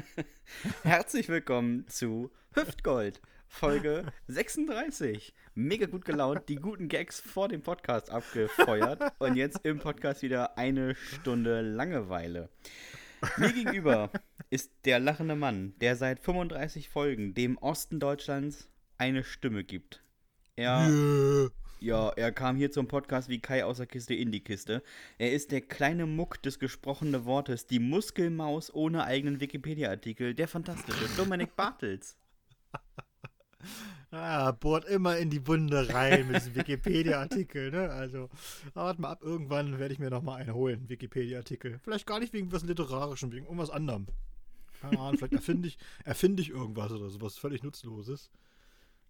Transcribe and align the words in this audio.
Herzlich 0.82 1.28
willkommen 1.28 1.86
zu 1.88 2.30
Hüftgold, 2.54 3.20
Folge 3.46 4.06
36. 4.28 5.34
Mega 5.54 5.86
gut 5.86 6.04
gelaunt, 6.04 6.48
die 6.48 6.56
guten 6.56 6.88
Gags 6.88 7.20
vor 7.20 7.48
dem 7.48 7.62
Podcast 7.62 8.10
abgefeuert 8.10 9.00
und 9.18 9.36
jetzt 9.36 9.60
im 9.64 9.78
Podcast 9.80 10.22
wieder 10.22 10.56
eine 10.56 10.94
Stunde 10.94 11.60
Langeweile. 11.60 12.48
Mir 13.36 13.52
gegenüber 13.52 14.10
ist 14.50 14.72
der 14.84 14.98
lachende 14.98 15.36
Mann, 15.36 15.74
der 15.80 15.96
seit 15.96 16.20
35 16.20 16.88
Folgen 16.88 17.34
dem 17.34 17.58
Osten 17.58 18.00
Deutschlands 18.00 18.68
eine 18.98 19.24
Stimme 19.24 19.64
gibt. 19.64 20.02
Er 20.56 20.88
ja, 21.82 22.10
er 22.10 22.32
kam 22.32 22.56
hier 22.56 22.70
zum 22.70 22.86
Podcast 22.86 23.28
wie 23.28 23.40
Kai 23.40 23.64
aus 23.64 23.78
der 23.78 23.86
Kiste 23.86 24.14
in 24.14 24.30
die 24.30 24.42
Kiste. 24.42 24.82
Er 25.18 25.32
ist 25.32 25.50
der 25.50 25.60
kleine 25.60 26.06
Muck 26.06 26.40
des 26.42 26.58
gesprochenen 26.58 27.24
Wortes, 27.24 27.66
die 27.66 27.80
Muskelmaus 27.80 28.72
ohne 28.72 29.04
eigenen 29.04 29.40
Wikipedia-Artikel, 29.40 30.34
der 30.34 30.48
fantastische 30.48 31.08
Dominik 31.16 31.56
Bartels. 31.56 32.16
Ah, 34.10 34.52
bohrt 34.52 34.84
immer 34.84 35.16
in 35.16 35.30
die 35.30 35.46
Wunde 35.46 35.92
rein 35.92 36.26
mit 36.26 36.36
diesem 36.36 36.54
Wikipedia-Artikel, 36.54 37.70
ne? 37.70 37.90
Also, 37.90 38.28
warte 38.74 39.00
mal 39.00 39.10
ab, 39.10 39.22
irgendwann 39.22 39.78
werde 39.78 39.94
ich 39.94 39.98
mir 39.98 40.10
nochmal 40.10 40.40
einen 40.40 40.54
holen, 40.54 40.88
Wikipedia-Artikel. 40.88 41.80
Vielleicht 41.82 42.06
gar 42.06 42.20
nicht 42.20 42.32
wegen 42.32 42.52
was 42.52 42.62
Literarischem, 42.62 43.32
wegen 43.32 43.46
irgendwas 43.46 43.70
anderem. 43.70 44.06
Keine 44.80 44.98
Ahnung, 44.98 45.16
vielleicht 45.16 45.32
erfinde 45.32 45.68
ich, 45.68 45.78
erfinde 46.04 46.42
ich 46.42 46.50
irgendwas 46.50 46.92
oder 46.92 47.08
sowas 47.08 47.38
völlig 47.38 47.62
Nutzloses 47.62 48.30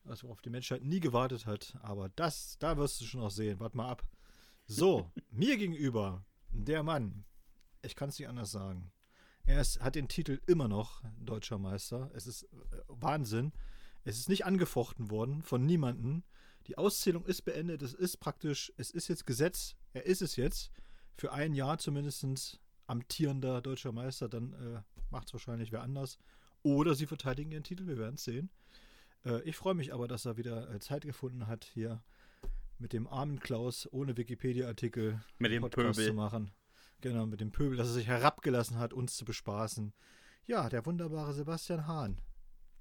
also 0.04 0.28
auf 0.30 0.40
die 0.40 0.50
Menschheit 0.50 0.82
nie 0.84 1.00
gewartet 1.00 1.46
hat. 1.46 1.76
Aber 1.82 2.08
das, 2.10 2.56
da 2.58 2.76
wirst 2.76 3.00
du 3.00 3.04
schon 3.04 3.20
noch 3.20 3.30
sehen. 3.30 3.60
Warte 3.60 3.76
mal 3.76 3.88
ab. 3.88 4.06
So, 4.66 5.10
mir 5.30 5.56
gegenüber, 5.56 6.24
der 6.50 6.82
Mann, 6.82 7.24
ich 7.82 7.96
kann 7.96 8.08
es 8.08 8.18
nicht 8.18 8.28
anders 8.28 8.50
sagen. 8.50 8.92
Er 9.44 9.60
ist, 9.60 9.80
hat 9.80 9.96
den 9.96 10.08
Titel 10.08 10.40
immer 10.46 10.68
noch 10.68 11.02
Deutscher 11.18 11.58
Meister. 11.58 12.10
Es 12.14 12.26
ist 12.26 12.44
äh, 12.44 12.48
Wahnsinn. 12.88 13.52
Es 14.04 14.18
ist 14.18 14.28
nicht 14.28 14.44
angefochten 14.44 15.10
worden 15.10 15.42
von 15.42 15.64
niemandem. 15.64 16.22
Die 16.66 16.78
Auszählung 16.78 17.26
ist 17.26 17.42
beendet. 17.42 17.82
Es 17.82 17.92
ist 17.92 18.18
praktisch, 18.18 18.72
es 18.76 18.90
ist 18.90 19.08
jetzt 19.08 19.26
Gesetz. 19.26 19.74
Er 19.92 20.06
ist 20.06 20.22
es 20.22 20.36
jetzt. 20.36 20.70
Für 21.16 21.32
ein 21.32 21.54
Jahr 21.54 21.78
zumindest 21.78 22.60
amtierender 22.86 23.60
Deutscher 23.60 23.92
Meister. 23.92 24.28
Dann 24.28 24.52
äh, 24.52 24.82
macht 25.10 25.26
es 25.26 25.32
wahrscheinlich 25.32 25.72
wer 25.72 25.82
anders. 25.82 26.18
Oder 26.62 26.94
sie 26.94 27.06
verteidigen 27.06 27.50
ihren 27.50 27.64
Titel. 27.64 27.86
Wir 27.86 27.98
werden 27.98 28.14
es 28.14 28.24
sehen. 28.24 28.50
Äh, 29.24 29.42
ich 29.42 29.56
freue 29.56 29.74
mich 29.74 29.92
aber, 29.92 30.08
dass 30.08 30.24
er 30.24 30.36
wieder 30.36 30.70
äh, 30.70 30.78
Zeit 30.80 31.02
gefunden 31.02 31.46
hat, 31.46 31.64
hier 31.64 32.02
mit 32.78 32.92
dem 32.92 33.06
armen 33.06 33.40
Klaus 33.40 33.88
ohne 33.92 34.16
Wikipedia-Artikel 34.16 35.22
mit 35.38 35.52
dem 35.52 35.62
Podcast 35.62 35.98
Pöbel 35.98 36.08
zu 36.08 36.14
machen. 36.14 36.50
Genau, 37.00 37.26
mit 37.26 37.40
dem 37.40 37.52
Pöbel, 37.52 37.76
dass 37.76 37.88
er 37.88 37.94
sich 37.94 38.06
herabgelassen 38.06 38.78
hat, 38.78 38.92
uns 38.92 39.16
zu 39.16 39.24
bespaßen. 39.24 39.92
Ja, 40.44 40.68
der 40.68 40.84
wunderbare 40.86 41.32
Sebastian 41.32 41.86
Hahn. 41.86 42.20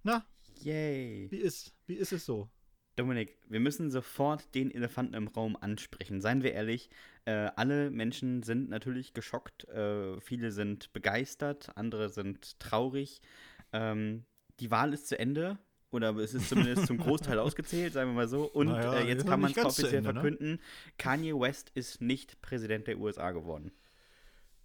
Na? 0.03 0.25
Yay. 0.61 1.29
Wie 1.29 1.37
ist, 1.37 1.73
wie 1.85 1.95
ist 1.95 2.11
es 2.11 2.25
so? 2.25 2.49
Dominik, 2.95 3.37
wir 3.47 3.59
müssen 3.59 3.89
sofort 3.89 4.53
den 4.53 4.69
Elefanten 4.69 5.13
im 5.13 5.27
Raum 5.27 5.55
ansprechen. 5.55 6.21
Seien 6.21 6.43
wir 6.43 6.53
ehrlich, 6.53 6.89
äh, 7.25 7.49
alle 7.55 7.89
Menschen 7.89 8.43
sind 8.43 8.69
natürlich 8.69 9.13
geschockt. 9.13 9.67
Äh, 9.69 10.19
viele 10.19 10.51
sind 10.51 10.91
begeistert, 10.93 11.75
andere 11.77 12.09
sind 12.09 12.59
traurig. 12.59 13.21
Ähm, 13.71 14.25
die 14.59 14.71
Wahl 14.71 14.93
ist 14.93 15.07
zu 15.07 15.17
Ende. 15.17 15.57
Oder 15.91 16.15
es 16.17 16.33
ist 16.33 16.47
zumindest 16.47 16.87
zum 16.87 16.97
Großteil 16.97 17.37
ausgezählt, 17.39 17.93
sagen 17.93 18.11
wir 18.11 18.15
mal 18.15 18.27
so. 18.27 18.45
Und 18.45 18.67
naja, 18.67 18.95
äh, 18.95 19.07
jetzt 19.07 19.27
kann 19.27 19.41
man 19.41 19.51
es 19.51 19.57
offiziell 19.57 19.95
Ende, 19.95 20.13
ne? 20.13 20.21
verkünden: 20.21 20.51
ne? 20.53 20.59
Kanye 20.97 21.33
West 21.33 21.71
ist 21.75 22.01
nicht 22.01 22.41
Präsident 22.41 22.87
der 22.87 22.97
USA 22.97 23.31
geworden. 23.31 23.71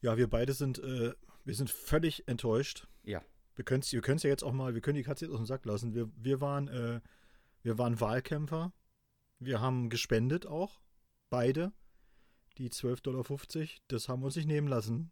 Ja, 0.01 0.17
wir 0.17 0.29
beide 0.31 0.53
sind, 0.53 0.79
äh, 0.79 1.15
wir 1.45 1.55
sind 1.55 1.69
völlig 1.69 2.29
enttäuscht. 2.29 2.87
Ja. 3.03 3.23
Wir 3.57 3.65
können 3.65 3.81
es 3.81 3.93
wir 3.93 4.03
ja 4.03 4.29
jetzt 4.29 4.45
auch 4.45 4.53
mal, 4.53 4.75
wir 4.75 4.83
können 4.83 4.97
die 4.97 5.03
Katze 5.03 5.25
jetzt 5.25 5.33
aus 5.33 5.41
dem 5.41 5.47
Sack 5.47 5.65
lassen. 5.65 5.95
Wir, 5.95 6.11
wir, 6.17 6.41
waren, 6.41 6.69
äh, 6.69 7.01
wir 7.63 7.79
waren 7.79 8.01
Wahlkämpfer. 8.01 8.73
Wir 9.39 9.61
haben 9.61 9.89
gespendet 9.89 10.47
auch. 10.47 10.81
Beide. 11.31 11.73
Die 12.59 12.71
12,50 12.71 13.03
Dollar, 13.03 13.25
das 13.89 14.09
haben 14.09 14.21
wir 14.23 14.27
uns 14.27 14.37
nicht 14.37 14.47
nehmen 14.47 14.69
lassen, 14.69 15.11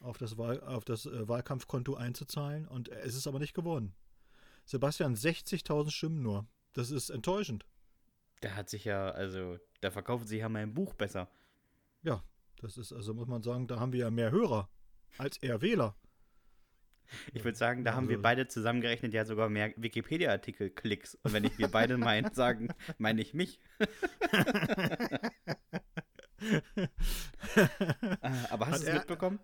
auf 0.00 0.18
das, 0.18 0.38
Wahl, 0.38 0.60
auf 0.60 0.84
das 0.84 1.06
äh, 1.06 1.28
Wahlkampfkonto 1.28 1.94
einzuzahlen. 1.94 2.68
Und 2.68 2.88
es 2.90 3.16
ist 3.16 3.26
aber 3.26 3.38
nicht 3.38 3.54
geworden. 3.54 3.94
Sebastian, 4.70 5.16
60.000 5.16 5.90
Stimmen 5.90 6.22
nur. 6.22 6.46
Das 6.74 6.92
ist 6.92 7.10
enttäuschend. 7.10 7.66
Der 8.44 8.54
hat 8.54 8.70
sich 8.70 8.84
ja, 8.84 9.10
also, 9.10 9.58
da 9.80 9.90
verkauft 9.90 10.28
sich 10.28 10.38
ja 10.38 10.48
mein 10.48 10.74
Buch 10.74 10.94
besser. 10.94 11.28
Ja, 12.02 12.22
das 12.60 12.78
ist, 12.78 12.92
also 12.92 13.12
muss 13.12 13.26
man 13.26 13.42
sagen, 13.42 13.66
da 13.66 13.80
haben 13.80 13.92
wir 13.92 13.98
ja 13.98 14.10
mehr 14.12 14.30
Hörer 14.30 14.70
als 15.18 15.38
eher 15.38 15.60
Wähler. 15.60 15.96
Ich 17.32 17.42
würde 17.42 17.58
sagen, 17.58 17.82
da 17.82 17.90
also, 17.90 17.96
haben 17.96 18.08
wir 18.10 18.18
also 18.18 18.22
beide 18.22 18.46
zusammengerechnet 18.46 19.12
ja 19.12 19.24
sogar 19.24 19.48
mehr 19.48 19.74
Wikipedia-Artikel-Klicks. 19.76 21.16
Und 21.16 21.32
wenn 21.32 21.42
ich 21.42 21.58
wir 21.58 21.66
beide 21.66 21.98
meinen, 21.98 22.32
sagen, 22.32 22.68
meine 22.96 23.22
ich 23.22 23.34
mich. 23.34 23.58
Ah, 28.20 28.46
aber 28.50 28.68
hast 28.68 28.84
du 28.84 28.86
es 28.86 28.94
mitbekommen? 28.94 29.40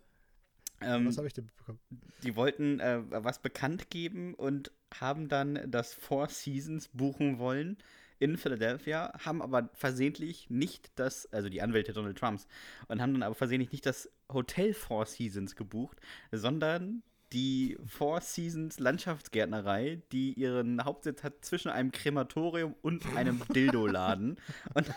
Ähm, 0.80 1.06
was 1.06 1.16
habe 1.16 1.26
ich 1.26 1.32
denn 1.32 1.44
mitbekommen? 1.44 1.78
Die 2.22 2.36
wollten 2.36 2.80
äh, 2.80 3.00
was 3.08 3.40
bekannt 3.40 3.90
geben 3.90 4.34
und 4.34 4.72
haben 4.94 5.28
dann 5.28 5.60
das 5.70 5.94
Four 5.94 6.28
Seasons 6.28 6.88
buchen 6.88 7.38
wollen 7.38 7.78
in 8.18 8.36
Philadelphia, 8.36 9.12
haben 9.24 9.42
aber 9.42 9.68
versehentlich 9.74 10.48
nicht 10.48 10.90
das, 10.96 11.30
also 11.32 11.48
die 11.48 11.60
Anwälte 11.60 11.92
Donald 11.92 12.18
Trumps, 12.18 12.46
und 12.88 13.00
haben 13.00 13.12
dann 13.12 13.22
aber 13.22 13.34
versehentlich 13.34 13.72
nicht 13.72 13.86
das 13.86 14.10
Hotel 14.32 14.72
Four 14.72 15.06
Seasons 15.06 15.54
gebucht, 15.54 16.00
sondern 16.32 17.02
die 17.32 17.76
Four 17.86 18.20
Seasons 18.20 18.78
Landschaftsgärtnerei, 18.78 20.00
die 20.12 20.32
ihren 20.34 20.84
Hauptsitz 20.84 21.24
hat 21.24 21.44
zwischen 21.44 21.70
einem 21.70 21.92
Krematorium 21.92 22.74
und 22.82 23.04
einem 23.16 23.42
Dildo-Laden. 23.54 24.38
und 24.74 24.94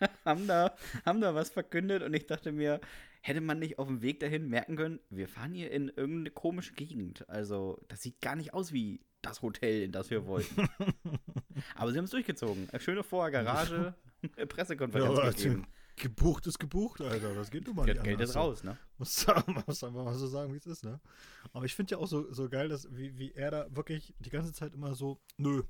haben 0.24 0.46
da, 0.46 0.74
haben 1.04 1.20
da 1.20 1.34
was 1.34 1.50
verkündet 1.50 2.02
und 2.02 2.14
ich 2.14 2.26
dachte 2.26 2.52
mir, 2.52 2.80
hätte 3.26 3.40
man 3.40 3.58
nicht 3.58 3.78
auf 3.78 3.88
dem 3.88 4.02
Weg 4.02 4.20
dahin 4.20 4.48
merken 4.48 4.76
können, 4.76 5.00
wir 5.10 5.28
fahren 5.28 5.52
hier 5.52 5.70
in 5.70 5.88
irgendeine 5.88 6.30
komische 6.30 6.74
Gegend. 6.74 7.28
Also, 7.28 7.80
das 7.88 8.02
sieht 8.02 8.20
gar 8.20 8.36
nicht 8.36 8.54
aus 8.54 8.72
wie 8.72 9.00
das 9.22 9.42
Hotel, 9.42 9.82
in 9.82 9.92
das 9.92 10.10
wir 10.10 10.26
wollten. 10.26 10.68
Aber 11.74 11.90
sie 11.90 11.98
haben 11.98 12.04
es 12.04 12.10
durchgezogen. 12.10 12.68
Eine 12.70 12.80
schöne 12.80 13.02
Vorgarage, 13.02 13.94
Pressekonferenz 14.48 15.18
ja, 15.18 15.30
gegeben. 15.30 15.66
Gebucht 15.96 16.46
ist 16.46 16.58
gebucht, 16.58 17.00
Alter. 17.00 17.34
Das 17.34 17.50
geht 17.50 17.66
nun 17.66 17.74
mal 17.74 17.86
nicht 17.86 18.04
Geld 18.04 18.20
ist 18.20 18.36
raus, 18.36 18.62
ne? 18.62 18.76
Muss, 18.98 19.26
muss 19.66 19.82
einfach 19.82 20.04
mal 20.04 20.14
so 20.14 20.26
sagen, 20.26 20.52
wie 20.52 20.58
es 20.58 20.66
ist, 20.66 20.84
ne? 20.84 21.00
Aber 21.52 21.64
ich 21.64 21.74
finde 21.74 21.92
ja 21.92 21.98
auch 21.98 22.06
so, 22.06 22.30
so 22.32 22.50
geil, 22.50 22.68
dass, 22.68 22.94
wie, 22.94 23.18
wie 23.18 23.32
er 23.32 23.50
da 23.50 23.66
wirklich 23.74 24.14
die 24.18 24.30
ganze 24.30 24.52
Zeit 24.52 24.74
immer 24.74 24.94
so, 24.94 25.22
nö, 25.38 25.62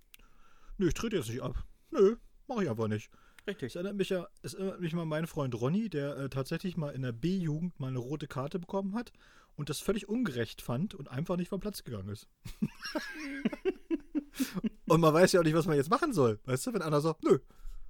nö, 0.78 0.88
ich 0.88 0.94
trete 0.94 1.16
jetzt 1.16 1.28
nicht 1.28 1.42
ab. 1.42 1.64
Nö, 1.90 2.16
mach 2.48 2.60
ich 2.60 2.68
einfach 2.68 2.88
nicht. 2.88 3.08
Richtig. 3.46 3.72
Es 3.72 3.76
erinnert 3.76 3.96
mich 3.96 4.08
ja, 4.08 4.26
es 4.42 4.54
erinnert 4.54 4.80
mich 4.80 4.92
mal 4.92 5.02
an 5.02 5.08
meinen 5.08 5.26
Freund 5.26 5.54
Ronny, 5.54 5.88
der 5.88 6.16
äh, 6.16 6.28
tatsächlich 6.28 6.76
mal 6.76 6.90
in 6.90 7.02
der 7.02 7.12
B-Jugend 7.12 7.78
mal 7.78 7.88
eine 7.88 7.98
rote 7.98 8.26
Karte 8.26 8.58
bekommen 8.58 8.94
hat 8.94 9.12
und 9.56 9.70
das 9.70 9.80
völlig 9.80 10.08
ungerecht 10.08 10.62
fand 10.62 10.94
und 10.94 11.10
einfach 11.10 11.36
nicht 11.36 11.48
vom 11.48 11.60
Platz 11.60 11.84
gegangen 11.84 12.08
ist. 12.08 12.28
und 14.86 15.00
man 15.00 15.14
weiß 15.14 15.32
ja 15.32 15.40
auch 15.40 15.44
nicht, 15.44 15.54
was 15.54 15.66
man 15.66 15.76
jetzt 15.76 15.90
machen 15.90 16.12
soll. 16.12 16.40
Weißt 16.44 16.66
du, 16.66 16.74
wenn 16.74 16.82
einer 16.82 17.00
sagt, 17.00 17.22
nö, 17.22 17.38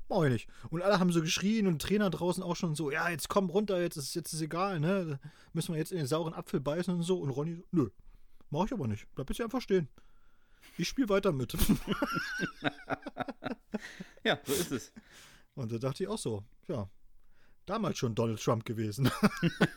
mach 0.08 0.24
ich 0.24 0.32
nicht. 0.32 0.48
Und 0.70 0.82
alle 0.82 1.00
haben 1.00 1.10
so 1.10 1.22
geschrien 1.22 1.66
und 1.66 1.80
Trainer 1.80 2.10
draußen 2.10 2.42
auch 2.42 2.56
schon 2.56 2.74
so, 2.74 2.90
ja, 2.90 3.08
jetzt 3.08 3.28
komm 3.28 3.48
runter, 3.48 3.80
jetzt 3.80 3.96
ist 3.96 4.14
jetzt 4.14 4.34
ist 4.34 4.42
egal, 4.42 4.78
ne? 4.78 5.18
Müssen 5.54 5.72
wir 5.72 5.78
jetzt 5.78 5.92
in 5.92 5.98
den 5.98 6.06
sauren 6.06 6.34
Apfel 6.34 6.60
beißen 6.60 6.94
und 6.94 7.02
so. 7.02 7.18
Und 7.18 7.30
Ronny 7.30 7.56
so, 7.56 7.64
nö, 7.72 7.88
mach 8.50 8.66
ich 8.66 8.72
aber 8.72 8.88
nicht. 8.88 9.06
Bleib 9.14 9.30
jetzt 9.30 9.40
einfach 9.40 9.62
stehen. 9.62 9.88
Ich 10.78 10.88
spiele 10.88 11.08
weiter 11.08 11.32
mit. 11.32 11.52
ja, 14.24 14.38
so 14.44 14.52
ist 14.52 14.72
es. 14.72 14.92
Und 15.56 15.72
da 15.72 15.78
dachte 15.78 16.04
ich 16.04 16.08
auch 16.08 16.18
so, 16.18 16.44
ja, 16.68 16.88
damals 17.64 17.98
schon 17.98 18.14
Donald 18.14 18.40
Trump 18.40 18.64
gewesen. 18.64 19.10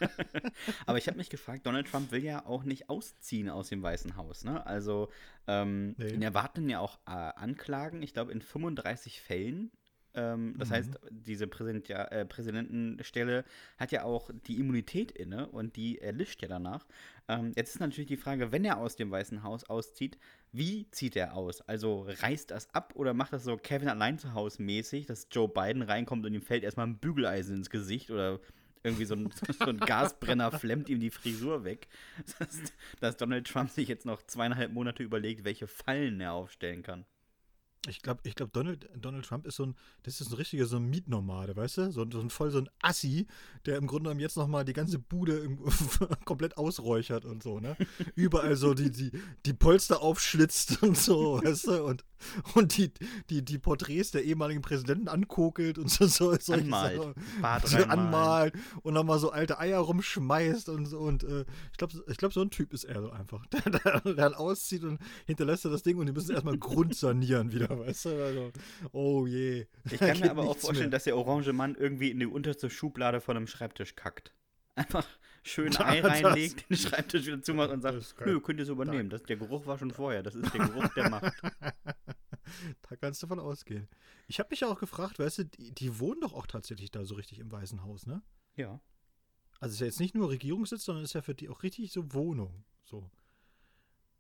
Aber 0.86 0.98
ich 0.98 1.08
habe 1.08 1.18
mich 1.18 1.30
gefragt, 1.30 1.66
Donald 1.66 1.88
Trump 1.88 2.12
will 2.12 2.24
ja 2.24 2.46
auch 2.46 2.64
nicht 2.64 2.90
ausziehen 2.90 3.50
aus 3.50 3.70
dem 3.70 3.82
Weißen 3.82 4.16
Haus. 4.16 4.44
Ne? 4.44 4.66
Also 4.66 5.10
ähm, 5.48 5.96
nee. 5.98 6.10
ihn 6.10 6.22
erwarten 6.22 6.70
ja 6.70 6.80
auch 6.80 7.00
äh, 7.08 7.12
Anklagen, 7.12 8.04
ich 8.04 8.14
glaube 8.14 8.32
in 8.32 8.42
35 8.42 9.22
Fällen. 9.22 9.72
Ähm, 10.16 10.56
das 10.58 10.70
mhm. 10.70 10.74
heißt, 10.74 11.00
diese 11.12 11.48
Präsident, 11.48 11.88
ja, 11.88 12.04
äh, 12.06 12.26
Präsidentenstelle 12.26 13.46
hat 13.78 13.92
ja 13.92 14.04
auch 14.04 14.30
die 14.48 14.60
Immunität 14.60 15.12
inne 15.12 15.48
und 15.50 15.76
die 15.76 16.00
erlischt 16.00 16.42
ja 16.42 16.48
danach. 16.48 16.86
Ähm, 17.28 17.54
jetzt 17.56 17.76
ist 17.76 17.80
natürlich 17.80 18.08
die 18.08 18.18
Frage, 18.18 18.52
wenn 18.52 18.66
er 18.66 18.78
aus 18.78 18.96
dem 18.96 19.12
Weißen 19.12 19.44
Haus 19.44 19.64
auszieht, 19.66 20.18
wie 20.52 20.90
zieht 20.92 21.16
er 21.16 21.36
aus? 21.36 21.62
Also 21.62 22.08
reißt 22.08 22.52
das 22.52 22.74
ab 22.74 22.94
oder 22.96 23.14
macht 23.14 23.34
das 23.34 23.44
so 23.44 23.56
Kevin 23.58 23.88
allein 23.88 24.18
zu 24.18 24.34
Hause 24.34 24.64
mäßig, 24.64 25.06
dass 25.06 25.28
Joe 25.32 25.48
Biden 25.48 25.84
reinkommt 25.84 26.26
und 26.26 26.34
ihm 26.34 26.42
fällt 26.42 26.64
erstmal 26.64 26.88
ein 26.88 26.98
Bügeleisen 26.98 27.58
ins 27.58 27.70
Gesicht 27.70 28.10
oder 28.10 28.40
irgendwie 28.84 29.06
so 29.06 29.16
ein, 29.16 29.30
so 29.60 29.66
ein 29.66 29.78
Gasbrenner 29.78 30.52
flemmt 30.52 30.90
ihm 30.90 31.00
die 31.00 31.12
Frisur 31.12 31.64
weg. 31.64 31.88
Dass, 32.40 32.62
dass 33.00 33.18
Donald 33.18 33.48
Trump 33.48 33.70
sich 33.70 33.88
jetzt 33.88 34.06
noch 34.06 34.22
zweieinhalb 34.24 34.72
Monate 34.72 35.04
überlegt, 35.04 35.44
welche 35.44 35.68
Fallen 35.68 36.20
er 36.22 36.34
aufstellen 36.34 36.84
kann. 36.84 37.06
Ich 37.88 38.02
glaube, 38.02 38.20
ich 38.24 38.36
glaub, 38.36 38.52
Donald, 38.52 38.90
Donald 38.94 39.26
Trump 39.26 39.48
ist 39.48 39.56
so 39.56 39.68
ein, 39.68 39.76
das 40.04 40.20
ist 40.20 40.32
ein 40.32 40.36
richtiger 40.36 40.66
so 40.66 40.76
ein 40.76 40.90
Mietnomade, 40.90 41.56
weißt 41.56 41.78
du? 41.78 41.92
So, 41.92 42.06
so 42.12 42.20
ein 42.20 42.30
voll 42.30 42.52
so 42.52 42.60
ein 42.60 42.70
Assi, 42.82 43.26
der 43.66 43.78
im 43.78 43.88
Grunde 43.88 44.10
genommen 44.10 44.20
jetzt 44.20 44.36
nochmal 44.36 44.66
die 44.66 44.74
ganze 44.74 45.00
Bude 45.00 45.38
im, 45.40 45.60
komplett 46.26 46.58
ausräuchert 46.58 47.24
und 47.24 47.42
so, 47.42 47.62
ne? 47.62 47.78
Überall 48.16 48.58
so 48.58 48.74
die, 48.74 48.92
die, 48.92 49.12
die 49.46 49.54
Polster 49.54 50.02
aufschlitzt 50.02 50.84
und 50.84 50.98
so, 50.98 51.42
weißt 51.42 51.68
du? 51.68 51.86
Und, 51.86 52.04
und 52.54 52.78
die, 52.78 52.92
die, 53.30 53.46
die 53.46 53.58
Porträts 53.58 54.12
der 54.12 54.26
ehemaligen 54.26 54.62
Präsidenten 54.62 55.08
ankokelt 55.08 55.78
und 55.78 55.90
so, 55.90 56.06
so, 56.06 56.36
so 56.38 56.54
Anmalt. 56.54 57.16
So 57.64 57.78
anmalt 57.78 58.54
und 58.82 58.94
nochmal 58.94 59.20
so 59.20 59.32
alte 59.32 59.58
Eier 59.58 59.80
rumschmeißt 59.80 60.68
und 60.70 60.86
so. 60.86 61.00
Und 61.00 61.24
äh, 61.24 61.46
ich 61.72 61.78
glaube, 61.78 62.04
ich 62.08 62.18
glaub, 62.18 62.34
so 62.34 62.42
ein 62.42 62.50
Typ 62.50 62.74
ist 62.74 62.84
er 62.84 63.02
so 63.02 63.10
einfach. 63.12 63.46
Der, 63.50 63.62
der, 63.72 64.02
der 64.02 64.14
dann 64.14 64.34
auszieht 64.34 64.84
und 64.84 65.00
hinterlässt 65.26 65.66
er 65.66 65.72
das 65.72 65.84
Ding 65.84 65.98
und 65.98 66.06
die 66.06 66.12
müssen 66.12 66.32
erstmal 66.32 66.58
grundsanieren 66.60 67.52
wieder, 67.52 67.69
weißt 67.80 68.06
du? 68.06 68.10
Also, 68.24 68.52
oh 68.92 69.28
je. 69.28 69.66
Ich 69.86 69.98
Da 70.00 70.08
kann 70.14 70.20
mir 70.20 70.32
aber 70.32 70.44
auch 70.44 70.58
vorstellen, 70.58 70.90
mehr. 70.90 70.98
dass 70.98 71.04
der 71.06 71.18
orange 71.18 71.54
Mann 71.54 71.76
irgendwie 71.76 72.12
in 72.12 72.20
die 72.20 72.26
unterste 72.26 72.70
Schublade 72.70 73.22
von 73.22 73.38
einem 73.38 73.48
Schreibtisch 73.48 73.96
kackt. 73.96 74.34
Einfach 74.76 75.06
schön 75.44 75.72
Ja, 75.74 75.86
Ei 75.88 76.02
das- 76.02 76.24
reinlegt, 76.24 76.70
den 76.70 76.78
Schreibtisch 76.78 77.26
wieder 77.26 77.42
zumacht 77.42 77.70
und 77.72 77.82
sagt, 77.82 78.16
nö, 78.26 78.40
könnt 78.42 78.60
ihr 78.60 78.64
es 78.64 78.70
übernehmen. 78.70 79.10
Das, 79.10 79.24
der 79.24 79.38
Geruch 79.38 79.66
war 79.66 79.78
schon 79.78 79.92
vorher. 79.92 80.24
Das 80.24 80.36
ist 80.36 80.54
der 80.54 80.68
Geruch 80.68 80.88
der 80.96 81.10
Macht. 81.10 81.34
Da 82.90 82.96
kannst 82.96 83.22
du 83.22 83.28
von 83.28 83.40
ausgehen. 83.40 83.88
Ich 84.28 84.40
habe 84.40 84.50
mich 84.52 84.62
ja 84.62 84.68
auch 84.70 84.80
gefragt, 84.80 85.20
weißt 85.20 85.38
du, 85.40 85.44
die, 85.46 85.72
die 85.72 86.00
wohnen 86.00 86.22
doch 86.22 86.34
auch 86.34 86.48
tatsächlich 86.48 86.92
da 86.92 87.06
so 87.06 87.16
richtig 87.16 87.40
im 87.40 87.52
Weißen 87.52 87.84
Haus, 87.84 88.06
ne? 88.08 88.22
Ja. 88.56 88.80
Also 89.60 89.72
es 89.72 89.74
ist 89.76 89.80
ja 89.82 89.86
jetzt 89.88 90.00
nicht 90.00 90.16
nur 90.16 90.30
Regierungssitz, 90.30 90.84
sondern 90.86 91.04
es 91.04 91.12
ist 91.12 91.14
ja 91.14 91.22
für 91.22 91.36
die 91.36 91.50
auch 91.50 91.62
richtig 91.64 91.92
so 91.92 92.14
Wohnung. 92.14 92.64
So. 92.86 93.10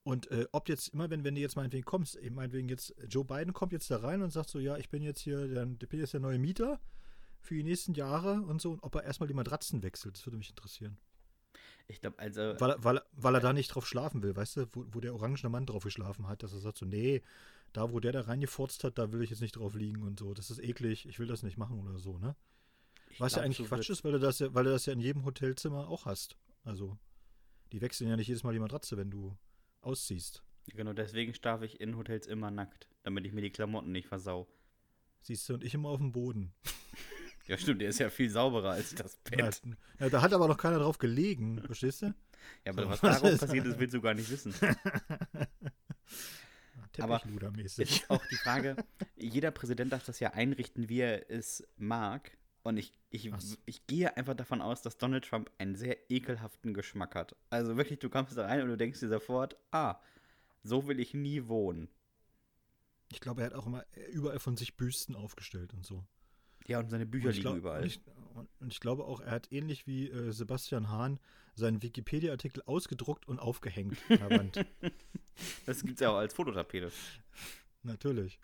Und 0.03 0.31
äh, 0.31 0.47
ob 0.53 0.69
jetzt 0.69 0.89
immer, 0.89 1.09
wenn, 1.09 1.23
wenn 1.23 1.35
du 1.35 1.41
jetzt 1.41 1.55
meinetwegen 1.55 1.85
kommst, 1.85 2.15
eben 2.15 2.35
meinetwegen 2.35 2.69
jetzt, 2.69 2.95
Joe 3.09 3.25
Biden 3.25 3.53
kommt 3.53 3.73
jetzt 3.73 3.91
da 3.91 3.97
rein 3.97 4.21
und 4.21 4.31
sagt 4.31 4.49
so, 4.49 4.59
ja, 4.59 4.77
ich 4.77 4.89
bin 4.89 5.03
jetzt 5.03 5.19
hier, 5.19 5.47
der, 5.47 5.67
ich 5.81 5.89
bin 5.89 5.99
jetzt 5.99 6.13
der 6.13 6.19
neue 6.19 6.39
Mieter 6.39 6.79
für 7.41 7.53
die 7.55 7.63
nächsten 7.63 7.93
Jahre 7.93 8.41
und 8.41 8.61
so, 8.61 8.71
und 8.71 8.83
ob 8.83 8.95
er 8.95 9.03
erstmal 9.03 9.27
die 9.27 9.33
Matratzen 9.33 9.83
wechselt, 9.83 10.15
das 10.17 10.25
würde 10.25 10.37
mich 10.37 10.49
interessieren. 10.49 10.97
Ich 11.87 12.01
glaube, 12.01 12.19
also. 12.19 12.41
Weil, 12.59 12.71
er- 12.71 12.83
weil, 12.83 13.01
weil 13.13 13.35
er 13.35 13.41
da 13.41 13.53
nicht 13.53 13.69
drauf 13.69 13.87
schlafen 13.87 14.21
will, 14.23 14.35
weißt 14.35 14.57
du, 14.57 14.65
wo, 14.73 14.85
wo 14.91 14.99
der 14.99 15.13
orangene 15.13 15.49
Mann 15.49 15.65
drauf 15.65 15.83
geschlafen 15.83 16.27
hat, 16.27 16.43
dass 16.43 16.53
er 16.53 16.59
sagt 16.59 16.77
so, 16.77 16.85
nee, 16.85 17.21
da 17.73 17.91
wo 17.91 17.99
der 17.99 18.11
da 18.11 18.21
reingefurzt 18.21 18.83
hat, 18.83 18.97
da 18.97 19.11
will 19.11 19.21
ich 19.21 19.29
jetzt 19.29 19.41
nicht 19.41 19.55
drauf 19.57 19.75
liegen 19.75 20.03
und 20.03 20.19
so, 20.19 20.33
das 20.33 20.49
ist 20.49 20.59
eklig, 20.63 21.07
ich 21.07 21.19
will 21.19 21.27
das 21.27 21.43
nicht 21.43 21.57
machen 21.57 21.79
oder 21.79 21.99
so, 21.99 22.17
ne? 22.17 22.35
ich 23.09 23.19
Was 23.19 23.33
ja 23.33 23.37
glaub, 23.37 23.45
eigentlich 23.45 23.57
so 23.57 23.63
Quatsch 23.65 23.89
ist, 23.89 24.03
weil 24.03 24.13
du, 24.13 24.19
das 24.19 24.39
ja, 24.39 24.53
weil 24.53 24.63
du 24.63 24.71
das 24.71 24.85
ja 24.85 24.93
in 24.93 24.99
jedem 24.99 25.25
Hotelzimmer 25.25 25.87
auch 25.87 26.05
hast. 26.05 26.35
Also, 26.63 26.97
die 27.71 27.81
wechseln 27.81 28.09
ja 28.09 28.15
nicht 28.15 28.27
jedes 28.27 28.43
Mal 28.43 28.53
die 28.53 28.59
Matratze, 28.59 28.97
wenn 28.97 29.09
du 29.11 29.35
ausziehst. 29.81 30.43
Genau, 30.67 30.93
deswegen 30.93 31.33
schlafe 31.33 31.65
ich 31.65 31.81
in 31.81 31.95
Hotels 31.97 32.27
immer 32.27 32.51
nackt, 32.51 32.87
damit 33.03 33.25
ich 33.25 33.33
mir 33.33 33.41
die 33.41 33.49
Klamotten 33.51 33.91
nicht 33.91 34.07
versau. 34.07 34.47
Siehst 35.21 35.49
du, 35.49 35.55
und 35.55 35.63
ich 35.63 35.73
immer 35.73 35.89
auf 35.89 35.99
dem 35.99 36.11
Boden. 36.11 36.53
Ja, 37.47 37.57
stimmt, 37.57 37.81
der 37.81 37.89
ist 37.89 37.97
ja 37.97 38.11
viel 38.11 38.29
sauberer 38.29 38.73
als 38.73 38.93
das 38.93 39.15
Bett. 39.23 39.63
ja, 39.99 40.07
da 40.09 40.21
hat 40.21 40.33
aber 40.33 40.47
noch 40.47 40.57
keiner 40.57 40.77
drauf 40.77 40.99
gelegen, 40.99 41.59
verstehst 41.65 42.03
du? 42.03 42.13
Ja, 42.63 42.73
aber 42.73 42.83
So, 42.83 42.89
was 42.89 43.01
das 43.01 43.21
darauf 43.21 43.39
passiert 43.39 43.65
ist, 43.65 43.79
willst 43.79 43.95
du 43.95 44.01
gar 44.01 44.13
nicht 44.13 44.29
wissen. 44.29 44.53
Aber 46.99 47.21
ist 47.57 48.09
auch 48.09 48.25
die 48.25 48.35
Frage, 48.35 48.75
jeder 49.15 49.51
Präsident 49.51 49.93
darf 49.93 50.03
das 50.05 50.19
ja 50.19 50.31
einrichten, 50.33 50.89
wie 50.89 50.99
er 50.99 51.29
es 51.31 51.65
mag. 51.77 52.37
Und 52.63 52.77
ich, 52.77 52.93
ich, 53.09 53.31
ich 53.65 53.87
gehe 53.87 54.15
einfach 54.17 54.35
davon 54.35 54.61
aus, 54.61 54.81
dass 54.81 54.97
Donald 54.97 55.25
Trump 55.25 55.49
einen 55.57 55.75
sehr 55.75 56.11
ekelhaften 56.11 56.73
Geschmack 56.73 57.15
hat. 57.15 57.35
Also 57.49 57.77
wirklich, 57.77 57.99
du 57.99 58.09
kommst 58.09 58.37
da 58.37 58.45
rein 58.45 58.61
und 58.61 58.69
du 58.69 58.77
denkst 58.77 58.99
dir 58.99 59.07
sofort, 59.07 59.55
ah, 59.71 59.99
so 60.63 60.87
will 60.87 60.99
ich 60.99 61.13
nie 61.13 61.47
wohnen. 61.47 61.89
Ich 63.11 63.21
glaube, 63.21 63.41
er 63.41 63.47
hat 63.47 63.53
auch 63.53 63.65
immer 63.65 63.85
überall 64.11 64.39
von 64.39 64.57
sich 64.57 64.75
Büsten 64.77 65.15
aufgestellt 65.15 65.73
und 65.73 65.85
so. 65.85 66.03
Ja, 66.67 66.79
und 66.79 66.89
seine 66.89 67.05
Bücher 67.05 67.29
Und 67.29 67.35
liegen 67.35 67.43
glaub, 67.43 67.57
überall. 67.57 67.81
Und 67.81 67.87
ich, 67.87 68.01
und, 68.35 68.49
und 68.59 68.71
ich 68.71 68.79
glaube 68.79 69.05
auch, 69.05 69.21
er 69.21 69.31
hat 69.31 69.51
ähnlich 69.51 69.87
wie 69.87 70.09
äh, 70.09 70.31
Sebastian 70.31 70.89
Hahn 70.89 71.19
seinen 71.55 71.81
Wikipedia-Artikel 71.81 72.61
ausgedruckt 72.65 73.27
und 73.27 73.39
aufgehängt 73.39 73.97
an 74.09 74.17
der 74.19 74.29
Wand. 74.29 74.65
das 75.65 75.81
gibt 75.81 75.95
es 75.95 75.99
ja 76.01 76.09
auch 76.11 76.17
als 76.17 76.33
Fototapete. 76.33 76.91
Natürlich. 77.83 78.39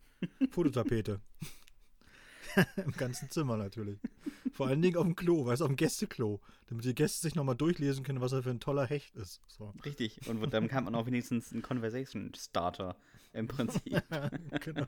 Fototapete. 0.52 1.20
Im 2.78 2.92
ganzen 2.92 3.30
Zimmer 3.30 3.58
natürlich. 3.58 4.00
Vor 4.54 4.68
allen 4.68 4.82
Dingen 4.82 4.98
auf 4.98 5.04
dem 5.04 5.16
Klo, 5.16 5.46
weißt 5.46 5.62
du, 5.62 5.66
auf 5.66 5.72
dem 5.72 5.76
Gästeklo. 5.76 6.40
Damit 6.68 6.86
die 6.86 6.96
Gäste 6.96 7.22
sich 7.22 7.36
nochmal 7.36 7.56
durchlesen 7.56 8.04
können, 8.04 8.22
was 8.22 8.32
er 8.32 8.44
für 8.44 8.50
ein 8.50 8.60
toller 8.60 8.86
Hecht 8.86 9.16
ist. 9.16 9.42
So. 9.48 9.74
Richtig. 9.84 10.28
Und 10.28 10.54
dann 10.54 10.68
kann 10.68 10.86
man 10.86 10.96
auch 10.96 11.06
wenigstens 11.06 11.52
einen 11.52 11.62
Conversation 11.62 12.34
Starter 12.36 12.96
im 13.34 13.48
Prinzip. 13.48 14.02
genau. 14.62 14.86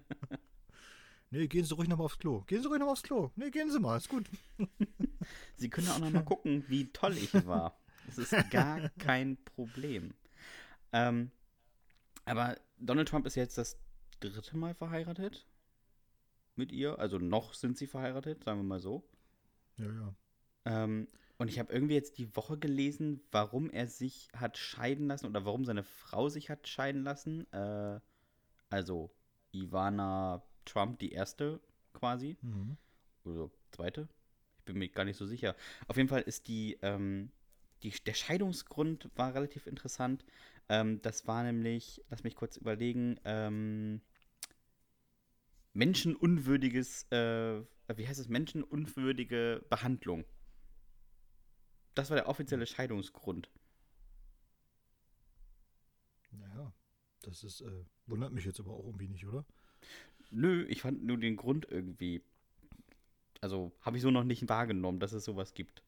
Nee, 1.29 1.47
gehen 1.47 1.65
Sie 1.65 1.73
ruhig 1.73 1.89
nochmal 1.89 2.05
aufs 2.05 2.19
Klo. 2.19 2.41
Gehen 2.47 2.61
Sie 2.61 2.67
ruhig 2.67 2.79
nochmal 2.79 2.93
aufs 2.93 3.03
Klo. 3.03 3.31
Nee, 3.35 3.51
gehen 3.51 3.69
Sie 3.69 3.79
mal, 3.79 3.97
ist 3.97 4.09
gut. 4.09 4.25
Sie 5.57 5.69
können 5.69 5.89
auch 5.89 5.99
noch 5.99 6.09
mal 6.09 6.23
gucken, 6.23 6.63
wie 6.67 6.87
toll 6.93 7.17
ich 7.17 7.33
war. 7.45 7.77
Das 8.07 8.17
ist 8.17 8.49
gar 8.49 8.89
kein 8.97 9.37
Problem. 9.43 10.13
Ähm, 10.93 11.31
aber 12.23 12.57
Donald 12.79 13.09
Trump 13.09 13.25
ist 13.25 13.35
jetzt 13.35 13.57
das 13.57 13.77
dritte 14.21 14.55
Mal 14.55 14.73
verheiratet 14.73 15.45
mit 16.57 16.71
ihr. 16.71 16.99
Also 16.99 17.17
noch 17.17 17.53
sind 17.53 17.77
sie 17.77 17.87
verheiratet, 17.87 18.43
sagen 18.43 18.59
wir 18.59 18.63
mal 18.63 18.79
so. 18.79 19.07
Ja, 19.77 19.85
ja. 19.85 20.15
Ähm, 20.65 21.07
und 21.37 21.49
ich 21.49 21.59
habe 21.59 21.71
irgendwie 21.71 21.93
jetzt 21.93 22.17
die 22.17 22.35
Woche 22.35 22.57
gelesen, 22.57 23.21
warum 23.31 23.69
er 23.69 23.87
sich 23.87 24.29
hat 24.35 24.57
scheiden 24.57 25.07
lassen 25.07 25.27
oder 25.27 25.45
warum 25.45 25.65
seine 25.65 25.83
Frau 25.83 26.29
sich 26.29 26.49
hat 26.49 26.67
scheiden 26.67 27.03
lassen. 27.03 27.51
Äh, 27.53 27.99
also 28.69 29.11
Ivana 29.51 30.43
Trump, 30.65 30.99
die 30.99 31.11
erste 31.11 31.61
quasi. 31.93 32.37
Mhm. 32.41 32.77
oder 33.23 33.49
zweite. 33.71 34.07
Ich 34.59 34.65
bin 34.65 34.77
mir 34.77 34.89
gar 34.89 35.05
nicht 35.05 35.17
so 35.17 35.25
sicher. 35.25 35.55
Auf 35.87 35.97
jeden 35.97 36.09
Fall 36.09 36.21
ist 36.21 36.47
die, 36.47 36.77
ähm, 36.81 37.31
die 37.83 37.91
der 38.05 38.13
Scheidungsgrund 38.13 39.09
war 39.15 39.33
relativ 39.33 39.67
interessant. 39.67 40.25
Ähm, 40.69 41.01
das 41.01 41.27
war 41.27 41.43
nämlich, 41.43 42.03
lass 42.09 42.23
mich 42.23 42.35
kurz 42.35 42.57
überlegen, 42.57 43.19
ähm, 43.23 44.01
menschenunwürdiges, 45.77 47.03
äh, 47.11 47.61
wie 47.95 48.07
heißt 48.07 48.19
es, 48.19 48.27
menschenunwürdige 48.27 49.63
Behandlung. 49.69 50.25
Das 51.93 52.09
war 52.09 52.17
der 52.17 52.27
offizielle 52.27 52.65
Scheidungsgrund. 52.65 53.49
Naja, 56.31 56.73
das 57.21 57.43
ist, 57.43 57.61
äh, 57.61 57.85
wundert 58.07 58.33
mich 58.33 58.45
jetzt 58.45 58.59
aber 58.59 58.71
auch 58.73 58.85
irgendwie 58.85 59.07
nicht, 59.07 59.25
oder? 59.27 59.45
Nö, 60.31 60.65
ich 60.67 60.81
fand 60.81 61.03
nur 61.03 61.17
den 61.17 61.35
Grund 61.37 61.67
irgendwie. 61.69 62.23
Also 63.39 63.71
habe 63.81 63.97
ich 63.97 64.03
so 64.03 64.09
noch 64.11 64.23
nicht 64.23 64.49
wahrgenommen, 64.49 64.99
dass 64.99 65.13
es 65.13 65.23
sowas 65.25 65.53
gibt. 65.53 65.83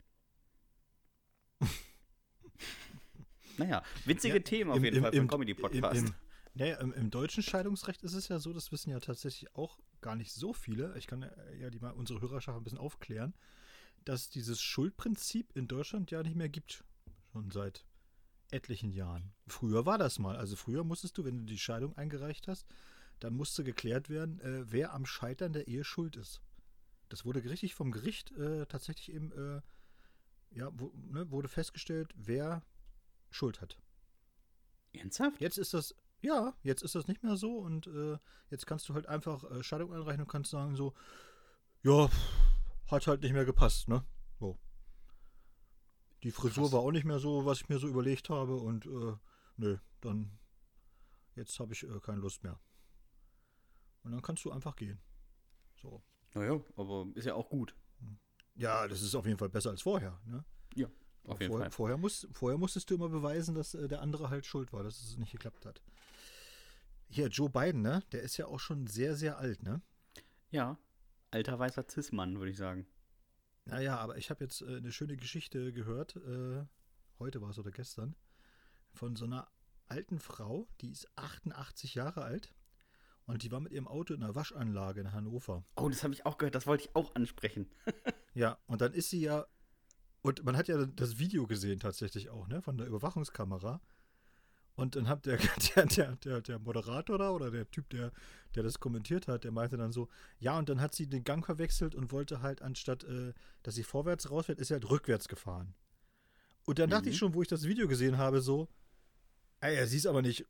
naja, 3.58 3.84
witzige 4.06 4.36
Ja, 4.38 4.44
Themen 4.44 4.70
auf 4.72 4.78
im- 4.78 4.84
jeden 4.86 4.98
im- 4.98 5.02
Fall 5.04 5.12
für 5.12 5.18
im- 5.18 5.22
einen 5.22 5.30
Comedy-Podcast. 5.30 6.14
Naja, 6.54 6.78
im, 6.78 6.94
im 6.94 7.10
deutschen 7.10 7.44
Scheidungsrecht 7.44 8.02
ist 8.04 8.14
es 8.14 8.28
ja 8.28 8.40
so, 8.40 8.54
das 8.54 8.72
wissen 8.72 8.90
ja 8.90 9.00
tatsächlich 9.00 9.56
auch 9.56 9.80
gar 10.02 10.16
nicht 10.16 10.34
so 10.34 10.54
viele. 10.54 10.98
Ich 10.98 11.08
kann 11.08 11.30
ja 11.60 11.70
die 11.70 11.80
mal 11.80 11.92
unsere 11.92 12.22
Hörerschaft 12.22 12.58
ein 12.58 12.64
bisschen 12.64 12.80
aufklären, 12.80 13.34
dass 14.06 14.30
dieses 14.30 14.62
Schuldprinzip 14.62 15.56
in 15.56 15.68
Deutschland 15.68 16.12
ja 16.12 16.24
nicht 16.24 16.36
mehr 16.36 16.50
gibt. 16.50 16.84
Schon 17.32 17.52
seit 17.52 17.86
etlichen 18.52 18.92
Jahren. 18.92 19.32
Früher 19.48 19.86
war 19.86 19.98
das 19.98 20.20
mal. 20.20 20.36
Also 20.36 20.56
früher 20.56 20.84
musstest 20.84 21.18
du, 21.18 21.26
wenn 21.26 21.38
du 21.38 21.44
die 21.46 21.60
Scheidung 21.60 21.96
eingereicht 21.96 22.48
hast, 22.48 22.66
dann 23.20 23.34
musste 23.36 23.64
geklärt 23.64 24.10
werden, 24.10 24.40
äh, 24.40 24.72
wer 24.72 24.94
am 24.94 25.06
Scheitern 25.06 25.54
der 25.54 25.68
Ehe 25.68 25.84
schuld 25.84 26.16
ist. 26.16 26.42
Das 27.10 27.26
wurde 27.26 27.44
richtig 27.44 27.76
vom 27.76 27.92
Gericht 27.92 28.32
äh, 28.32 28.66
tatsächlich 28.66 29.14
eben, 29.14 29.32
äh, 29.32 29.62
ja, 30.52 30.70
wo, 30.74 30.92
ne, 30.96 31.30
wurde 31.32 31.48
festgestellt, 31.48 32.14
wer 32.16 32.64
Schuld 33.30 33.62
hat. 33.62 33.78
Ernsthaft? 34.94 35.42
Jetzt 35.42 35.58
ist 35.58 35.74
das, 35.74 35.96
ja, 36.22 36.54
jetzt 36.64 36.82
ist 36.82 36.96
das 36.96 37.08
nicht 37.08 37.24
mehr 37.24 37.38
so 37.38 37.58
und 37.58 37.88
äh, 37.88 38.18
jetzt 38.50 38.66
kannst 38.66 38.88
du 38.90 38.94
halt 38.94 39.08
einfach 39.08 39.44
äh, 39.52 39.64
Scheidung 39.64 39.94
einreichen 39.94 40.22
und 40.22 40.28
kannst 40.28 40.52
sagen 40.52 40.76
so, 40.76 40.94
ja, 41.84 42.10
hat 42.88 43.08
halt 43.08 43.22
nicht 43.22 43.34
mehr 43.34 43.46
gepasst, 43.46 43.88
ne? 43.88 44.04
So. 44.40 44.58
Die 46.24 46.32
Frisur 46.32 46.66
Krass. 46.66 46.74
war 46.74 46.82
auch 46.82 46.92
nicht 46.92 47.06
mehr 47.06 47.20
so, 47.20 47.46
was 47.46 47.62
ich 47.62 47.70
mir 47.70 47.80
so 47.80 47.88
überlegt 47.88 48.30
habe 48.30 48.56
und 48.56 48.86
äh, 48.86 49.16
nö, 49.58 49.78
dann 50.02 50.38
jetzt 51.36 51.60
habe 51.60 51.74
ich 51.74 51.84
äh, 51.84 52.00
keine 52.02 52.20
Lust 52.20 52.44
mehr. 52.44 52.60
Und 54.04 54.12
dann 54.12 54.22
kannst 54.22 54.44
du 54.46 54.52
einfach 54.52 54.76
gehen. 54.76 55.00
So. 55.82 56.02
Naja, 56.34 56.60
aber 56.76 57.08
ist 57.16 57.26
ja 57.26 57.36
auch 57.36 57.50
gut. 57.50 57.76
Ja, 58.56 58.88
das 58.88 59.02
ist 59.02 59.16
auf 59.16 59.26
jeden 59.26 59.38
Fall 59.38 59.50
besser 59.50 59.70
als 59.70 59.82
vorher, 59.82 60.20
ne? 60.26 60.44
Auf 61.30 61.40
jeden 61.40 61.52
vorher, 61.52 61.66
Fall. 61.66 61.76
Vorher, 61.76 61.98
muss, 61.98 62.28
vorher 62.32 62.58
musstest 62.58 62.90
du 62.90 62.96
immer 62.96 63.10
beweisen, 63.10 63.54
dass 63.54 63.76
äh, 63.76 63.88
der 63.88 64.02
andere 64.02 64.30
halt 64.30 64.46
schuld 64.46 64.74
war, 64.74 64.84
dass 64.84 65.00
es 65.02 65.18
nicht 65.18 65.32
geklappt 65.32 65.66
hat. 65.66 65.82
Hier, 67.12 67.28
Joe 67.28 67.50
Biden, 67.50 67.82
ne? 67.82 68.04
Der 68.12 68.22
ist 68.22 68.38
ja 68.38 68.46
auch 68.46 68.60
schon 68.60 68.86
sehr, 68.86 69.16
sehr 69.16 69.40
alt, 69.40 69.64
ne? 69.64 69.82
Ja, 70.52 70.78
alter 71.32 71.58
weißer 71.58 71.86
Cis-Mann, 71.90 72.38
würde 72.38 72.52
ich 72.52 72.58
sagen. 72.58 72.86
Naja, 73.66 73.98
aber 73.98 74.18
ich 74.18 74.30
habe 74.30 74.44
jetzt 74.44 74.62
äh, 74.62 74.78
eine 74.78 74.92
schöne 74.92 75.18
Geschichte 75.18 75.74
gehört, 75.74 76.18
äh, 76.18 76.64
heute 77.18 77.42
war 77.42 77.50
es 77.50 77.58
oder 77.58 77.72
gestern, 77.72 78.16
von 78.94 79.16
so 79.16 79.26
einer 79.26 79.48
alten 79.88 80.20
Frau, 80.20 80.68
die 80.82 80.92
ist 80.92 81.08
88 81.16 81.96
Jahre 81.96 82.22
alt 82.22 82.54
und 83.26 83.42
die 83.42 83.52
war 83.52 83.60
mit 83.60 83.72
ihrem 83.72 83.88
Auto 83.88 84.14
in 84.14 84.22
einer 84.22 84.36
Waschanlage 84.36 85.02
in 85.02 85.12
Hannover. 85.12 85.66
Oh, 85.78 85.90
das 85.90 86.04
habe 86.04 86.14
ich 86.14 86.28
auch 86.28 86.38
gehört, 86.38 86.54
das 86.54 86.68
wollte 86.68 86.84
ich 86.86 86.96
auch 86.96 87.16
ansprechen. 87.16 87.72
Ja, 88.36 88.60
und 88.68 88.80
dann 88.80 88.94
ist 88.94 89.10
sie 89.10 89.22
ja, 89.22 89.48
und 90.22 90.46
man 90.46 90.56
hat 90.56 90.68
ja 90.68 90.86
das 90.86 91.18
Video 91.18 91.48
gesehen 91.48 91.80
tatsächlich 91.80 92.30
auch, 92.30 92.48
ne, 92.48 92.62
von 92.62 92.78
der 92.78 92.86
Überwachungskamera. 92.86 93.82
Und 94.80 94.96
dann 94.96 95.08
hat 95.08 95.26
der, 95.26 95.38
der, 95.76 95.86
der, 95.86 96.16
der, 96.18 96.42
der 96.42 96.60
Moderator 96.60 97.18
da 97.18 97.32
oder 97.32 97.52
der 97.52 97.70
Typ, 97.70 97.90
der, 97.90 98.12
der 98.56 98.64
das 98.64 98.80
kommentiert 98.80 99.28
hat, 99.28 99.44
der 99.44 99.52
meinte 99.52 99.78
dann 99.78 99.92
so, 99.92 100.08
ja, 100.40 100.58
und 100.58 100.70
dann 100.70 100.80
hat 100.82 100.96
sie 100.96 101.08
den 101.08 101.24
Gang 101.24 101.46
verwechselt 101.46 101.96
und 101.96 102.12
wollte 102.12 102.42
halt, 102.42 102.62
anstatt, 102.62 103.04
äh, 103.04 103.34
dass 103.64 103.76
sie 103.76 103.84
vorwärts 103.84 104.32
rausfährt, 104.32 104.60
ist 104.60 104.70
sie 104.70 104.74
halt 104.74 104.90
rückwärts 104.90 105.28
gefahren. 105.28 105.74
Und 106.66 106.80
dann 106.80 106.90
dachte 106.90 107.06
Mhm. 107.06 107.12
ich 107.12 107.18
schon, 107.18 107.34
wo 107.34 107.42
ich 107.42 107.48
das 107.48 107.64
Video 107.64 107.88
gesehen 107.88 108.18
habe, 108.18 108.42
so, 108.42 108.68
ey, 109.62 109.76
ja, 109.76 109.86
sie 109.86 109.98
ist 109.98 110.06
aber 110.08 110.22
nicht, 110.22 110.46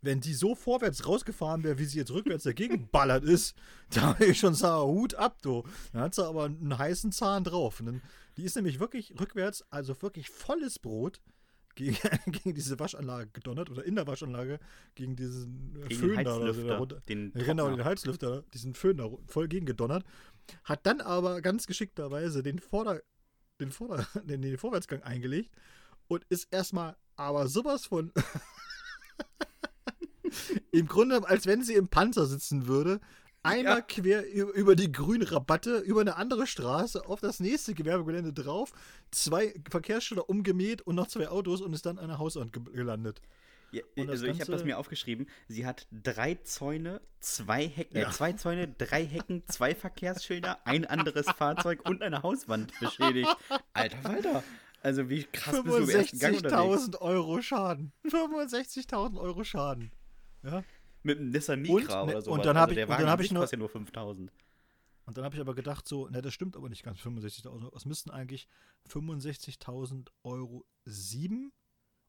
wenn 0.00 0.20
die 0.20 0.34
so 0.34 0.54
vorwärts 0.54 1.06
rausgefahren 1.06 1.64
wäre, 1.64 1.78
wie 1.78 1.84
sie 1.84 1.98
jetzt 1.98 2.12
rückwärts 2.12 2.44
dagegen 2.44 2.88
ballert 2.92 3.24
ist, 3.24 3.56
da 3.90 4.02
habe 4.02 4.26
ich 4.26 4.38
schon 4.38 4.54
sah, 4.54 4.82
Hut 4.82 5.14
ab, 5.14 5.42
du. 5.42 5.64
Dann 5.92 6.02
hat 6.02 6.14
sie 6.14 6.24
aber 6.24 6.44
einen 6.44 6.78
heißen 6.78 7.10
Zahn 7.12 7.42
drauf. 7.44 7.82
Dann, 7.84 8.00
die 8.36 8.44
ist 8.44 8.54
nämlich 8.54 8.78
wirklich 8.78 9.18
rückwärts, 9.18 9.64
also 9.70 10.00
wirklich 10.00 10.30
volles 10.30 10.78
Brot, 10.78 11.20
gegen, 11.78 11.96
gegen 12.32 12.54
diese 12.54 12.78
Waschanlage 12.78 13.30
gedonnert 13.32 13.70
oder 13.70 13.84
in 13.84 13.94
der 13.94 14.06
Waschanlage 14.06 14.58
gegen 14.94 15.16
diesen 15.16 15.76
äh, 15.76 15.88
Gegen 15.88 16.00
Föhn 16.00 16.16
den 16.16 16.24
da 16.24 16.36
oder 16.36 16.40
so 16.40 16.48
Heizlüfter, 16.48 16.68
darunter. 16.68 17.00
den 17.08 17.32
Genau, 17.32 17.70
den 17.70 17.84
Heizlüfter, 17.84 18.42
diesen 18.52 18.74
Föhn 18.74 18.96
da 18.96 19.08
voll 19.26 19.48
gegen 19.48 19.64
gedonnert. 19.64 20.04
Hat 20.64 20.84
dann 20.84 21.00
aber 21.00 21.40
ganz 21.40 21.66
geschickterweise 21.66 22.42
den, 22.42 22.58
Vorder-, 22.58 23.00
den, 23.60 23.70
Vorder-, 23.70 24.06
den, 24.24 24.42
den 24.42 24.58
Vorwärtsgang 24.58 25.02
eingelegt 25.02 25.54
und 26.08 26.24
ist 26.28 26.48
erstmal 26.52 26.96
aber 27.16 27.48
sowas 27.48 27.86
von. 27.86 28.12
Im 30.72 30.86
Grunde, 30.86 31.26
als 31.26 31.46
wenn 31.46 31.62
sie 31.62 31.74
im 31.74 31.88
Panzer 31.88 32.26
sitzen 32.26 32.66
würde. 32.66 33.00
Einmal 33.42 33.76
Ja. 33.78 33.80
quer 33.82 34.24
über 34.32 34.74
die 34.74 34.90
grüne 34.92 35.30
Rabatte, 35.30 35.78
über 35.78 36.00
eine 36.00 36.16
andere 36.16 36.46
Straße, 36.46 37.06
auf 37.06 37.20
das 37.20 37.40
nächste 37.40 37.74
Gewerbegelände 37.74 38.32
drauf, 38.32 38.72
zwei 39.10 39.54
Verkehrsschilder 39.70 40.28
umgemäht 40.28 40.82
und 40.82 40.96
noch 40.96 41.06
zwei 41.06 41.28
Autos 41.28 41.60
und 41.60 41.72
ist 41.72 41.86
dann 41.86 41.98
an 41.98 42.08
der 42.08 42.18
Hauswand 42.18 42.52
ge 42.52 42.62
gelandet. 42.72 43.20
Ja, 43.70 43.82
also 44.08 44.26
ich 44.26 44.40
habe 44.40 44.50
das 44.50 44.64
mir 44.64 44.78
aufgeschrieben. 44.78 45.28
Sie 45.46 45.66
hat 45.66 45.86
drei 45.92 46.36
Zäune, 46.36 47.02
zwei 47.20 47.68
Hecken, 47.68 47.98
Ja. 47.98 48.08
äh, 48.08 48.12
zwei 48.12 48.32
Zäune, 48.32 48.68
drei 48.68 49.04
Hecken, 49.04 49.42
zwei 49.46 49.74
Verkehrsschilder, 49.74 50.58
ein 50.66 50.86
anderes 50.86 51.26
Fahrzeug 51.26 51.86
und 51.86 52.02
eine 52.02 52.22
Hauswand 52.22 52.72
beschädigt. 52.80 53.34
Alter 53.74 54.04
Walter. 54.04 54.42
Also 54.82 55.10
wie 55.10 55.24
krass 55.24 55.62
bist 55.62 55.76
du 55.76 55.82
im 55.82 55.88
ersten 55.90 56.18
Gang 56.18 56.36
unterwegs? 56.36 56.84
65.000 56.88 57.00
Euro 57.00 57.42
Schaden. 57.42 57.92
65.000 58.06 59.18
Euro 59.20 59.44
Schaden. 59.44 59.92
Ja. 60.42 60.62
Mit 61.02 61.18
einem 61.18 61.30
Nissan 61.30 61.60
Und, 61.66 61.74
Micra 61.82 62.04
ne, 62.04 62.12
oder 62.12 62.22
so. 62.22 62.32
und 62.32 62.44
dann 62.44 62.58
hab 62.58 62.70
ich- 62.70 62.74
der 62.76 62.88
und 62.88 62.98
dann 62.98 63.08
hab 63.08 63.20
ich 63.20 63.32
kostet 63.32 63.52
ja 63.52 63.58
nur 63.58 63.68
5000. 63.68 64.32
Und 65.04 65.16
dann 65.16 65.24
habe 65.24 65.34
ich 65.36 65.40
aber 65.40 65.54
gedacht, 65.54 65.88
so, 65.88 66.06
ne, 66.08 66.20
das 66.20 66.34
stimmt 66.34 66.54
aber 66.56 66.68
nicht 66.68 66.82
ganz, 66.82 66.98
65.000 67.00 67.46
Euro. 67.64 67.76
Es 67.76 67.86
müssten 67.86 68.10
eigentlich 68.10 68.46
65.000 68.86 70.08
Euro 70.22 70.66
7 70.84 71.52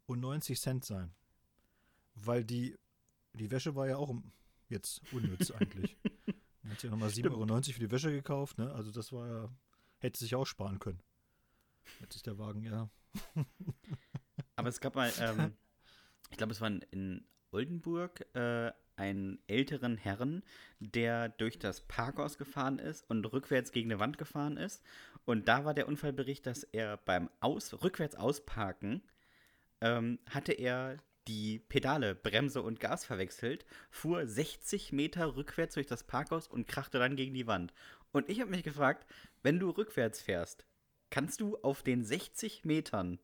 und 0.05 0.19
90 0.19 0.59
Cent 0.59 0.83
sein. 0.83 1.13
Weil 2.15 2.43
die, 2.43 2.77
die 3.33 3.51
Wäsche 3.51 3.75
war 3.75 3.87
ja 3.87 3.95
auch 3.97 4.13
jetzt 4.67 5.01
unnütz 5.13 5.51
eigentlich. 5.51 5.97
Man 6.63 6.73
hat 6.73 6.83
ja 6.83 6.89
nochmal 6.89 7.09
7,90 7.09 7.31
Euro 7.31 7.61
für 7.63 7.79
die 7.79 7.91
Wäsche 7.91 8.11
gekauft, 8.11 8.57
ne? 8.57 8.71
Also 8.73 8.91
das 8.91 9.13
war 9.13 9.27
ja, 9.27 9.49
hätte 9.99 10.19
sich 10.19 10.35
auch 10.35 10.45
sparen 10.45 10.79
können. 10.79 11.01
Jetzt 12.01 12.17
ist 12.17 12.27
der 12.27 12.37
Wagen, 12.37 12.63
ja. 12.63 12.89
Aber 14.55 14.69
es 14.69 14.79
gab 14.81 14.95
mal, 14.95 15.11
ähm, 15.19 15.53
ich 16.31 16.37
glaube, 16.37 16.51
es 16.51 16.59
war 16.61 16.67
in, 16.67 16.81
in 16.91 17.27
Oldenburg, 17.51 18.25
äh, 18.35 18.71
einen 18.95 19.39
älteren 19.47 19.97
Herrn, 19.97 20.43
der 20.79 21.29
durch 21.29 21.57
das 21.57 21.81
Parkhaus 21.81 22.37
gefahren 22.37 22.79
ist 22.79 23.09
und 23.09 23.25
rückwärts 23.25 23.71
gegen 23.71 23.91
eine 23.91 23.99
Wand 23.99 24.17
gefahren 24.17 24.57
ist. 24.57 24.83
Und 25.25 25.47
da 25.47 25.63
war 25.63 25.73
der 25.73 25.87
Unfallbericht, 25.87 26.45
dass 26.45 26.63
er 26.63 26.97
beim 26.97 27.29
Aus, 27.39 27.81
rückwärts 27.81 28.15
ausparken 28.15 29.01
ähm, 29.81 30.19
hatte 30.29 30.53
er 30.53 30.97
die 31.27 31.59
Pedale, 31.59 32.15
Bremse 32.15 32.61
und 32.61 32.79
Gas 32.79 33.05
verwechselt, 33.05 33.65
fuhr 33.91 34.25
60 34.25 34.91
Meter 34.91 35.35
rückwärts 35.35 35.75
durch 35.75 35.85
das 35.85 36.03
Parkhaus 36.03 36.47
und 36.47 36.67
krachte 36.67 36.97
dann 36.97 37.15
gegen 37.15 37.33
die 37.33 37.47
Wand. 37.47 37.73
Und 38.11 38.29
ich 38.29 38.41
habe 38.41 38.49
mich 38.49 38.63
gefragt, 38.63 39.05
wenn 39.43 39.59
du 39.59 39.69
rückwärts 39.69 40.21
fährst, 40.21 40.65
kannst 41.11 41.41
du 41.41 41.57
auf 41.57 41.83
den 41.83 42.03
60 42.03 42.65
Metern 42.65 43.19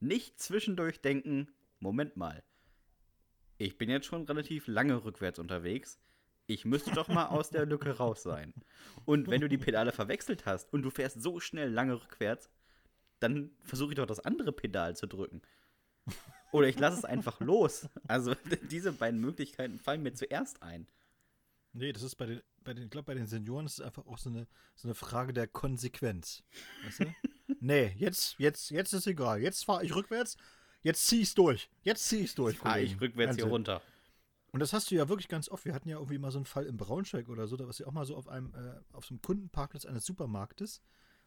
nicht 0.00 0.40
zwischendurch 0.40 1.00
denken, 1.00 1.48
Moment 1.80 2.16
mal, 2.16 2.44
ich 3.58 3.76
bin 3.76 3.90
jetzt 3.90 4.06
schon 4.06 4.24
relativ 4.24 4.66
lange 4.66 5.04
rückwärts 5.04 5.38
unterwegs. 5.38 5.98
Ich 6.46 6.64
müsste 6.64 6.92
doch 6.92 7.08
mal 7.08 7.26
aus 7.26 7.50
der 7.50 7.66
Lücke 7.66 7.98
raus 7.98 8.22
sein. 8.22 8.54
Und 9.04 9.28
wenn 9.28 9.40
du 9.40 9.48
die 9.48 9.58
Pedale 9.58 9.92
verwechselt 9.92 10.46
hast 10.46 10.72
und 10.72 10.82
du 10.82 10.90
fährst 10.90 11.20
so 11.20 11.40
schnell 11.40 11.70
lange 11.70 12.00
rückwärts, 12.00 12.48
dann 13.20 13.50
versuche 13.64 13.90
ich 13.90 13.96
doch 13.96 14.06
das 14.06 14.20
andere 14.20 14.52
Pedal 14.52 14.96
zu 14.96 15.06
drücken. 15.06 15.42
Oder 16.52 16.68
ich 16.68 16.78
lasse 16.78 16.98
es 16.98 17.04
einfach 17.04 17.40
los. 17.40 17.88
Also 18.06 18.34
diese 18.70 18.92
beiden 18.92 19.20
Möglichkeiten 19.20 19.78
fallen 19.78 20.02
mir 20.02 20.14
zuerst 20.14 20.62
ein. 20.62 20.86
Nee, 21.74 21.92
das 21.92 22.02
ist 22.02 22.14
bei 22.14 22.26
den, 22.26 22.42
bei 22.64 22.72
den, 22.72 22.84
ich 22.84 22.90
glaube, 22.90 23.06
bei 23.06 23.14
den 23.14 23.26
Senioren 23.26 23.66
ist 23.66 23.80
es 23.80 23.84
einfach 23.84 24.06
auch 24.06 24.18
so 24.18 24.30
eine, 24.30 24.46
so 24.74 24.88
eine 24.88 24.94
Frage 24.94 25.32
der 25.32 25.46
Konsequenz. 25.46 26.42
Weißt 26.84 27.00
du? 27.00 27.14
nee, 27.60 27.94
jetzt, 27.98 28.36
jetzt, 28.38 28.70
jetzt 28.70 28.92
ist 28.94 29.06
egal. 29.06 29.42
Jetzt 29.42 29.64
fahre 29.64 29.84
ich 29.84 29.94
rückwärts, 29.94 30.36
jetzt 30.82 31.06
zieh 31.06 31.22
ich's 31.22 31.34
durch. 31.34 31.70
Jetzt 31.82 32.08
zieh 32.08 32.20
ich's 32.20 32.34
durch. 32.34 32.58
Fahre 32.58 32.80
ich 32.80 33.00
rückwärts 33.00 33.36
hier 33.36 33.46
runter. 33.46 33.82
Und 34.50 34.60
das 34.60 34.72
hast 34.72 34.90
du 34.90 34.94
ja 34.94 35.08
wirklich 35.08 35.28
ganz 35.28 35.48
oft. 35.48 35.64
Wir 35.64 35.74
hatten 35.74 35.88
ja 35.88 35.96
irgendwie 35.96 36.18
mal 36.18 36.30
so 36.30 36.38
einen 36.38 36.46
Fall 36.46 36.64
in 36.64 36.76
Braunschweig 36.76 37.28
oder 37.28 37.46
so, 37.46 37.56
da 37.56 37.66
warst 37.66 37.80
du 37.80 37.86
auch 37.86 37.92
mal 37.92 38.06
so 38.06 38.16
auf 38.16 38.28
einem, 38.28 38.54
äh, 38.54 38.80
auf 38.92 39.04
so 39.04 39.12
einem 39.12 39.22
Kundenparkplatz 39.22 39.84
eines 39.84 40.06
Supermarktes. 40.06 40.80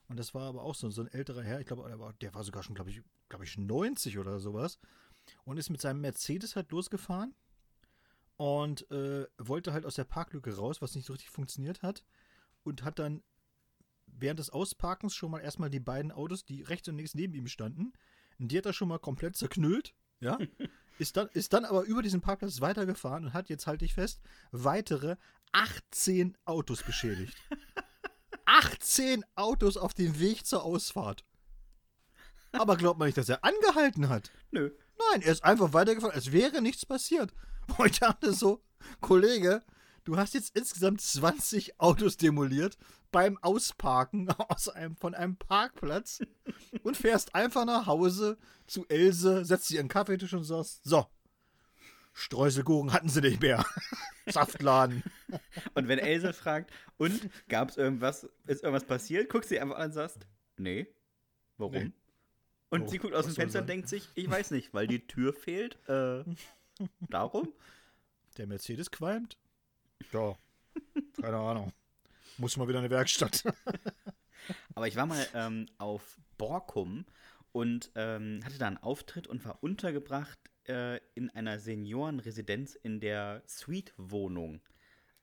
Und 0.08 0.18
das 0.18 0.34
war 0.34 0.44
aber 0.50 0.64
auch 0.64 0.76
so, 0.76 0.90
so 0.90 1.02
ein 1.02 1.08
älterer 1.08 1.44
Herr, 1.44 1.60
ich 1.60 1.68
glaube, 1.68 1.88
der 1.88 2.00
war, 2.00 2.14
der 2.14 2.34
war 2.34 2.44
sogar 2.44 2.64
schon, 2.64 2.76
glaube 2.76 2.90
ich, 2.90 3.02
glaube 3.30 3.46
ich, 3.46 3.58
90 3.58 4.18
oder 4.18 4.40
sowas. 4.40 4.80
Und 5.46 5.58
ist 5.58 5.70
mit 5.70 5.80
seinem 5.80 6.02
Mercedes 6.02 6.56
halt 6.56 6.72
losgefahren 6.72 7.36
und 8.38 8.90
äh, 8.90 9.28
wollte 9.38 9.72
halt 9.72 9.86
aus 9.86 9.96
der 9.96 10.04
Parklücke 10.04 10.56
raus, 10.56 10.82
was 10.82 10.96
nicht 10.96 11.06
so 11.06 11.14
richtig 11.14 11.30
funktioniert 11.30 11.84
hat. 11.84 12.04
Und 12.64 12.84
hat 12.84 13.00
dann 13.00 13.24
während 14.08 14.40
des 14.40 14.50
Ausparkens 14.50 15.16
schon 15.16 15.32
mal 15.32 15.40
erstmal 15.40 15.70
die 15.70 15.80
beiden 15.80 16.12
Autos, 16.12 16.44
die 16.44 16.64
rechts 16.64 16.88
und 16.90 16.98
links 16.98 17.16
neben 17.16 17.34
ihm 17.34 17.48
standen, 17.48 17.94
die 18.48 18.58
hat 18.58 18.66
er 18.66 18.74
schon 18.74 18.88
mal 18.88 19.00
komplett 19.00 19.36
zerknüllt. 19.36 19.94
Ja, 20.20 20.38
ist 21.00 21.18
dann, 21.18 21.28
ist 21.34 21.54
dann 21.54 21.66
aber 21.66 21.84
über 21.84 22.02
diesen 22.02 22.22
Parkplatz 22.22 22.62
weitergefahren 22.62 23.26
und 23.26 23.34
hat, 23.34 23.50
jetzt 23.50 23.68
halte 23.68 23.86
ich 23.86 23.94
fest, 23.94 24.22
weitere 24.52 25.16
18 25.52 26.38
Autos 26.46 26.84
beschädigt. 26.84 27.36
18 28.46 29.24
Autos 29.36 29.78
auf 29.78 29.94
dem 29.94 30.20
Weg 30.20 30.46
zur 30.46 30.64
Ausfahrt. 30.64 31.24
Aber 32.52 32.76
glaubt 32.76 33.00
man 33.00 33.08
nicht, 33.08 33.18
dass 33.18 33.30
er 33.30 33.44
angehalten 33.44 34.10
hat. 34.10 34.32
Nö. 34.52 34.72
Nein, 35.12 35.22
er 35.22 35.32
ist 35.32 35.44
einfach 35.44 35.74
weitergefahren, 35.74 36.16
als 36.16 36.32
wäre 36.32 36.62
nichts 36.62 36.86
passiert. 36.86 37.34
Und 37.78 37.86
ich 37.90 38.00
dachte 38.00 38.34
so, 38.34 38.64
Kollege, 39.00 39.64
du 40.04 40.18
hast 40.18 40.34
jetzt 40.34 40.56
insgesamt 40.56 41.02
20 41.02 41.80
Autos 41.80 42.18
demoliert 42.18 42.78
beim 43.12 43.38
Ausparken 43.42 44.30
aus 44.50 44.70
einem, 44.70 44.96
von 44.96 45.14
einem 45.14 45.36
Parkplatz 45.38 46.22
und 46.84 46.98
fährst 46.98 47.36
einfach 47.36 47.66
nach 47.66 47.86
Hause 47.88 48.38
zu 48.68 48.86
Else, 48.88 49.46
setzt 49.46 49.68
sie 49.68 49.80
an 49.80 49.86
den 49.86 49.90
Kaffeetisch 49.90 50.34
und 50.34 50.44
sagst, 50.44 50.82
so, 50.84 51.06
Streuselkuchen 52.14 52.92
hatten 52.94 53.10
sie 53.10 53.22
nicht 53.22 53.42
mehr. 53.42 53.66
Saftladen. 54.28 55.04
Und 55.74 55.88
wenn 55.88 56.00
Else 56.00 56.34
fragt, 56.34 56.72
und 56.98 57.30
gab 57.48 57.70
es 57.70 57.78
irgendwas, 57.78 58.30
ist 58.48 58.64
irgendwas 58.64 58.86
passiert, 58.86 59.30
guckst 59.30 59.50
sie 59.50 59.60
einfach 59.60 59.78
an 59.78 59.88
und 59.88 59.94
sagst, 59.94 60.28
nee. 60.58 60.88
Warum? 61.58 61.74
Nee. 61.74 61.92
Und 62.70 62.84
Oh, 62.84 62.88
sie 62.88 62.98
guckt 63.00 63.14
aus 63.14 63.26
dem 63.26 63.36
Fenster 63.36 63.62
und 63.62 63.70
denkt 63.70 63.90
sich, 63.90 64.10
ich 64.16 64.30
weiß 64.30 64.52
nicht, 64.52 64.74
weil 64.74 64.88
die 64.88 65.06
Tür 65.06 65.34
fehlt. 65.34 65.78
Äh, 65.90 66.24
darum? 67.02 67.54
Der 68.38 68.48
Mercedes 68.48 68.92
qualmt? 68.92 69.38
Ja, 70.14 70.38
keine 71.20 71.38
Ahnung. 71.38 71.74
Muss 72.38 72.58
mal 72.58 72.68
wieder 72.68 72.80
in 72.80 72.86
eine 72.86 72.94
Werkstatt. 72.94 73.44
Aber 74.76 74.88
ich 74.88 74.96
war 74.96 75.06
mal 75.06 75.26
ähm, 75.34 75.68
auf 75.78 76.18
Borkum 76.38 77.06
und 77.52 77.92
ähm, 77.96 78.42
hatte 78.44 78.58
da 78.58 78.68
einen 78.68 78.78
Auftritt 78.78 79.28
und 79.28 79.46
war 79.46 79.62
untergebracht 79.62 80.40
äh, 80.68 80.98
in 81.16 81.30
einer 81.30 81.60
Seniorenresidenz 81.60 82.76
in 82.76 83.00
der 83.00 83.44
Suite-Wohnung. 83.46 84.62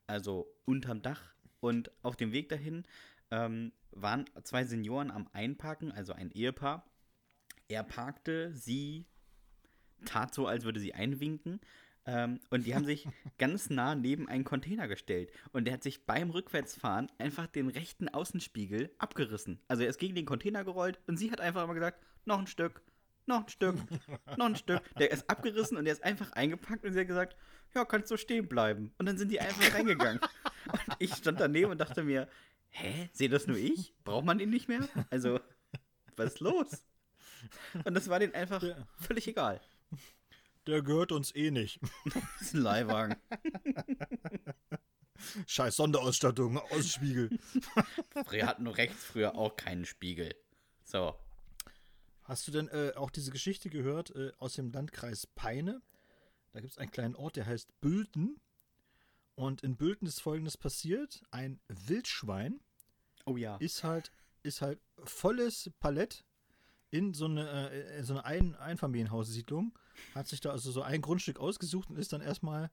Also 0.06 0.46
unterm 0.64 1.02
Dach. 1.02 1.34
Und 1.60 1.90
auf 2.02 2.16
dem 2.16 2.32
Weg 2.32 2.48
dahin 2.48 2.84
ähm, 3.30 3.72
waren 3.90 4.26
zwei 4.44 4.64
Senioren 4.64 5.10
am 5.10 5.28
Einparken, 5.32 5.90
also 5.90 6.12
ein 6.12 6.30
Ehepaar. 6.30 6.88
Er 7.68 7.82
parkte, 7.82 8.52
sie 8.54 9.06
tat 10.04 10.32
so, 10.34 10.46
als 10.46 10.64
würde 10.64 10.80
sie 10.80 10.94
einwinken. 10.94 11.60
Ähm, 12.08 12.40
und 12.48 12.64
die 12.64 12.74
haben 12.74 12.86
sich 12.86 13.06
ganz 13.38 13.68
nah 13.68 13.94
neben 13.94 14.28
einen 14.30 14.44
Container 14.44 14.88
gestellt. 14.88 15.30
Und 15.52 15.66
der 15.66 15.74
hat 15.74 15.82
sich 15.82 16.06
beim 16.06 16.30
Rückwärtsfahren 16.30 17.10
einfach 17.18 17.46
den 17.46 17.68
rechten 17.68 18.08
Außenspiegel 18.08 18.90
abgerissen. 18.98 19.60
Also 19.68 19.82
er 19.82 19.90
ist 19.90 19.98
gegen 19.98 20.14
den 20.14 20.24
Container 20.24 20.64
gerollt 20.64 20.98
und 21.06 21.18
sie 21.18 21.30
hat 21.30 21.40
einfach 21.42 21.64
immer 21.64 21.74
gesagt, 21.74 22.02
noch 22.24 22.38
ein 22.38 22.46
Stück, 22.46 22.80
noch 23.26 23.42
ein 23.42 23.48
Stück, 23.50 23.76
noch 24.38 24.46
ein 24.46 24.56
Stück. 24.56 24.80
Der 24.98 25.10
ist 25.10 25.28
abgerissen 25.28 25.76
und 25.76 25.84
der 25.84 25.92
ist 25.92 26.02
einfach 26.02 26.32
eingepackt 26.32 26.84
und 26.86 26.94
sie 26.94 27.00
hat 27.00 27.08
gesagt, 27.08 27.36
ja, 27.74 27.84
kannst 27.84 28.10
du 28.10 28.16
stehen 28.16 28.48
bleiben. 28.48 28.94
Und 28.96 29.04
dann 29.04 29.18
sind 29.18 29.30
die 29.30 29.40
einfach 29.40 29.74
reingegangen. 29.74 30.20
Und 30.72 30.96
ich 30.98 31.14
stand 31.14 31.38
daneben 31.40 31.70
und 31.70 31.78
dachte 31.78 32.02
mir, 32.02 32.28
hä, 32.70 33.08
sehe 33.12 33.28
das 33.30 33.46
nur 33.46 33.56
ich? 33.56 33.94
Braucht 34.04 34.24
man 34.26 34.38
ihn 34.40 34.50
nicht 34.50 34.68
mehr? 34.68 34.86
Also, 35.10 35.40
was 36.16 36.34
ist 36.34 36.40
los? 36.40 36.82
Und 37.84 37.94
das 37.94 38.08
war 38.08 38.18
denen 38.18 38.34
einfach 38.34 38.62
Ja. 38.62 38.76
völlig 38.98 39.26
egal. 39.28 39.60
Der 40.68 40.82
gehört 40.82 41.12
uns 41.12 41.34
eh 41.34 41.50
nicht. 41.50 41.80
Das 42.04 42.22
ist 42.42 42.54
ein 42.54 42.60
Leihwagen. 42.60 43.16
Scheiß 45.46 45.76
Sonderausstattung, 45.76 46.58
Außenspiegel. 46.58 47.30
Wir 48.30 48.46
hatten 48.46 48.66
rechts 48.66 49.02
früher 49.02 49.34
auch 49.34 49.56
keinen 49.56 49.86
Spiegel. 49.86 50.34
So. 50.84 51.14
Hast 52.22 52.46
du 52.46 52.52
denn 52.52 52.68
äh, 52.68 52.92
auch 52.96 53.10
diese 53.10 53.30
Geschichte 53.30 53.70
gehört 53.70 54.10
äh, 54.10 54.30
aus 54.36 54.56
dem 54.56 54.70
Landkreis 54.70 55.26
Peine? 55.26 55.80
Da 56.52 56.60
gibt 56.60 56.72
es 56.72 56.78
einen 56.78 56.90
kleinen 56.90 57.16
Ort, 57.16 57.36
der 57.36 57.46
heißt 57.46 57.80
Bülten. 57.80 58.38
Und 59.36 59.62
in 59.62 59.78
Bülten 59.78 60.04
ist 60.04 60.20
folgendes 60.20 60.58
passiert: 60.58 61.22
Ein 61.30 61.60
Wildschwein 61.68 62.60
Oh 63.24 63.38
ja. 63.38 63.56
ist 63.56 63.84
halt, 63.84 64.12
ist 64.42 64.60
halt 64.60 64.82
volles 65.02 65.70
Palett 65.80 66.26
in 66.90 67.14
so 67.14 67.26
eine, 67.26 67.70
äh, 67.70 67.98
in 67.98 68.04
so 68.04 68.14
eine 68.14 68.24
ein 68.24 68.54
Einfamilienhaussiedlung, 68.54 69.78
hat 70.14 70.28
sich 70.28 70.40
da 70.40 70.50
also 70.50 70.70
so 70.70 70.82
ein 70.82 71.02
Grundstück 71.02 71.38
ausgesucht 71.38 71.90
und 71.90 71.98
ist 71.98 72.12
dann 72.12 72.20
erstmal 72.20 72.70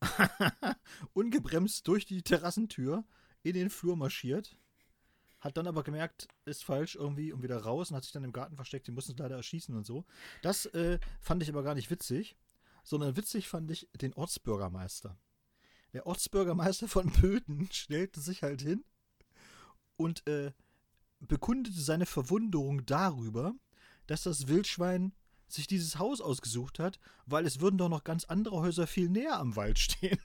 ungebremst 1.12 1.86
durch 1.88 2.06
die 2.06 2.22
Terrassentür 2.22 3.04
in 3.42 3.54
den 3.54 3.70
Flur 3.70 3.96
marschiert. 3.96 4.56
Hat 5.40 5.56
dann 5.56 5.66
aber 5.66 5.82
gemerkt, 5.82 6.28
ist 6.44 6.64
falsch 6.64 6.96
irgendwie 6.96 7.32
und 7.32 7.42
wieder 7.42 7.58
raus 7.58 7.90
und 7.90 7.96
hat 7.96 8.04
sich 8.04 8.12
dann 8.12 8.24
im 8.24 8.32
Garten 8.32 8.56
versteckt. 8.56 8.86
Die 8.86 8.92
mussten 8.92 9.12
es 9.12 9.18
leider 9.18 9.36
erschießen 9.36 9.74
und 9.76 9.86
so. 9.86 10.04
Das 10.42 10.66
äh, 10.66 10.98
fand 11.20 11.42
ich 11.42 11.48
aber 11.48 11.62
gar 11.62 11.74
nicht 11.74 11.90
witzig, 11.90 12.36
sondern 12.82 13.16
witzig 13.16 13.48
fand 13.48 13.70
ich 13.70 13.88
den 13.94 14.14
Ortsbürgermeister. 14.14 15.16
Der 15.92 16.06
Ortsbürgermeister 16.06 16.88
von 16.88 17.12
Pöten 17.12 17.68
stellte 17.72 18.20
sich 18.20 18.42
halt 18.42 18.62
hin 18.62 18.84
und 19.96 20.26
äh, 20.26 20.52
bekundete 21.20 21.80
seine 21.80 22.06
Verwunderung 22.06 22.86
darüber, 22.86 23.54
dass 24.06 24.22
das 24.22 24.48
Wildschwein 24.48 25.12
sich 25.48 25.66
dieses 25.66 25.98
Haus 25.98 26.20
ausgesucht 26.20 26.78
hat, 26.78 26.98
weil 27.24 27.46
es 27.46 27.60
würden 27.60 27.78
doch 27.78 27.88
noch 27.88 28.04
ganz 28.04 28.24
andere 28.24 28.56
Häuser 28.56 28.86
viel 28.86 29.08
näher 29.08 29.38
am 29.38 29.56
Wald 29.56 29.78
stehen. 29.78 30.18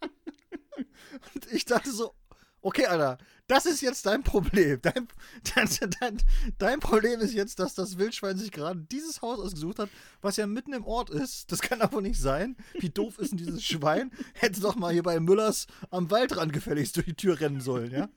und 1.34 1.52
ich 1.52 1.64
dachte 1.64 1.90
so, 1.90 2.14
okay, 2.62 2.86
Alter, 2.86 3.18
das 3.46 3.66
ist 3.66 3.80
jetzt 3.82 4.06
dein 4.06 4.22
Problem. 4.22 4.80
Dein, 4.82 5.08
dein, 5.54 5.90
dein, 6.00 6.22
dein 6.58 6.80
Problem 6.80 7.20
ist 7.20 7.34
jetzt, 7.34 7.58
dass 7.58 7.74
das 7.74 7.98
Wildschwein 7.98 8.38
sich 8.38 8.50
gerade 8.50 8.80
dieses 8.80 9.20
Haus 9.20 9.38
ausgesucht 9.38 9.78
hat, 9.78 9.90
was 10.20 10.36
ja 10.36 10.46
mitten 10.46 10.72
im 10.72 10.84
Ort 10.84 11.10
ist. 11.10 11.52
Das 11.52 11.60
kann 11.60 11.82
aber 11.82 12.00
nicht 12.00 12.18
sein. 12.18 12.56
Wie 12.78 12.88
doof 12.88 13.18
ist 13.18 13.32
denn 13.32 13.38
dieses 13.38 13.62
Schwein? 13.62 14.10
Hätte 14.34 14.60
doch 14.60 14.76
mal 14.76 14.92
hier 14.92 15.02
bei 15.02 15.20
Müllers 15.20 15.66
am 15.90 16.10
Waldrand 16.10 16.52
gefälligst 16.52 16.96
durch 16.96 17.06
die 17.06 17.14
Tür 17.14 17.40
rennen 17.40 17.60
sollen, 17.60 17.90
ja? 17.90 18.08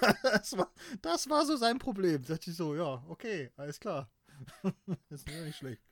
Das 0.22 0.56
war, 0.56 0.72
das 1.00 1.30
war 1.30 1.46
so 1.46 1.56
sein 1.56 1.78
Problem. 1.78 2.22
Da 2.22 2.34
dachte 2.34 2.50
ich 2.50 2.56
so, 2.56 2.74
ja, 2.74 3.02
okay, 3.08 3.50
alles 3.56 3.80
klar. 3.80 4.10
Das 4.62 5.20
ist 5.20 5.30
ja 5.30 5.44
nicht 5.44 5.56
schlecht. 5.56 5.82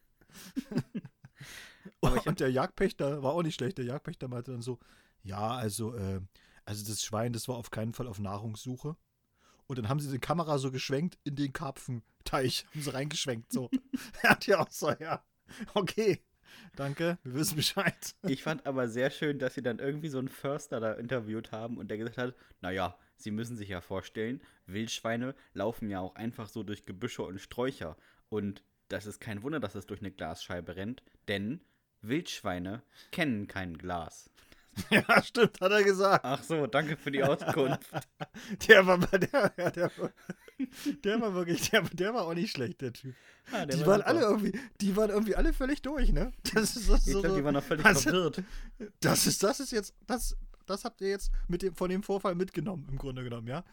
Und 2.01 2.41
der 2.41 2.51
Jagdpächter 2.51 3.23
war 3.23 3.33
auch 3.33 3.43
nicht 3.43 3.55
schlecht. 3.55 3.79
Der 3.79 3.85
Jagdpächter 3.85 4.29
meinte 4.29 4.53
dann 4.53 4.63
so, 4.63 4.79
ja, 5.23 5.51
also, 5.51 5.95
äh, 5.95 6.21
also 6.71 6.87
das 6.87 7.03
Schwein, 7.03 7.33
das 7.33 7.49
war 7.49 7.57
auf 7.57 7.73
keinen 7.73 7.93
Fall 7.95 8.07
auf 8.07 8.21
Nahrungssuche. 8.21 8.97
Und 9.67 9.77
dann 9.77 9.89
haben 9.89 9.99
sie 9.99 10.11
die 10.11 10.21
Kamera 10.21 10.57
so 10.59 10.71
geschwenkt 10.71 11.19
in 11.25 11.35
den 11.35 11.53
Karpfenteich. 11.53 12.65
Haben 12.71 12.83
sie 12.83 12.95
reingeschwenkt, 12.95 13.53
so. 13.53 13.71
er 14.23 14.31
hat 14.31 14.47
ja 14.47 14.61
auch 14.61 14.71
so, 14.71 14.93
ja, 15.01 15.25
okay, 15.75 16.23
danke, 16.77 17.19
wir 17.25 17.35
wissen 17.35 17.57
Bescheid. 17.57 18.15
Ich 18.23 18.45
fand 18.45 18.67
aber 18.67 18.89
sehr 18.89 19.11
schön, 19.11 19.41
dass 19.41 19.55
sie 19.55 19.63
dann 19.63 19.81
irgendwie 19.81 20.11
so 20.11 20.21
einen 20.21 20.29
Förster 20.29 20.79
da 20.79 20.93
interviewt 20.93 21.51
haben 21.51 21.77
und 21.77 21.89
der 21.89 21.99
gesagt 21.99 22.19
hat, 22.19 22.37
naja, 22.61 22.97
sie 23.17 23.33
müssen 23.33 23.57
sich 23.57 23.69
ja 23.69 23.81
vorstellen, 23.81 24.41
Wildschweine 24.67 25.35
laufen 25.53 25.91
ja 25.91 25.99
auch 25.99 26.15
einfach 26.15 26.49
so 26.49 26.63
durch 26.63 26.87
Gebüsche 26.87 27.25
und 27.25 27.41
Sträucher. 27.41 27.97
Und 28.29 28.63
das 28.87 29.07
ist 29.07 29.19
kein 29.19 29.43
Wunder, 29.43 29.59
dass 29.59 29.75
es 29.75 29.87
durch 29.87 30.03
eine 30.03 30.13
Glasscheibe 30.13 30.77
rennt, 30.77 31.03
denn 31.27 31.63
Wildschweine 32.01 32.85
kennen 33.11 33.49
kein 33.49 33.77
Glas. 33.77 34.31
ja, 34.91 35.23
stimmt, 35.23 35.61
hat 35.61 35.73
er 35.73 35.83
gesagt. 35.83 36.25
Ach 36.25 36.43
so, 36.43 36.67
danke 36.67 36.97
für 36.97 37.11
die 37.11 37.23
Auskunft. 37.23 37.81
Der 38.69 38.87
war, 38.87 38.99
der, 38.99 39.53
ja, 39.57 39.71
der, 39.71 39.91
war- 39.99 40.13
der 41.05 41.21
war 41.21 41.35
wirklich, 41.35 41.71
der, 41.71 41.83
der 41.83 42.15
war 42.15 42.25
auch 42.27 42.35
nicht 42.35 42.51
schlecht, 42.53 42.81
der 42.81 42.93
Typ. 42.93 43.15
Ah, 43.53 43.65
der 43.67 43.77
Die 43.77 43.81
war 43.81 43.89
waren 43.99 44.03
alle 44.03 44.21
irgendwie, 44.21 44.59
die 44.81 44.97
waren 44.97 45.11
irgendwie 45.11 45.35
alle 45.35 45.53
völlig 45.53 45.83
durch, 45.83 46.13
ne? 46.13 46.33
Das 46.55 46.77
ist 46.77 46.87
so, 46.87 46.95
Ich 46.95 47.03
so, 47.05 47.21
glaube, 47.21 47.37
die 47.39 47.45
waren 47.45 47.55
noch 47.55 47.65
völlig 47.65 47.85
Also- 47.85 48.03
verwirrt. 48.03 48.43
Das 49.01 49.27
ist, 49.27 49.43
das 49.43 49.61
ist 49.61 49.73
jetzt, 49.73 49.95
das, 50.07 50.37
das 50.67 50.85
habt 50.85 51.01
ihr 51.01 51.09
jetzt 51.09 51.31
mit 51.49 51.63
dem, 51.63 51.75
von 51.75 51.91
dem 51.91 52.03
Vorfall 52.03 52.35
mitgenommen, 52.35 52.87
im 52.91 52.97
Grunde 52.99 53.25
genommen, 53.25 53.49
ja. 53.49 53.65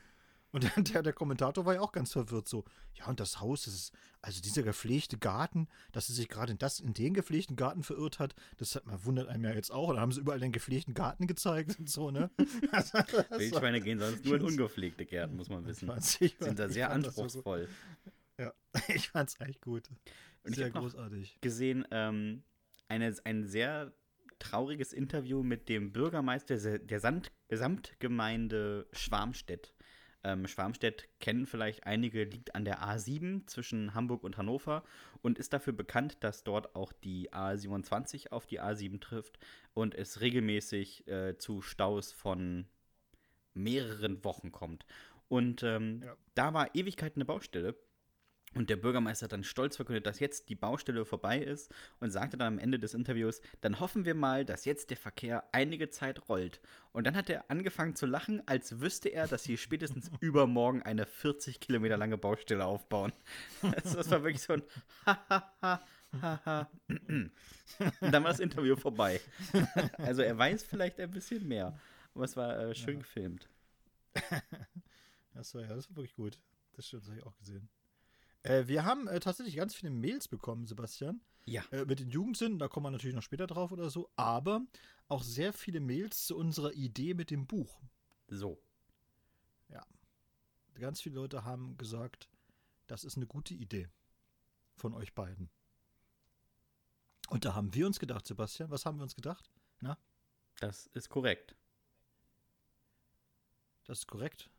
Und 0.52 0.64
der, 0.64 0.82
der, 0.84 1.04
der 1.04 1.14
Kommentator 1.14 1.66
war 1.66 1.74
ja 1.76 1.82
auch 1.82 1.92
ganz 1.92 2.14
verwirrt, 2.14 2.48
so, 2.48 2.64
ja, 2.94 3.06
und 3.08 3.20
das 3.20 3.42
Haus, 3.42 3.66
das 3.66 3.74
ist, 3.74 3.94
also 4.22 4.42
dieser 4.42 4.64
gepflegte 4.64 5.18
Garten, 5.18 5.68
dass 5.92 6.08
sie 6.08 6.14
sich 6.14 6.30
gerade 6.30 6.54
in, 6.54 6.58
das, 6.58 6.80
in 6.80 6.94
den 6.94 7.14
gepflegten 7.14 7.56
Garten 7.58 7.84
verirrt 7.84 8.18
hat, 8.20 8.34
das 8.56 8.74
hat, 8.76 8.86
man 8.86 9.04
wundert 9.06 9.28
einem 9.28 9.44
ja 9.44 9.52
jetzt 9.54 9.72
auch. 9.72 9.90
Und 9.90 9.96
dann 9.96 10.02
haben 10.04 10.12
sie 10.14 10.22
überall 10.22 10.40
den 10.40 10.54
gepflegten 10.54 10.94
Garten 10.94 11.28
gezeigt 11.28 11.78
und 11.80 11.90
so, 11.90 12.12
ne? 12.12 12.32
War- 12.38 13.40
Wildschweine 13.40 13.82
gehen 13.82 14.00
sonst 14.00 14.24
nur 14.24 14.38
in 14.38 14.42
ungepflegte 14.46 15.06
Gärten, 15.06 15.36
muss 15.36 15.50
man 15.50 15.66
wissen. 15.66 15.92
ich 16.22 16.36
Sind 16.40 16.58
da 16.58 16.70
sehr 16.70 16.88
so 16.88 16.94
anspruchsvoll. 16.94 17.68
Ja, 18.40 18.54
ich 18.88 19.10
fand's 19.10 19.40
echt 19.42 19.62
gut. 19.62 19.90
Und 20.44 20.56
Sehr 20.56 20.70
großartig. 20.70 21.40
gesehen, 21.42 21.86
ähm, 21.92 22.44
eine, 22.88 23.14
ein 23.26 23.46
sehr 23.46 23.92
trauriges 24.40 24.94
Interview 24.94 25.44
mit 25.44 25.68
dem 25.68 25.92
Bürgermeister 25.92 26.58
se- 26.58 26.80
der 26.80 27.00
Sand, 27.02 27.32
Gesamtgemeinde 27.50 28.88
Schwarmstedt. 28.94 29.74
Ähm, 30.24 30.48
Schwarmstedt 30.48 31.08
kennen 31.20 31.46
vielleicht 31.46 31.86
einige, 31.86 32.24
liegt 32.24 32.56
an 32.56 32.66
der 32.66 32.82
A7 32.84 33.46
zwischen 33.48 33.94
Hamburg 33.94 34.24
und 34.24 34.38
Hannover 34.38 34.84
und 35.22 35.38
ist 35.38 35.54
dafür 35.54 35.74
bekannt, 35.74 36.18
dass 36.22 36.44
dort 36.44 36.76
auch 36.76 36.92
die 36.92 37.32
A27 37.32 38.32
auf 38.32 38.46
die 38.46 38.60
A7 38.62 39.00
trifft 39.00 39.40
und 39.74 39.96
es 39.96 40.22
regelmäßig 40.22 41.08
äh, 41.08 41.38
zu 41.38 41.62
Staus 41.62 42.12
von 42.12 42.66
mehreren 43.54 44.24
Wochen 44.24 44.52
kommt. 44.52 44.86
Und 45.30 45.64
ähm, 45.64 46.02
Ja. 46.04 46.16
da 46.36 46.54
war 46.54 46.74
Ewigkeit 46.76 47.16
eine 47.16 47.26
Baustelle. 47.26 47.76
Und 48.56 48.70
der 48.70 48.78
Bürgermeister 48.78 49.26
hat 49.26 49.34
dann 49.34 49.44
stolz 49.44 49.76
verkündet, 49.76 50.06
dass 50.06 50.20
jetzt 50.20 50.50
die 50.50 50.56
Baustelle 50.56 51.06
vorbei 51.06 51.40
ist 51.40 51.72
und 52.00 52.12
sagte 52.12 52.38
dann 52.38 52.54
am 52.54 52.60
Ende 52.60 52.80
des 52.80 52.94
Interviews, 52.94 53.42
dann 53.62 53.80
hoffen 53.80 54.06
wir 54.06 54.16
mal, 54.16 54.46
dass 54.46 54.66
jetzt 54.66 54.90
der 54.90 54.98
Verkehr 54.98 55.44
einige 55.52 55.90
Zeit 55.90 56.28
rollt. 56.30 56.62
Und 56.92 57.06
dann 57.06 57.16
hat 57.16 57.30
er 57.30 57.52
angefangen 57.52 57.96
zu 57.96 58.06
lachen, 58.06 58.42
als 58.48 58.80
wüsste 58.80 59.10
er, 59.10 59.28
dass 59.28 59.44
sie 59.44 59.58
spätestens 59.58 60.10
übermorgen 60.22 60.82
eine 60.82 61.06
40 61.06 61.60
Kilometer 61.60 61.98
lange 61.98 62.18
Baustelle 62.18 62.66
aufbauen. 62.66 63.12
Das, 63.62 63.94
das 63.96 64.10
war 64.10 64.24
wirklich 64.24 64.42
so 64.42 64.54
ein 64.54 64.64
Hahaha. 65.06 65.86
Haha. 66.22 66.70
Und 66.88 67.32
dann 68.00 68.24
war 68.24 68.32
das 68.32 68.40
Interview 68.40 68.76
vorbei. 68.76 69.20
Also 69.98 70.22
er 70.22 70.38
weiß 70.38 70.64
vielleicht 70.64 71.00
ein 71.00 71.12
bisschen 71.12 71.48
mehr. 71.48 71.78
Aber 72.16 72.24
es 72.24 72.36
war 72.38 72.58
äh, 72.58 72.74
schön 72.74 73.00
gefilmt. 73.00 73.50
Das 75.34 75.54
war 75.54 75.62
ja, 75.62 75.76
das 75.76 75.90
war 75.90 75.98
wirklich 75.98 76.16
gut. 76.16 76.40
Das 76.74 76.88
stimmt, 76.88 77.04
das 77.04 77.10
habe 77.10 77.20
ich 77.20 77.26
auch 77.26 77.38
gesehen. 77.38 77.70
Äh, 78.48 78.68
wir 78.68 78.86
haben 78.86 79.08
äh, 79.08 79.20
tatsächlich 79.20 79.56
ganz 79.56 79.76
viele 79.76 79.92
Mails 79.92 80.28
bekommen, 80.28 80.66
Sebastian. 80.66 81.22
Ja. 81.46 81.64
Äh, 81.72 81.86
mit 81.86 82.00
den 82.00 82.10
Jugendsünden, 82.10 82.60
da 82.60 82.68
kommen 82.68 82.86
wir 82.86 82.92
natürlich 82.92 83.16
noch 83.16 83.24
später 83.24 83.48
drauf 83.48 83.72
oder 83.72 83.90
so, 83.90 84.10
aber 84.16 84.66
auch 85.08 85.24
sehr 85.24 85.54
viele 85.54 85.80
Mails 85.80 86.26
zu 86.26 86.38
unserer 86.38 86.74
Idee 86.74 87.14
mit 87.14 87.30
dem 87.30 87.46
Buch. 87.46 87.82
So. 88.28 88.62
Ganz 90.80 91.02
viele 91.02 91.16
Leute 91.16 91.44
haben 91.44 91.76
gesagt, 91.78 92.30
das 92.86 93.04
ist 93.04 93.18
eine 93.18 93.26
gute 93.26 93.56
Idee 93.56 93.90
von 94.76 94.94
euch 94.94 95.16
beiden. 95.16 95.50
Und 97.30 97.46
da 97.46 97.56
haben 97.56 97.74
wir 97.74 97.88
uns 97.88 98.00
gedacht, 98.00 98.28
Sebastian, 98.28 98.70
was 98.70 98.86
haben 98.86 98.98
wir 99.00 99.04
uns 99.04 99.16
gedacht? 99.16 99.50
Das 100.60 100.86
ist 100.94 101.10
korrekt. 101.10 101.56
Das 103.86 104.00
ist 104.00 104.08
korrekt. 104.08 104.52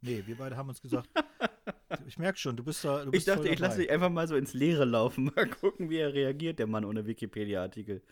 Nee, 0.00 0.26
wir 0.26 0.36
beide 0.36 0.56
haben 0.56 0.68
uns 0.68 0.82
gesagt, 0.82 1.08
ich 2.06 2.18
merke 2.18 2.38
schon, 2.38 2.56
du 2.56 2.64
bist 2.64 2.84
da. 2.84 3.00
Du 3.04 3.06
Ich 3.06 3.10
bist 3.12 3.28
dachte, 3.28 3.42
voll 3.42 3.52
ich 3.52 3.58
lasse 3.58 3.78
dich 3.78 3.90
einfach 3.90 4.10
mal 4.10 4.28
so 4.28 4.36
ins 4.36 4.54
Leere 4.54 4.84
laufen. 4.84 5.24
Mal 5.36 5.48
gucken, 5.48 5.90
wie 5.90 5.98
er 5.98 6.12
reagiert, 6.12 6.58
der 6.58 6.66
Mann 6.66 6.84
ohne 6.84 7.06
Wikipedia-Artikel. 7.06 8.02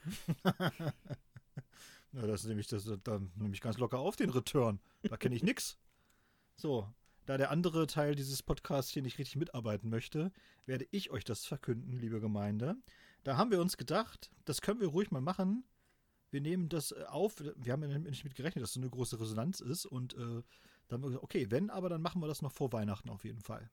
Ja, 2.13 2.27
das 2.27 2.45
nehme 2.45 2.61
ich, 2.61 2.67
das, 2.67 2.91
dann 3.05 3.31
nehme 3.37 3.55
ich 3.55 3.61
ganz 3.61 3.79
locker 3.79 4.01
auf, 4.01 4.17
den 4.17 4.31
Return. 4.31 4.81
Da 5.03 5.17
kenne 5.17 5.37
ich 5.37 5.45
nix. 5.45 5.79
So, 6.57 6.93
da 7.27 7.37
der 7.37 7.53
andere 7.53 7.87
Teil 7.87 8.17
dieses 8.17 8.43
Podcasts 8.43 8.91
hier 8.91 9.03
nicht 9.03 9.19
richtig 9.19 9.37
mitarbeiten 9.37 9.89
möchte, 9.91 10.33
werde 10.67 10.87
ich 10.91 11.11
euch 11.11 11.25
das 11.25 11.47
verkünden, 11.47 11.93
liebe 11.93 12.21
Gemeinde. 12.21 12.77
Da 13.23 13.37
haben 13.37 13.53
wir 13.53 13.61
uns 13.61 13.77
gedacht, 13.77 14.33
das 14.45 14.61
können 14.61 14.81
wir 14.81 14.89
ruhig 14.89 15.13
mal 15.13 15.21
machen. 15.21 15.63
Wir 16.31 16.41
nehmen 16.41 16.69
das 16.69 16.93
äh, 16.93 17.05
auf. 17.07 17.37
Wir 17.57 17.73
haben 17.73 17.89
ja 17.89 17.99
nicht 17.99 18.25
mit 18.25 18.35
gerechnet, 18.35 18.63
dass 18.63 18.73
so 18.73 18.81
eine 18.81 18.91
große 18.91 19.21
Resonanz 19.21 19.61
ist. 19.61 19.87
Und 19.87 20.15
äh, 20.15 20.43
dann 20.91 20.97
haben 20.97 21.03
wir 21.05 21.09
gesagt, 21.11 21.25
okay, 21.25 21.47
wenn, 21.51 21.71
aber 21.71 21.89
dann 21.89 22.03
machen 22.03 22.21
wir 22.21 22.27
das 22.27 22.43
noch 22.43 22.53
vor 22.53 22.73
Weihnachten 22.73 23.11
auf 23.11 23.25
jeden 23.25 23.41
Fall. 23.41 23.71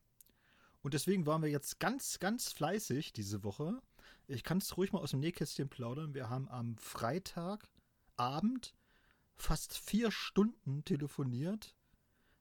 Und 0.82 0.94
deswegen 0.94 1.26
waren 1.26 1.42
wir 1.42 1.50
jetzt 1.50 1.80
ganz, 1.80 2.20
ganz 2.20 2.52
fleißig 2.54 3.12
diese 3.12 3.44
Woche. 3.44 3.82
Ich 4.28 4.44
kann 4.44 4.60
es 4.60 4.78
ruhig 4.78 4.94
mal 4.94 5.00
aus 5.00 5.12
dem 5.12 5.20
Nähkästchen 5.20 5.68
plaudern. 5.68 6.14
Wir 6.14 6.30
haben 6.30 6.48
am 6.48 6.78
Freitagabend 6.78 8.76
fast 9.36 9.78
vier 9.78 10.12
Stunden 10.12 10.86
telefoniert. 10.86 11.76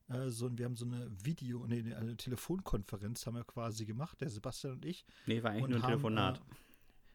Äh, 0.09 0.29
so, 0.29 0.57
wir 0.57 0.67
haben 0.67 0.77
so 0.77 0.85
eine 0.85 1.11
Video, 1.25 1.67
nee, 1.67 1.95
eine 1.95 2.17
Telefonkonferenz 2.17 3.27
haben 3.27 3.35
wir 3.35 3.45
quasi 3.45 3.87
gemacht, 3.87 4.21
der 4.21 4.29
Sebastian 4.29 4.75
und 4.75 4.85
ich. 4.85 5.07
Nee, 5.25 5.43
war 5.43 5.53
eigentlich 5.53 5.65
Und 5.65 5.71
nur 5.71 5.79
ein 5.79 5.83
haben, 5.85 5.91
Telefonat. 5.91 6.43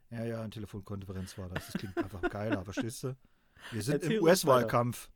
Äh, 0.09 0.15
ja, 0.17 0.25
ja, 0.25 0.41
eine 0.41 0.49
Telefonkonferenz 0.49 1.37
war 1.37 1.49
das. 1.49 1.67
Das 1.67 1.75
klingt 1.75 1.97
einfach 1.97 2.21
geiler, 2.23 2.63
verstehst 2.65 3.03
du? 3.03 3.15
Wir 3.71 3.83
sind 3.83 4.01
Erzähl 4.01 4.17
im 4.17 4.23
US-Wahlkampf. 4.23 5.09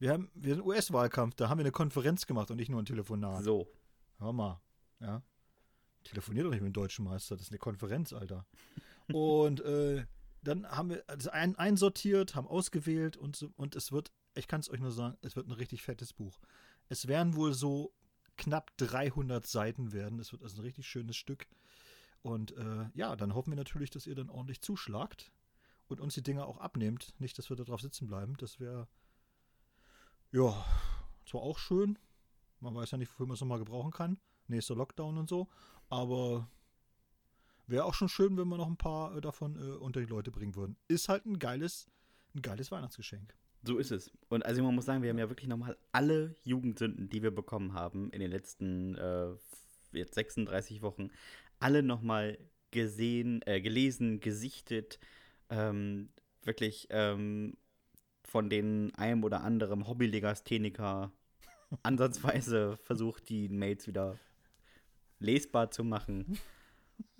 Wir 0.00 0.12
haben, 0.12 0.30
wir 0.34 0.54
sind 0.54 0.64
US-Wahlkampf, 0.64 1.34
da 1.36 1.48
haben 1.48 1.58
wir 1.58 1.64
eine 1.64 1.72
Konferenz 1.72 2.26
gemacht 2.26 2.50
und 2.50 2.56
nicht 2.56 2.70
nur 2.70 2.80
ein 2.80 2.86
Telefonat. 2.86 3.44
so. 3.44 3.68
Hör 4.18 4.32
mal, 4.32 4.60
ja. 4.98 5.22
Telefoniert 6.04 6.46
doch 6.46 6.50
nicht 6.50 6.62
mit 6.62 6.70
dem 6.70 6.72
deutschen 6.72 7.04
Meister, 7.04 7.36
das 7.36 7.46
ist 7.46 7.52
eine 7.52 7.58
Konferenz, 7.58 8.12
Alter. 8.12 8.46
Und 9.12 9.60
äh, 9.60 10.04
dann 10.42 10.66
haben 10.66 10.90
wir 10.90 11.04
das 11.06 11.28
ein, 11.28 11.54
einsortiert, 11.56 12.34
haben 12.34 12.48
ausgewählt 12.48 13.16
und, 13.18 13.36
so, 13.36 13.52
und 13.56 13.76
es 13.76 13.92
wird, 13.92 14.10
ich 14.34 14.48
kann 14.48 14.60
es 14.60 14.70
euch 14.70 14.80
nur 14.80 14.90
sagen, 14.90 15.18
es 15.20 15.36
wird 15.36 15.46
ein 15.46 15.52
richtig 15.52 15.82
fettes 15.82 16.14
Buch. 16.14 16.40
Es 16.88 17.06
werden 17.06 17.36
wohl 17.36 17.52
so 17.52 17.92
knapp 18.36 18.74
300 18.78 19.46
Seiten 19.46 19.92
werden. 19.92 20.18
Es 20.18 20.32
wird 20.32 20.42
also 20.42 20.56
ein 20.56 20.64
richtig 20.64 20.86
schönes 20.86 21.16
Stück. 21.16 21.46
Und 22.22 22.56
äh, 22.56 22.88
ja, 22.94 23.16
dann 23.16 23.34
hoffen 23.34 23.50
wir 23.50 23.56
natürlich, 23.56 23.90
dass 23.90 24.06
ihr 24.06 24.14
dann 24.14 24.30
ordentlich 24.30 24.62
zuschlagt 24.62 25.30
und 25.88 26.00
uns 26.00 26.14
die 26.14 26.22
Dinger 26.22 26.46
auch 26.46 26.58
abnehmt. 26.58 27.14
Nicht, 27.18 27.38
dass 27.38 27.50
wir 27.50 27.56
da 27.56 27.64
drauf 27.64 27.82
sitzen 27.82 28.06
bleiben. 28.06 28.36
Das 28.38 28.60
wäre, 28.60 28.88
ja, 30.32 30.64
zwar 31.26 31.42
auch 31.42 31.58
schön. 31.58 31.98
Man 32.60 32.74
weiß 32.74 32.90
ja 32.90 32.98
nicht, 32.98 33.10
wofür 33.12 33.26
man 33.26 33.34
es 33.34 33.40
nochmal 33.40 33.58
gebrauchen 33.58 33.90
kann. 33.90 34.18
Nächster 34.46 34.74
Lockdown 34.74 35.18
und 35.18 35.28
so. 35.28 35.48
Aber 35.88 36.48
wäre 37.66 37.84
auch 37.84 37.94
schon 37.94 38.08
schön, 38.08 38.36
wenn 38.36 38.48
wir 38.48 38.58
noch 38.58 38.66
ein 38.66 38.76
paar 38.76 39.16
äh, 39.16 39.20
davon 39.20 39.56
äh, 39.56 39.76
unter 39.76 40.00
die 40.00 40.06
Leute 40.06 40.30
bringen 40.30 40.54
würden. 40.54 40.76
Ist 40.88 41.08
halt 41.08 41.26
ein 41.26 41.38
geiles, 41.38 41.88
ein 42.34 42.42
geiles 42.42 42.70
Weihnachtsgeschenk. 42.70 43.34
So 43.62 43.78
ist 43.78 43.90
es. 43.90 44.10
Und 44.28 44.44
also 44.44 44.62
man 44.62 44.74
muss 44.74 44.86
sagen, 44.86 45.02
wir 45.02 45.10
haben 45.10 45.18
ja 45.18 45.28
wirklich 45.28 45.48
nochmal 45.48 45.76
alle 45.92 46.34
Jugendsünden, 46.44 47.08
die 47.08 47.22
wir 47.22 47.30
bekommen 47.30 47.74
haben 47.74 48.10
in 48.10 48.20
den 48.20 48.30
letzten 48.30 48.94
äh, 48.96 49.32
jetzt 49.92 50.14
36 50.14 50.82
Wochen, 50.82 51.10
alle 51.58 51.82
nochmal 51.82 52.38
gesehen, 52.70 53.42
äh, 53.46 53.60
gelesen, 53.60 54.20
gesichtet, 54.20 54.98
ähm, 55.50 56.10
wirklich 56.42 56.86
ähm, 56.90 57.56
von 58.30 58.48
den 58.48 58.94
einem 58.94 59.24
oder 59.24 59.42
anderen 59.42 59.88
Hobbylegastheniker 59.88 61.10
ansatzweise 61.82 62.76
versucht, 62.76 63.28
die 63.28 63.48
Mails 63.48 63.88
wieder 63.88 64.18
lesbar 65.18 65.72
zu 65.72 65.82
machen. 65.82 66.38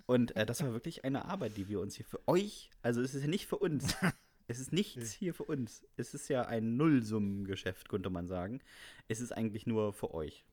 Und 0.05 0.33
äh, 0.37 0.45
das 0.45 0.63
war 0.63 0.71
wirklich 0.71 1.03
eine 1.03 1.25
Arbeit, 1.25 1.57
die 1.57 1.67
wir 1.67 1.81
uns 1.81 1.95
hier 1.95 2.05
für 2.05 2.25
euch, 2.29 2.69
also 2.81 3.01
es 3.01 3.13
ist 3.13 3.23
ja 3.23 3.27
nicht 3.27 3.45
für 3.45 3.57
uns, 3.57 3.93
es 4.47 4.59
ist 4.59 4.71
nichts 4.71 5.11
hier 5.11 5.33
für 5.33 5.43
uns. 5.43 5.85
Es 5.97 6.13
ist 6.13 6.29
ja 6.29 6.43
ein 6.43 6.77
Nullsummengeschäft, 6.77 7.89
könnte 7.89 8.09
man 8.09 8.27
sagen. 8.27 8.61
Es 9.09 9.19
ist 9.19 9.33
eigentlich 9.33 9.67
nur 9.67 9.91
für 9.91 10.13
euch. 10.13 10.45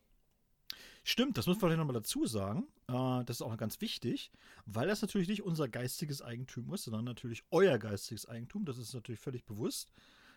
Stimmt, 1.05 1.39
das 1.39 1.47
muss 1.47 1.57
man 1.57 1.71
vielleicht 1.71 1.79
nochmal 1.79 1.95
dazu 1.95 2.27
sagen. 2.27 2.67
Äh, 2.89 3.25
das 3.25 3.37
ist 3.37 3.43
auch 3.43 3.57
ganz 3.57 3.81
wichtig, 3.81 4.33
weil 4.67 4.89
das 4.89 5.03
natürlich 5.03 5.29
nicht 5.29 5.45
unser 5.45 5.69
geistiges 5.69 6.21
Eigentum 6.21 6.75
ist, 6.75 6.83
sondern 6.83 7.05
natürlich 7.05 7.45
euer 7.53 7.79
geistiges 7.79 8.27
Eigentum. 8.27 8.65
Das 8.65 8.77
ist 8.77 8.93
natürlich 8.93 9.21
völlig 9.21 9.45
bewusst. 9.45 9.93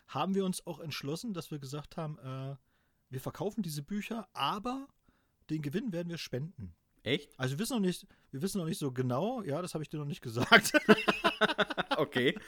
Haben 0.06 0.34
wir 0.34 0.44
uns 0.44 0.66
auch 0.66 0.80
entschlossen, 0.80 1.32
dass 1.32 1.50
wir 1.50 1.58
gesagt 1.58 1.96
haben, 1.96 2.18
äh, 2.18 2.56
wir 3.10 3.20
verkaufen 3.20 3.62
diese 3.62 3.82
Bücher, 3.82 4.28
aber 4.32 4.88
den 5.50 5.62
Gewinn 5.62 5.92
werden 5.92 6.08
wir 6.08 6.18
spenden. 6.18 6.74
Echt? 7.02 7.38
Also 7.38 7.54
wir 7.54 7.58
wissen 7.58 7.74
noch 7.74 7.80
nicht, 7.80 8.06
wir 8.30 8.42
wissen 8.42 8.58
noch 8.58 8.66
nicht 8.66 8.78
so 8.78 8.92
genau, 8.92 9.42
ja, 9.42 9.60
das 9.60 9.74
habe 9.74 9.82
ich 9.82 9.90
dir 9.90 9.98
noch 9.98 10.06
nicht 10.06 10.22
gesagt. 10.22 10.72
Okay. 11.96 12.38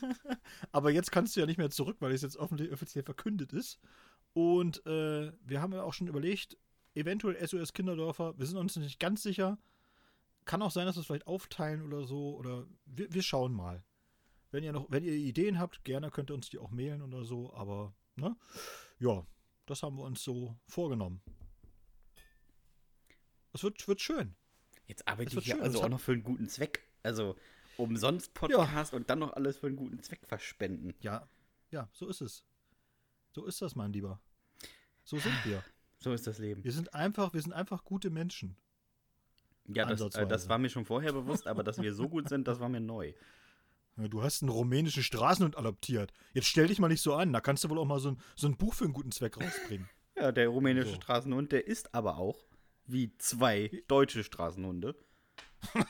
Aber 0.72 0.90
jetzt 0.90 1.10
kannst 1.10 1.34
du 1.34 1.40
ja 1.40 1.46
nicht 1.46 1.58
mehr 1.58 1.70
zurück, 1.70 1.96
weil 2.00 2.12
es 2.12 2.22
jetzt 2.22 2.36
offiziell, 2.36 3.02
verkündet 3.02 3.52
ist. 3.52 3.78
Und 4.32 4.84
äh, 4.86 5.32
wir 5.44 5.62
haben 5.62 5.72
ja 5.72 5.82
auch 5.82 5.94
schon 5.94 6.08
überlegt, 6.08 6.56
eventuell 6.94 7.46
SOS 7.46 7.72
Kinderdörfer, 7.72 8.38
wir 8.38 8.46
sind 8.46 8.58
uns 8.58 8.76
nicht 8.76 9.00
ganz 9.00 9.22
sicher. 9.22 9.58
Kann 10.44 10.62
auch 10.62 10.70
sein, 10.70 10.86
dass 10.86 10.96
wir 10.96 11.00
es 11.00 11.06
vielleicht 11.06 11.26
aufteilen 11.26 11.82
oder 11.82 12.04
so. 12.04 12.36
Oder 12.36 12.66
wir, 12.86 13.12
wir 13.12 13.22
schauen 13.22 13.52
mal. 13.52 13.84
Wenn 14.50 14.64
ihr 14.64 14.72
noch, 14.72 14.90
wenn 14.90 15.04
ihr 15.04 15.12
Ideen 15.12 15.58
habt, 15.58 15.84
gerne 15.84 16.10
könnt 16.10 16.30
ihr 16.30 16.34
uns 16.34 16.48
die 16.48 16.58
auch 16.58 16.70
mailen 16.70 17.02
oder 17.02 17.24
so. 17.24 17.52
Aber, 17.54 17.94
ne? 18.16 18.36
Ja, 18.98 19.26
das 19.66 19.82
haben 19.82 19.96
wir 19.96 20.04
uns 20.04 20.22
so 20.22 20.56
vorgenommen. 20.66 21.20
Es 23.52 23.62
wird, 23.62 23.86
wird 23.86 24.00
schön. 24.00 24.34
Jetzt 24.86 25.06
arbeite 25.06 25.38
ich 25.38 25.46
ja 25.46 25.54
schön, 25.54 25.62
also 25.62 25.78
das 25.78 25.84
auch 25.84 25.90
noch 25.90 26.00
für 26.00 26.12
einen 26.12 26.22
guten 26.22 26.48
Zweck. 26.48 26.88
Also 27.02 27.36
umsonst 27.76 28.34
Podcast 28.34 28.94
und 28.94 29.10
dann 29.10 29.18
noch 29.18 29.34
alles 29.34 29.58
für 29.58 29.66
einen 29.66 29.76
guten 29.76 30.02
Zweck 30.02 30.20
verspenden. 30.26 30.94
Ja, 31.00 31.28
ja, 31.70 31.88
so 31.92 32.08
ist 32.08 32.20
es. 32.20 32.44
So 33.32 33.44
ist 33.44 33.60
das, 33.60 33.76
mein 33.76 33.92
Lieber. 33.92 34.20
So 35.04 35.18
sind 35.18 35.34
wir. 35.44 35.62
So 35.98 36.12
ist 36.12 36.26
das 36.26 36.38
Leben. 36.38 36.64
Wir 36.64 36.72
sind 36.72 36.94
einfach, 36.94 37.34
wir 37.34 37.42
sind 37.42 37.52
einfach 37.52 37.84
gute 37.84 38.10
Menschen. 38.10 38.56
Ja, 39.66 39.84
das, 39.84 40.00
äh, 40.14 40.26
das 40.26 40.48
war 40.48 40.58
mir 40.58 40.70
schon 40.70 40.84
vorher 40.84 41.12
bewusst, 41.12 41.46
aber 41.46 41.62
dass 41.62 41.80
wir 41.80 41.92
so 41.92 42.08
gut 42.08 42.28
sind, 42.28 42.48
das 42.48 42.60
war 42.60 42.68
mir 42.68 42.80
neu. 42.80 43.12
Ja, 43.98 44.08
Du 44.08 44.22
hast 44.22 44.42
einen 44.42 44.50
rumänischen 44.50 45.02
Straßenhund 45.02 45.56
adoptiert. 45.58 46.12
Jetzt 46.32 46.46
stell 46.46 46.68
dich 46.68 46.78
mal 46.78 46.88
nicht 46.88 47.02
so 47.02 47.14
an. 47.14 47.32
Da 47.32 47.40
kannst 47.40 47.64
du 47.64 47.68
wohl 47.70 47.78
auch 47.78 47.84
mal 47.84 47.98
so 48.00 48.10
ein, 48.12 48.18
so 48.36 48.46
ein 48.46 48.56
Buch 48.56 48.74
für 48.74 48.84
einen 48.84 48.92
guten 48.92 49.12
Zweck 49.12 49.36
rausbringen. 49.36 49.88
Ja, 50.20 50.32
der 50.32 50.48
rumänische 50.48 50.88
So. 50.88 50.94
Straßenhund, 50.96 51.52
der 51.52 51.68
ist 51.68 51.94
aber 51.94 52.18
auch 52.18 52.44
wie 52.86 53.16
zwei 53.18 53.70
deutsche 53.86 54.24
Straßenhunde. 54.24 54.96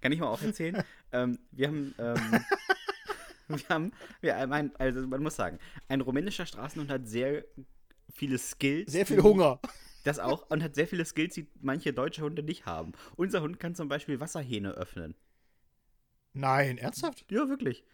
Kann 0.00 0.12
ich 0.12 0.20
mal 0.20 0.28
auch 0.28 0.40
erzählen? 0.40 0.84
ähm, 1.10 1.38
wir 1.50 1.66
haben, 1.66 1.94
ähm, 1.98 2.44
wir 3.48 3.68
haben, 3.68 3.92
wir 4.20 4.36
haben 4.36 4.52
ein, 4.52 4.76
also 4.76 5.04
man 5.06 5.20
muss 5.20 5.34
sagen, 5.34 5.58
ein 5.88 6.00
rumänischer 6.00 6.46
Straßenhund 6.46 6.90
hat 6.90 7.08
sehr 7.08 7.44
viele 8.12 8.38
Skills. 8.38 8.92
Sehr 8.92 9.04
viel 9.06 9.20
Hunger. 9.22 9.60
Das 10.04 10.18
auch 10.20 10.48
und 10.48 10.62
hat 10.62 10.76
sehr 10.76 10.86
viele 10.86 11.04
Skills, 11.04 11.34
die 11.34 11.48
manche 11.60 11.92
deutsche 11.92 12.22
Hunde 12.22 12.42
nicht 12.44 12.66
haben. 12.66 12.92
Unser 13.16 13.42
Hund 13.42 13.58
kann 13.60 13.74
zum 13.74 13.88
Beispiel 13.88 14.20
Wasserhähne 14.20 14.70
öffnen. 14.72 15.14
Nein, 16.32 16.78
ernsthaft? 16.78 17.24
Ja, 17.30 17.48
wirklich. 17.48 17.84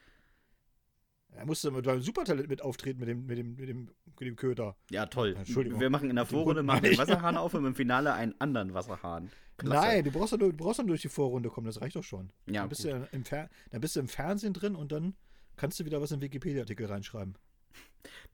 Er 1.37 1.45
musste 1.45 1.71
mit 1.71 1.87
deinem 1.87 2.01
Supertalent 2.01 2.49
mit 2.49 2.63
auftreten 2.63 2.99
mit 2.99 3.09
dem, 3.09 3.27
mit 3.27 3.39
dem, 3.39 3.57
mit 3.57 3.69
dem, 3.69 3.91
mit 4.19 4.21
dem 4.21 4.37
Köter. 4.37 4.77
Ja, 4.91 5.07
toll. 5.07 5.35
Entschuldigung. 5.37 5.81
Wir 5.81 5.91
machen 5.91 6.09
in 6.09 6.17
der 6.17 6.25
Vorrunde 6.25 6.63
machen 6.63 6.83
den. 6.83 6.97
Wasserhahn 6.97 7.37
auf 7.37 7.53
und 7.55 7.67
im 7.67 7.75
Finale 7.77 8.15
einen 8.15 8.35
anderen 8.39 8.73
Wasserhahn. 8.73 9.31
Klasse. 9.59 9.87
Nein, 9.87 10.05
du 10.05 10.11
brauchst, 10.11 10.33
du 10.33 10.53
brauchst 10.53 10.79
nur 10.79 10.89
durch 10.89 11.03
die 11.03 11.09
Vorrunde 11.09 11.49
kommen, 11.51 11.67
das 11.67 11.81
reicht 11.81 11.97
doch 11.97 12.05
schon. 12.05 12.31
Ja, 12.47 12.61
dann, 12.61 12.69
bist 12.69 12.83
gut. 12.83 12.93
du 12.93 12.97
ja 12.97 13.09
im 13.13 13.25
Fer 13.25 13.49
dann 13.71 13.81
bist 13.81 13.97
du 13.97 14.01
im 14.01 14.09
Fernsehen 14.09 14.53
drin 14.53 14.75
und 14.75 14.93
dann 14.93 15.15
kannst 15.57 15.81
du 15.81 15.85
wieder 15.85 16.01
was 16.01 16.11
im 16.11 16.21
Wikipedia-Artikel 16.21 16.87
reinschreiben. 16.87 17.37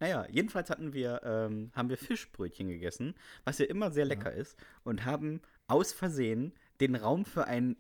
Naja, 0.01 0.27
jedenfalls 0.29 0.69
hatten 0.69 0.93
wir, 0.93 1.23
ähm, 1.25 1.71
haben 1.75 1.89
wir 1.89 1.97
Fischbrötchen 1.97 2.69
gegessen, 2.69 3.15
was 3.45 3.59
ja 3.59 3.65
immer 3.65 3.91
sehr 3.91 4.05
lecker 4.05 4.31
ist, 4.31 4.59
und 4.85 5.07
haben 5.07 5.41
aus 5.67 5.95
Versehen 5.95 6.53
den 6.81 6.95
Raum 6.95 7.25
für 7.25 7.47
einen, 7.47 7.77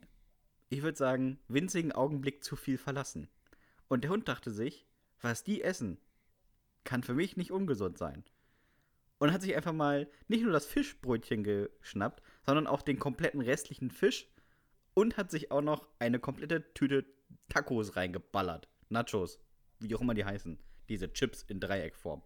ich 0.73 0.83
würde 0.83 0.97
sagen, 0.97 1.39
winzigen 1.49 1.93
Augenblick 1.93 2.43
zu 2.43 2.57
viel 2.57 2.79
verlassen. 2.79 3.29
Und 3.89 4.05
der 4.05 4.11
Hund 4.11 4.27
dachte 4.27 4.51
sich, 4.51 4.87
was 5.21 5.45
die 5.45 5.63
essen, 5.63 5.99
kann 6.85 7.03
für 7.03 7.13
mich 7.13 7.37
nicht 7.37 7.53
ungesund 7.53 7.99
sein. 7.99 8.25
Und 9.19 9.33
hat 9.33 9.43
sich 9.43 9.55
einfach 9.55 9.75
mal 9.75 10.09
nicht 10.29 10.43
nur 10.43 10.53
das 10.53 10.65
Fischbrötchen 10.65 11.45
geschnappt, 11.45 12.23
sondern 12.47 12.67
auch 12.67 12.81
den 12.81 12.99
kompletten 12.99 13.43
restlichen 13.43 13.91
Fisch 13.91 14.27
und 14.95 15.19
hat 15.19 15.31
sich 15.31 15.51
auch 15.51 15.61
noch 15.61 15.87
eine 15.99 16.19
komplette 16.19 16.73
Tüte 16.73 17.05
Tacos 17.51 17.95
reingeballert. 17.95 18.67
Nachos, 18.89 19.39
wie 19.79 19.95
auch 19.95 20.01
immer 20.01 20.15
die 20.15 20.25
heißen. 20.25 20.59
Diese 20.89 21.13
Chips 21.13 21.43
in 21.43 21.61
Dreieckform. 21.61 22.23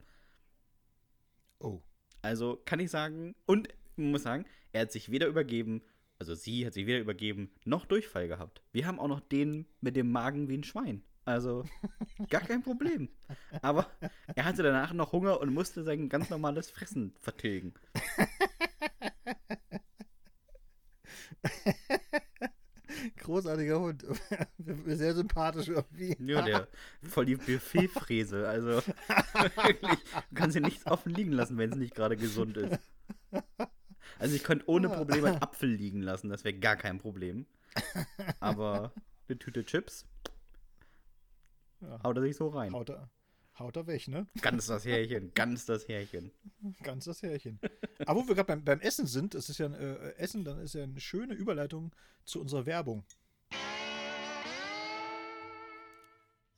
Oh. 1.59 1.83
Also 2.23 2.63
kann 2.65 2.79
ich 2.79 2.93
sagen, 2.93 3.35
und 3.45 3.69
muss 3.97 4.23
sagen, 4.23 4.45
er 4.73 4.83
hat 4.83 4.93
sich 4.93 5.11
weder 5.11 5.27
übergeben, 5.27 5.83
also 6.19 6.35
sie 6.35 6.67
hat 6.67 6.75
sich 6.75 6.87
weder 6.87 7.01
übergeben, 7.01 7.51
noch 7.65 7.85
Durchfall 7.87 8.29
gehabt. 8.29 8.63
Wir 8.73 8.87
haben 8.87 8.99
auch 8.99 9.09
noch 9.09 9.21
den 9.21 9.67
mit 9.81 9.97
dem 9.97 10.11
Magen 10.11 10.49
wie 10.49 10.57
ein 10.57 10.65
Schwein. 10.65 11.03
Also 11.25 11.65
gar 12.31 12.41
kein 12.41 12.63
Problem. 12.63 13.09
Aber 13.61 13.91
er 14.35 14.45
hatte 14.45 14.63
danach 14.63 14.93
noch 14.93 15.13
Hunger 15.13 15.41
und 15.41 15.53
musste 15.53 15.83
sein 15.83 16.09
ganz 16.09 16.31
normales 16.31 16.71
Fressen 16.71 17.15
vertilgen. 17.21 17.75
Großartiger 23.19 23.81
Hund. 23.81 24.07
Sehr 24.87 25.15
sympathisch 25.15 25.69
irgendwie. 25.69 26.17
Ja, 26.21 26.43
der 26.43 26.69
voll 27.03 27.27
die 27.27 27.37
Buffetfräse. 27.37 28.49
Also 28.49 28.83
wirklich, 29.65 29.99
du 30.31 30.35
kannst 30.35 30.57
dir 30.57 30.61
nichts 30.61 30.87
offen 30.87 31.13
liegen 31.13 31.33
lassen, 31.33 31.59
wenn 31.59 31.73
es 31.73 31.77
nicht 31.77 31.95
gerade 31.95 32.17
gesund 32.17 32.57
ist. 32.57 32.79
Also 34.19 34.35
ich 34.35 34.43
könnte 34.45 34.69
ohne 34.69 34.89
Probleme 34.89 35.29
einen 35.29 35.43
Apfel 35.43 35.71
liegen 35.71 36.01
lassen, 36.03 36.29
das 36.31 36.45
wäre 36.45 36.59
gar 36.59 36.77
kein 36.77 36.99
Problem. 36.99 37.47
Aber 38.41 38.93
eine 39.29 39.39
Tüte 39.39 39.65
Chips 39.65 40.07
Ja. 41.81 42.03
haut 42.03 42.17
er 42.17 42.23
sich 42.23 42.37
so 42.37 42.49
rein. 42.49 42.73
Haut 42.73 42.89
er, 42.91 43.11
haut 43.59 43.77
er 43.77 43.87
weg, 43.87 44.09
ne? 44.09 44.27
Ganz 44.41 44.67
das 44.67 44.85
Härchen, 44.87 45.33
ganz 45.35 45.67
das 45.67 45.87
Härchen. 45.89 46.33
Ganz 46.83 47.05
das 47.05 47.23
Härchen. 47.23 47.61
Aber 48.07 48.23
wo 48.23 48.29
wir 48.29 48.35
gerade 48.35 48.47
beim, 48.47 48.65
beim 48.65 48.81
Essen 48.81 49.07
sind, 49.07 49.35
es 49.35 49.49
ist 49.51 49.59
ja 49.59 49.67
ein 49.67 49.75
äh, 49.75 50.13
Essen, 50.17 50.45
dann 50.45 50.59
ist 50.61 50.75
ja 50.75 50.85
eine 50.85 51.01
schöne 51.01 51.35
Überleitung 51.35 51.95
zu 52.25 52.41
unserer 52.41 52.65
Werbung. 52.67 53.05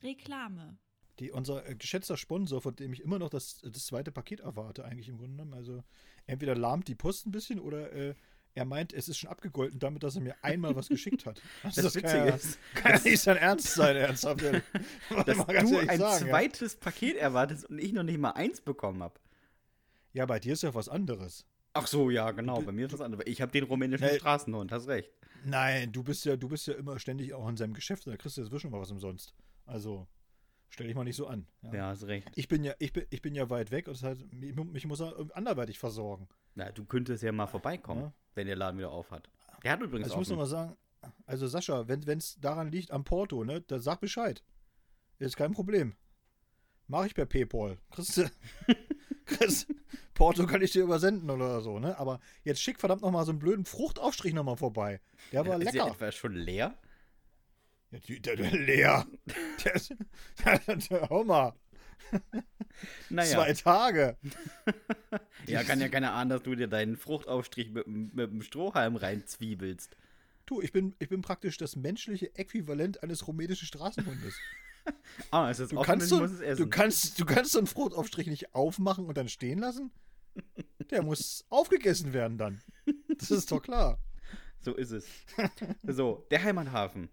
Reklame. 0.03 0.79
Die, 1.18 1.31
unser 1.31 1.68
äh, 1.68 1.74
geschätzter 1.74 2.16
Sponsor, 2.16 2.61
von 2.61 2.76
dem 2.76 2.92
ich 2.92 3.02
immer 3.02 3.18
noch 3.18 3.31
das, 3.31 3.61
das 3.62 3.87
zweite 3.87 4.12
Paket 4.12 4.40
erwarte, 4.40 4.85
eigentlich 4.85 5.09
im 5.09 5.18
Grunde 5.18 5.37
genommen. 5.37 5.54
Also 5.54 5.83
entweder 6.26 6.54
lahmt 6.54 6.88
die 6.88 6.94
Post 6.94 7.26
ein 7.26 7.33
bisschen 7.33 7.59
oder 7.59 7.92
äh, 7.92 8.14
er 8.54 8.64
meint, 8.64 8.92
es 8.92 9.09
ist 9.09 9.18
schon 9.18 9.31
abgegolten 9.31 9.78
damit, 9.78 10.02
dass 10.02 10.16
er 10.16 10.22
mir 10.22 10.35
einmal 10.42 10.74
was 10.74 10.88
geschickt 10.88 11.26
hat. 11.26 11.40
Also 11.62 11.83
das, 11.83 11.92
das 11.92 12.02
Witzige 12.02 12.18
kann 12.18 12.28
ja, 12.28 12.35
ist, 12.35 12.59
kann 12.74 12.92
ja 12.92 13.11
nicht 13.11 13.20
sein 13.20 13.37
Ernst 13.37 13.74
sein, 13.74 13.96
ernsthaft. 13.96 14.42
dass 15.26 15.37
du 15.37 15.44
ein 15.48 15.98
sagen, 15.98 16.28
zweites 16.28 16.74
ja. 16.74 16.78
Paket 16.81 17.16
erwartest 17.16 17.66
und 17.66 17.78
ich 17.78 17.92
noch 17.92 18.02
nicht 18.02 18.18
mal 18.18 18.33
eins 18.33 18.61
bekommen 18.61 19.02
habe. 19.02 19.14
Ja, 20.12 20.26
bei 20.26 20.40
dir 20.40 20.54
ist 20.54 20.62
ja 20.62 20.74
was 20.74 20.88
anderes. 20.88 21.46
Ach 21.74 21.87
so, 21.87 22.11
ja, 22.11 22.31
genau. 22.33 22.61
Bei 22.62 22.72
mir 22.72 22.87
ist 22.87 22.92
was 22.92 23.00
anderes. 23.00 23.24
Ich 23.28 23.40
habe 23.40 23.52
den 23.52 23.64
rumänischen 23.64 24.07
nee, 24.07 24.18
Straßenhund, 24.18 24.72
hast 24.72 24.88
recht. 24.88 25.12
Nein, 25.44 25.92
du 25.92 26.02
bist 26.02 26.24
ja, 26.24 26.37
du 26.37 26.48
bist 26.48 26.66
ja 26.66 26.74
immer 26.74 26.98
ständig 26.98 27.35
auch 27.35 27.48
in 27.48 27.57
seinem 27.57 27.74
Geschäft, 27.74 28.07
da 28.07 28.16
kriegst 28.16 28.37
du 28.37 28.42
jetzt 28.42 28.61
schon 28.61 28.70
mal 28.70 28.81
was 28.81 28.90
umsonst. 28.90 29.35
Also, 29.66 30.09
stell 30.68 30.87
dich 30.87 30.96
mal 30.96 31.04
nicht 31.04 31.16
so 31.16 31.26
an. 31.26 31.46
Ja, 31.62 31.74
ja 31.74 31.87
hast 31.88 32.07
recht. 32.07 32.31
Ich 32.35 32.48
bin 32.48 32.64
ja, 32.64 32.74
ich 32.78 32.92
bin, 32.92 33.04
ich 33.11 33.22
bin 33.22 33.35
ja 33.35 33.48
weit 33.50 33.70
weg 33.70 33.88
und 33.88 33.96
das 33.96 34.02
heißt, 34.02 34.33
mich, 34.33 34.54
mich 34.54 34.87
muss 34.87 35.00
er 35.00 35.14
anderweitig 35.35 35.78
versorgen. 35.78 36.28
Na, 36.54 36.70
du 36.70 36.85
könntest 36.85 37.22
ja 37.22 37.33
mal 37.33 37.46
vorbeikommen, 37.46 38.02
ja. 38.02 38.12
wenn 38.35 38.46
der 38.46 38.57
Laden 38.57 38.78
wieder 38.78 38.90
auf 38.90 39.11
hat. 39.11 39.28
Der 39.62 39.72
hat 39.72 39.81
übrigens 39.81 40.04
also 40.04 40.14
Ich 40.14 40.18
muss 40.18 40.31
noch 40.31 40.37
mal 40.37 40.46
sagen, 40.46 40.76
also 41.26 41.46
Sascha, 41.46 41.88
wenn 41.88 42.00
es 42.18 42.38
daran 42.40 42.70
liegt 42.70 42.90
am 42.90 43.04
Porto, 43.04 43.44
ne, 43.44 43.61
dann 43.62 43.81
sag 43.81 44.00
Bescheid. 44.00 44.42
Ist 45.18 45.37
kein 45.37 45.52
Problem. 45.52 45.94
Mach 46.87 47.04
ich 47.04 47.14
per 47.14 47.26
PayPal. 47.26 47.78
Chris, 47.90 48.22
Chris, 49.26 49.66
Porto 50.14 50.46
kann 50.46 50.62
ich 50.62 50.72
dir 50.72 50.83
übersenden 50.83 51.31
oder 51.31 51.61
so, 51.61 51.78
ne? 51.78 51.98
Aber 51.98 52.20
jetzt 52.44 52.61
schick 52.61 52.81
verdammt 52.81 53.02
noch 53.02 53.11
mal 53.11 53.24
so 53.24 53.33
einen 53.33 53.38
blöden 53.38 53.64
Fruchtaufstrich 53.64 54.33
noch 54.33 54.44
mal 54.44 54.57
vorbei. 54.57 55.00
Der 55.33 55.46
war 55.46 55.59
lecker. 55.59 55.70
Ist 55.70 55.74
der 55.74 55.87
etwa 55.87 56.12
schon 56.12 56.35
leer? 56.35 56.74
Ja, 57.90 57.98
die, 58.01 58.20
der, 58.20 58.37
der 58.37 58.51
leer. 58.53 59.07
Der 59.64 59.74
ist, 59.74 59.94
der, 60.44 61.24
mal. 61.24 61.53
Naja. 63.11 63.31
Zwei 63.33 63.53
Tage. 63.55 64.16
ja, 65.46 65.64
kann 65.64 65.81
ja 65.81 65.88
keiner 65.88 66.12
ahnen, 66.12 66.31
dass 66.31 66.42
du 66.42 66.55
dir 66.55 66.68
deinen 66.68 66.96
Fruchtaufstrich 66.96 67.70
mit, 67.70 67.87
mit 67.87 68.31
dem 68.31 68.42
Strohhalm 68.42 68.96
reinzwiebelst. 68.96 69.96
Du, 70.46 70.62
ich 70.62 70.72
bin, 70.72 70.94
ich 70.98 71.09
bin 71.09 71.22
praktisch 71.22 71.57
das 71.59 71.77
menschliche 71.77 72.35
Äquivalent 72.37 73.03
eines 73.03 73.27
rumänischen 73.27 73.66
Straßenhundes. 73.66 74.35
ah, 75.31 75.51
es 75.51 75.59
ist 75.59 75.72
du 75.72 75.81
kannst 75.83 76.09
so. 76.09 76.27
Du 76.27 76.68
kannst, 76.68 77.20
du 77.20 77.24
kannst 77.27 77.53
so 77.53 77.59
einen 77.59 77.66
Fruchtaufstrich 77.66 78.29
nicht 78.29 78.55
aufmachen 78.55 79.07
und 79.07 79.16
dann 79.16 79.29
stehen 79.29 79.59
lassen. 79.59 79.90
Der 80.90 81.03
muss 81.03 81.44
aufgegessen 81.51 82.12
werden 82.12 82.38
dann. 82.38 82.62
Das 83.18 83.31
ist 83.31 83.51
doch 83.51 83.61
klar. 83.61 83.98
So 84.61 84.74
ist 84.74 84.92
es. 84.92 85.07
So, 85.83 86.27
der 86.31 86.42
Heimathafen 86.42 87.11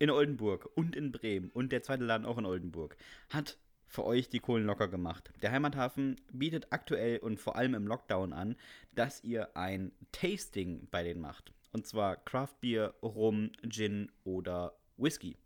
in 0.00 0.10
Oldenburg 0.10 0.68
und 0.74 0.96
in 0.96 1.12
Bremen 1.12 1.50
und 1.50 1.70
der 1.70 1.82
zweite 1.82 2.04
Laden 2.04 2.26
auch 2.26 2.38
in 2.38 2.46
Oldenburg 2.46 2.96
hat 3.28 3.58
für 3.86 4.04
euch 4.04 4.28
die 4.28 4.38
Kohlen 4.38 4.64
locker 4.64 4.88
gemacht. 4.88 5.30
Der 5.42 5.52
Heimathafen 5.52 6.16
bietet 6.32 6.68
aktuell 6.70 7.18
und 7.18 7.38
vor 7.38 7.56
allem 7.56 7.74
im 7.74 7.86
Lockdown 7.86 8.32
an, 8.32 8.56
dass 8.92 9.22
ihr 9.22 9.56
ein 9.56 9.92
Tasting 10.12 10.88
bei 10.90 11.02
denen 11.02 11.20
macht. 11.20 11.52
Und 11.72 11.86
zwar 11.86 12.16
Craft 12.16 12.60
Beer, 12.60 12.94
Rum, 13.02 13.50
Gin 13.68 14.10
oder 14.24 14.74
Whisky. 14.96 15.36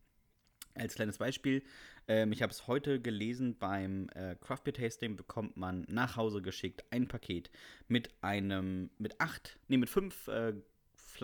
Als 0.75 0.95
kleines 0.95 1.19
Beispiel, 1.19 1.63
ähm, 2.07 2.33
ich 2.33 2.43
habe 2.43 2.53
es 2.53 2.67
heute 2.67 3.01
gelesen, 3.01 3.57
beim 3.59 4.09
äh, 4.15 4.37
Craft 4.37 4.65
Beer 4.65 4.75
Tasting 4.75 5.17
bekommt 5.17 5.57
man 5.57 5.87
nach 5.89 6.17
Hause 6.17 6.43
geschickt 6.43 6.85
ein 6.91 7.09
Paket 7.09 7.51
mit 7.89 8.11
einem, 8.21 8.91
mit 8.99 9.21
acht, 9.21 9.59
nee, 9.69 9.79
mit 9.79 9.89
fünf 9.89 10.29
äh, 10.29 10.55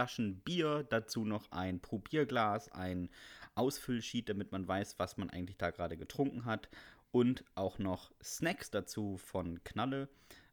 Flaschen 0.01 0.41
Bier, 0.41 0.87
dazu 0.89 1.27
noch 1.27 1.53
ein 1.53 1.79
Probierglas, 1.79 2.73
ein 2.73 3.11
Ausfüllsheet, 3.55 4.31
damit 4.31 4.51
man 4.51 4.67
weiß, 4.67 4.99
was 4.99 5.19
man 5.19 5.29
eigentlich 5.29 5.59
da 5.59 5.69
gerade 5.69 5.99
getrunken 5.99 6.47
hat 6.47 6.71
und 7.13 7.45
auch 7.55 7.79
noch 7.79 8.11
Snacks 8.23 8.71
dazu 8.71 9.19
von 9.19 9.63
Knalle. 9.63 10.09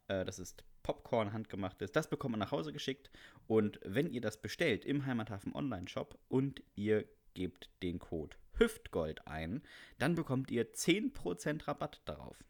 Äh, 0.10 0.26
das 0.26 0.38
ist 0.38 0.66
Popcorn 0.84 1.32
handgemachtes. 1.32 1.94
Das 1.94 2.10
bekommt 2.10 2.32
man 2.32 2.42
nach 2.42 2.52
Hause 2.52 2.74
geschickt 2.74 3.10
und 3.48 3.80
wenn 3.86 4.12
ihr 4.12 4.20
das 4.20 4.42
bestellt 4.42 4.84
im 4.84 5.06
Heimathafen 5.06 5.56
Online 5.56 5.88
Shop 5.88 6.20
und 6.28 6.62
ihr 6.76 7.06
gebt 7.34 7.70
den 7.82 8.00
Code 8.00 8.36
Hüftgold 8.58 9.26
ein, 9.30 9.64
dann 9.98 10.16
bekommt 10.16 10.52
ihr 10.52 10.74
10% 10.74 11.70
Rabatt 11.70 12.02
darauf. 12.04 12.44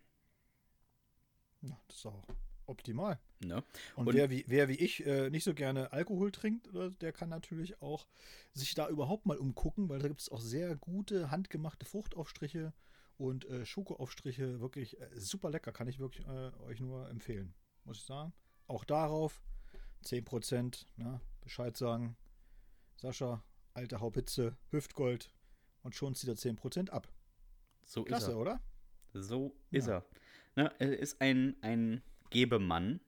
Ja, 1.61 1.79
das 1.87 1.97
ist 1.97 2.05
auch 2.07 2.23
optimal. 2.67 3.19
Ne? 3.43 3.63
Und, 3.95 4.07
und 4.07 4.15
wer, 4.15 4.29
wie, 4.29 4.43
wer 4.47 4.67
wie 4.67 4.75
ich 4.75 5.05
äh, 5.05 5.29
nicht 5.29 5.43
so 5.43 5.53
gerne 5.53 5.91
Alkohol 5.91 6.31
trinkt, 6.31 6.69
der 7.01 7.11
kann 7.11 7.29
natürlich 7.29 7.81
auch 7.81 8.07
sich 8.53 8.73
da 8.75 8.87
überhaupt 8.89 9.25
mal 9.25 9.37
umgucken, 9.37 9.89
weil 9.89 9.99
da 9.99 10.07
gibt 10.07 10.21
es 10.21 10.29
auch 10.29 10.41
sehr 10.41 10.75
gute 10.75 11.31
handgemachte 11.31 11.85
Fruchtaufstriche 11.85 12.73
und 13.17 13.45
äh, 13.45 13.65
Schokoaufstriche. 13.65 14.59
Wirklich 14.59 14.99
äh, 14.99 15.09
super 15.15 15.49
lecker, 15.49 15.71
kann 15.71 15.87
ich 15.87 15.99
wirklich 15.99 16.27
äh, 16.27 16.51
euch 16.67 16.79
nur 16.79 17.09
empfehlen, 17.09 17.53
muss 17.83 17.97
ich 17.97 18.05
sagen. 18.05 18.33
Auch 18.67 18.83
darauf 18.83 19.41
10%, 20.03 20.85
na, 20.97 21.21
Bescheid 21.41 21.77
sagen. 21.77 22.17
Sascha, 22.97 23.43
alte 23.73 23.99
Haupitze, 23.99 24.57
Hüftgold 24.71 25.31
und 25.83 25.95
schon 25.95 26.15
zieht 26.15 26.29
er 26.29 26.35
10% 26.35 26.89
ab. 26.89 27.07
So 27.85 28.03
Klasse, 28.03 28.27
ist 28.27 28.31
er. 28.33 28.37
oder? 28.37 28.61
So 29.13 29.55
ist 29.71 29.87
ja. 29.87 29.97
er. 29.97 30.05
Na, 30.55 30.65
er 30.79 30.97
ist 30.97 31.21
ein, 31.21 31.55
ein 31.61 32.01
Gebemann, 32.29 32.99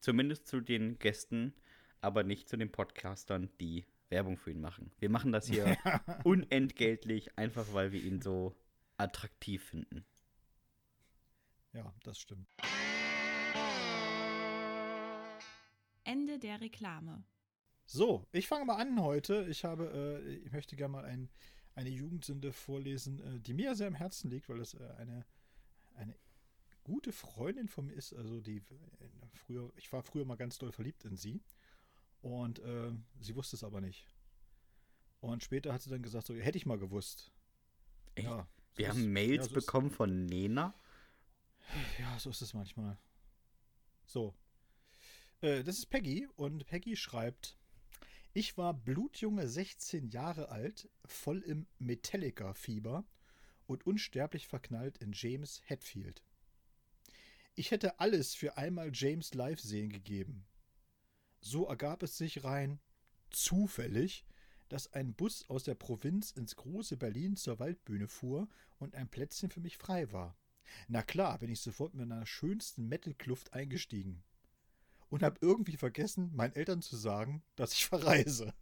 zumindest 0.00 0.46
zu 0.46 0.60
den 0.60 0.98
Gästen, 0.98 1.54
aber 2.00 2.22
nicht 2.22 2.48
zu 2.48 2.56
den 2.56 2.70
Podcastern, 2.70 3.50
die 3.60 3.86
Werbung 4.10 4.36
für 4.36 4.50
ihn 4.50 4.60
machen. 4.60 4.90
Wir 4.98 5.10
machen 5.10 5.32
das 5.32 5.46
hier 5.46 5.76
unentgeltlich, 6.24 7.36
einfach 7.38 7.72
weil 7.72 7.92
wir 7.92 8.02
ihn 8.02 8.20
so 8.20 8.54
attraktiv 8.96 9.64
finden. 9.64 10.04
Ja, 11.72 11.92
das 12.04 12.18
stimmt. 12.18 12.48
Ende 16.04 16.38
der 16.38 16.60
Reklame. 16.60 17.24
So, 17.86 18.26
ich 18.32 18.46
fange 18.46 18.64
mal 18.64 18.76
an 18.76 19.02
heute. 19.02 19.46
Ich 19.48 19.64
habe, 19.64 20.22
äh, 20.24 20.34
ich 20.34 20.52
möchte 20.52 20.76
gerne 20.76 20.92
mal 20.92 21.04
ein, 21.04 21.28
eine 21.74 21.90
Jugendsünde 21.90 22.52
vorlesen, 22.52 23.18
äh, 23.20 23.40
die 23.40 23.54
mir 23.54 23.74
sehr 23.74 23.88
am 23.88 23.94
Herzen 23.94 24.30
liegt, 24.30 24.48
weil 24.48 24.60
es 24.60 24.74
äh, 24.74 24.88
eine, 24.98 25.26
eine 25.94 26.14
gute 26.84 27.12
Freundin 27.12 27.68
von 27.68 27.86
mir 27.86 27.94
ist. 27.94 28.12
Also 28.12 28.40
die 28.40 28.62
früher, 29.32 29.72
ich 29.76 29.92
war 29.92 30.02
früher 30.02 30.24
mal 30.24 30.36
ganz 30.36 30.58
doll 30.58 30.72
verliebt 30.72 31.04
in 31.04 31.16
sie 31.16 31.42
und 32.22 32.60
äh, 32.60 32.92
sie 33.20 33.34
wusste 33.34 33.56
es 33.56 33.64
aber 33.64 33.80
nicht. 33.80 34.06
Und 35.20 35.42
später 35.42 35.72
hat 35.72 35.82
sie 35.82 35.90
dann 35.90 36.02
gesagt, 36.02 36.26
so 36.26 36.34
hätte 36.34 36.58
ich 36.58 36.66
mal 36.66 36.78
gewusst. 36.78 37.32
Echt? 38.14 38.26
Ja, 38.26 38.46
wir 38.76 38.88
haben 38.88 39.12
Mails 39.12 39.46
ja, 39.46 39.48
so 39.48 39.54
bekommen 39.54 39.90
von 39.90 40.26
Nena. 40.26 40.74
Ja, 41.98 42.18
so 42.18 42.30
ist 42.30 42.42
es 42.42 42.54
manchmal. 42.54 42.98
So. 44.04 44.34
Äh, 45.40 45.64
das 45.64 45.78
ist 45.78 45.86
Peggy 45.86 46.28
und 46.36 46.66
Peggy 46.66 46.96
schreibt: 46.96 47.56
Ich 48.34 48.58
war 48.58 48.74
blutjunge 48.74 49.48
16 49.48 50.08
Jahre 50.08 50.50
alt, 50.50 50.90
voll 51.06 51.40
im 51.40 51.66
Metallica-Fieber 51.78 53.04
und 53.66 53.86
unsterblich 53.86 54.46
verknallt 54.46 54.98
in 54.98 55.12
James 55.14 55.62
Hetfield. 55.64 56.22
Ich 57.56 57.70
hätte 57.70 58.00
alles 58.00 58.34
für 58.34 58.56
einmal 58.56 58.90
James 58.92 59.32
live 59.34 59.60
sehen 59.60 59.90
gegeben. 59.90 60.46
So 61.40 61.66
ergab 61.66 62.02
es 62.02 62.18
sich 62.18 62.42
rein 62.42 62.80
zufällig, 63.30 64.24
dass 64.68 64.92
ein 64.92 65.14
Bus 65.14 65.48
aus 65.48 65.62
der 65.62 65.76
Provinz 65.76 66.32
ins 66.32 66.56
große 66.56 66.96
Berlin 66.96 67.36
zur 67.36 67.60
Waldbühne 67.60 68.08
fuhr 68.08 68.48
und 68.78 68.96
ein 68.96 69.08
Plätzchen 69.08 69.50
für 69.50 69.60
mich 69.60 69.76
frei 69.76 70.10
war. 70.10 70.36
Na 70.88 71.02
klar, 71.02 71.38
bin 71.38 71.50
ich 71.50 71.60
sofort 71.60 71.94
mit 71.94 72.10
einer 72.10 72.26
schönsten 72.26 72.88
Metal-Kluft 72.88 73.52
eingestiegen. 73.52 74.24
Und 75.08 75.22
hab 75.22 75.40
irgendwie 75.42 75.76
vergessen, 75.76 76.34
meinen 76.34 76.54
Eltern 76.54 76.82
zu 76.82 76.96
sagen, 76.96 77.44
dass 77.54 77.72
ich 77.74 77.86
verreise. 77.86 78.52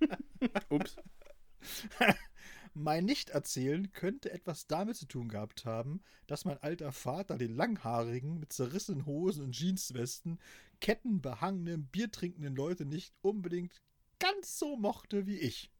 Ups. 0.70 0.96
mein 2.78 3.04
Nicht-Erzählen 3.04 3.92
könnte 3.92 4.30
etwas 4.30 4.66
damit 4.66 4.96
zu 4.96 5.06
tun 5.06 5.28
gehabt 5.28 5.64
haben, 5.64 6.00
dass 6.26 6.44
mein 6.44 6.58
alter 6.58 6.92
Vater 6.92 7.36
den 7.36 7.54
langhaarigen, 7.54 8.38
mit 8.38 8.52
zerrissenen 8.52 9.06
Hosen 9.06 9.44
und 9.44 9.58
Jeanswesten, 9.58 10.38
kettenbehangenen, 10.80 11.86
biertrinkenden 11.86 12.54
Leute 12.54 12.84
nicht 12.84 13.14
unbedingt 13.20 13.80
ganz 14.18 14.58
so 14.58 14.76
mochte 14.76 15.26
wie 15.26 15.38
ich. 15.38 15.70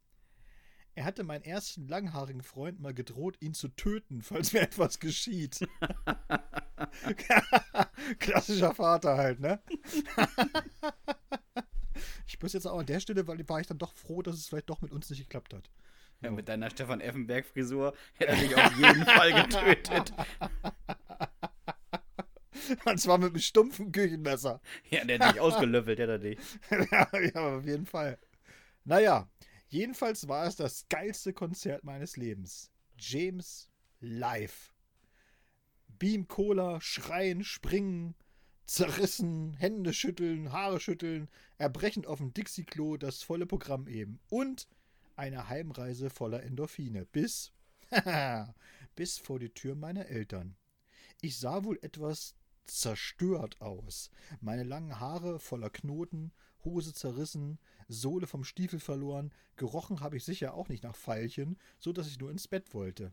Er 0.94 1.04
hatte 1.04 1.22
meinen 1.22 1.44
ersten 1.44 1.86
langhaarigen 1.86 2.42
Freund 2.42 2.80
mal 2.80 2.92
gedroht, 2.92 3.36
ihn 3.40 3.54
zu 3.54 3.68
töten, 3.68 4.22
falls 4.22 4.52
mir 4.52 4.60
etwas 4.62 4.98
geschieht. 4.98 5.60
Klassischer 8.18 8.74
Vater 8.74 9.16
halt, 9.16 9.38
ne? 9.38 9.62
ich 12.26 12.42
muss 12.42 12.52
jetzt 12.52 12.66
auch 12.66 12.80
an 12.80 12.86
der 12.86 12.98
Stelle, 12.98 13.28
weil 13.28 13.48
war 13.48 13.60
ich 13.60 13.68
dann 13.68 13.78
doch 13.78 13.94
froh, 13.94 14.22
dass 14.22 14.34
es 14.34 14.48
vielleicht 14.48 14.70
doch 14.70 14.80
mit 14.80 14.90
uns 14.90 15.08
nicht 15.08 15.20
geklappt 15.20 15.54
hat. 15.54 15.70
Ja, 16.20 16.30
mit 16.32 16.48
deiner 16.48 16.68
Stefan 16.70 17.00
Effenberg-Frisur 17.00 17.94
hätte 18.14 18.32
er 18.32 18.36
dich 18.36 18.56
auf 18.56 18.76
jeden 18.76 19.04
Fall 19.04 19.32
getötet. 19.32 20.12
Und 22.84 23.00
zwar 23.00 23.18
mit 23.18 23.30
einem 23.30 23.40
stumpfen 23.40 23.92
Küchenmesser. 23.92 24.60
Ja, 24.90 25.04
der 25.04 25.20
hat 25.20 25.34
dich 25.34 25.40
ausgelöffelt, 25.40 25.98
der 25.98 26.12
hat 26.12 26.22
dich. 26.22 26.38
ja, 26.90 27.08
ja, 27.20 27.56
auf 27.56 27.64
jeden 27.64 27.86
Fall. 27.86 28.18
Naja, 28.84 29.28
jedenfalls 29.68 30.26
war 30.28 30.46
es 30.46 30.56
das 30.56 30.88
geilste 30.88 31.32
Konzert 31.32 31.84
meines 31.84 32.16
Lebens. 32.16 32.72
James 32.98 33.70
live. 34.00 34.74
Beam 35.98 36.26
Cola, 36.26 36.80
schreien, 36.80 37.44
springen, 37.44 38.14
zerrissen, 38.66 39.54
Hände 39.54 39.92
schütteln, 39.92 40.52
Haare 40.52 40.80
schütteln, 40.80 41.28
erbrechen 41.58 42.06
auf 42.06 42.18
dem 42.18 42.34
Dixie-Klo, 42.34 42.96
das 42.96 43.22
volle 43.22 43.46
Programm 43.46 43.88
eben. 43.88 44.20
Und 44.28 44.68
eine 45.18 45.48
Heimreise 45.48 46.10
voller 46.10 46.42
Endorphine. 46.42 47.04
Bis, 47.04 47.52
bis 48.94 49.18
vor 49.18 49.38
die 49.38 49.52
Tür 49.52 49.74
meiner 49.74 50.06
Eltern. 50.06 50.56
Ich 51.20 51.38
sah 51.38 51.64
wohl 51.64 51.78
etwas 51.82 52.34
zerstört 52.64 53.60
aus. 53.60 54.10
Meine 54.40 54.62
langen 54.62 55.00
Haare 55.00 55.40
voller 55.40 55.70
Knoten, 55.70 56.32
Hose 56.64 56.92
zerrissen, 56.92 57.58
Sohle 57.88 58.26
vom 58.26 58.44
Stiefel 58.44 58.78
verloren, 58.78 59.32
gerochen 59.56 60.00
habe 60.00 60.16
ich 60.16 60.24
sicher 60.24 60.54
auch 60.54 60.68
nicht 60.68 60.84
nach 60.84 60.96
Veilchen, 60.96 61.58
so 61.78 61.92
dass 61.92 62.08
ich 62.08 62.18
nur 62.18 62.30
ins 62.30 62.46
Bett 62.46 62.74
wollte. 62.74 63.12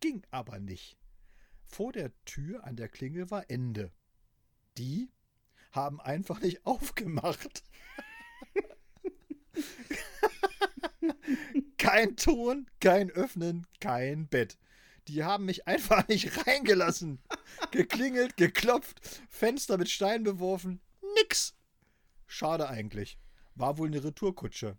Ging 0.00 0.24
aber 0.30 0.60
nicht. 0.60 0.96
Vor 1.66 1.92
der 1.92 2.12
Tür 2.24 2.64
an 2.64 2.76
der 2.76 2.88
Klingel 2.88 3.30
war 3.30 3.50
Ende. 3.50 3.92
Die 4.78 5.10
haben 5.72 6.00
einfach 6.00 6.40
nicht 6.40 6.64
aufgemacht. 6.66 7.64
Kein 11.78 12.16
Ton, 12.16 12.66
kein 12.80 13.10
Öffnen, 13.10 13.66
kein 13.80 14.28
Bett. 14.28 14.58
Die 15.08 15.24
haben 15.24 15.44
mich 15.44 15.66
einfach 15.66 16.08
nicht 16.08 16.46
reingelassen. 16.46 17.20
Geklingelt, 17.70 18.36
geklopft, 18.36 19.00
Fenster 19.28 19.78
mit 19.78 19.90
Stein 19.90 20.22
beworfen. 20.22 20.80
Nix. 21.16 21.54
Schade 22.26 22.68
eigentlich. 22.68 23.18
War 23.54 23.78
wohl 23.78 23.88
eine 23.88 24.02
Retourkutsche. 24.02 24.76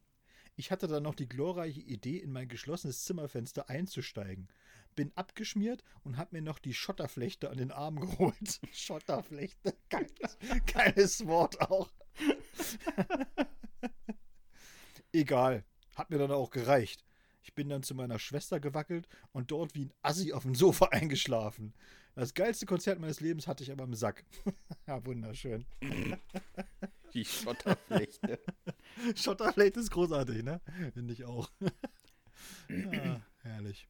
Ich 0.57 0.71
hatte 0.71 0.87
dann 0.87 1.03
noch 1.03 1.15
die 1.15 1.27
glorreiche 1.27 1.81
Idee, 1.81 2.17
in 2.17 2.31
mein 2.31 2.47
geschlossenes 2.47 3.03
Zimmerfenster 3.03 3.69
einzusteigen. 3.69 4.47
Bin 4.95 5.11
abgeschmiert 5.15 5.83
und 6.03 6.17
hab 6.17 6.31
mir 6.31 6.41
noch 6.41 6.59
die 6.59 6.73
Schotterflechte 6.73 7.49
an 7.49 7.57
den 7.57 7.71
Arm 7.71 7.99
geholt. 7.99 8.61
Schotterflechte, 8.71 9.75
geiles, 9.89 10.37
geiles 10.73 11.25
Wort 11.25 11.59
auch. 11.61 11.91
Egal, 15.11 15.63
hat 15.95 16.09
mir 16.09 16.17
dann 16.17 16.31
auch 16.31 16.49
gereicht. 16.51 17.03
Ich 17.41 17.53
bin 17.53 17.69
dann 17.69 17.83
zu 17.83 17.93
meiner 17.95 18.17
Schwester 18.19 18.59
gewackelt 18.59 19.07
und 19.31 19.51
dort 19.51 19.75
wie 19.75 19.85
ein 19.85 19.93
Assi 20.01 20.33
auf 20.33 20.43
dem 20.43 20.55
Sofa 20.55 20.85
eingeschlafen. 20.91 21.73
Das 22.15 22.33
geilste 22.33 22.65
Konzert 22.65 22.99
meines 22.99 23.19
Lebens 23.19 23.45
hatte 23.47 23.63
ich 23.63 23.71
aber 23.71 23.83
im 23.83 23.93
Sack. 23.93 24.23
ja, 24.87 25.05
wunderschön. 25.05 25.65
Die 27.13 27.25
Schotterflechte. 27.25 28.39
Schotterflechte 29.15 29.79
ist 29.81 29.91
großartig, 29.91 30.43
ne? 30.43 30.61
Finde 30.93 31.13
ich 31.13 31.23
auch. 31.25 31.49
ja, 32.69 33.21
herrlich. 33.41 33.87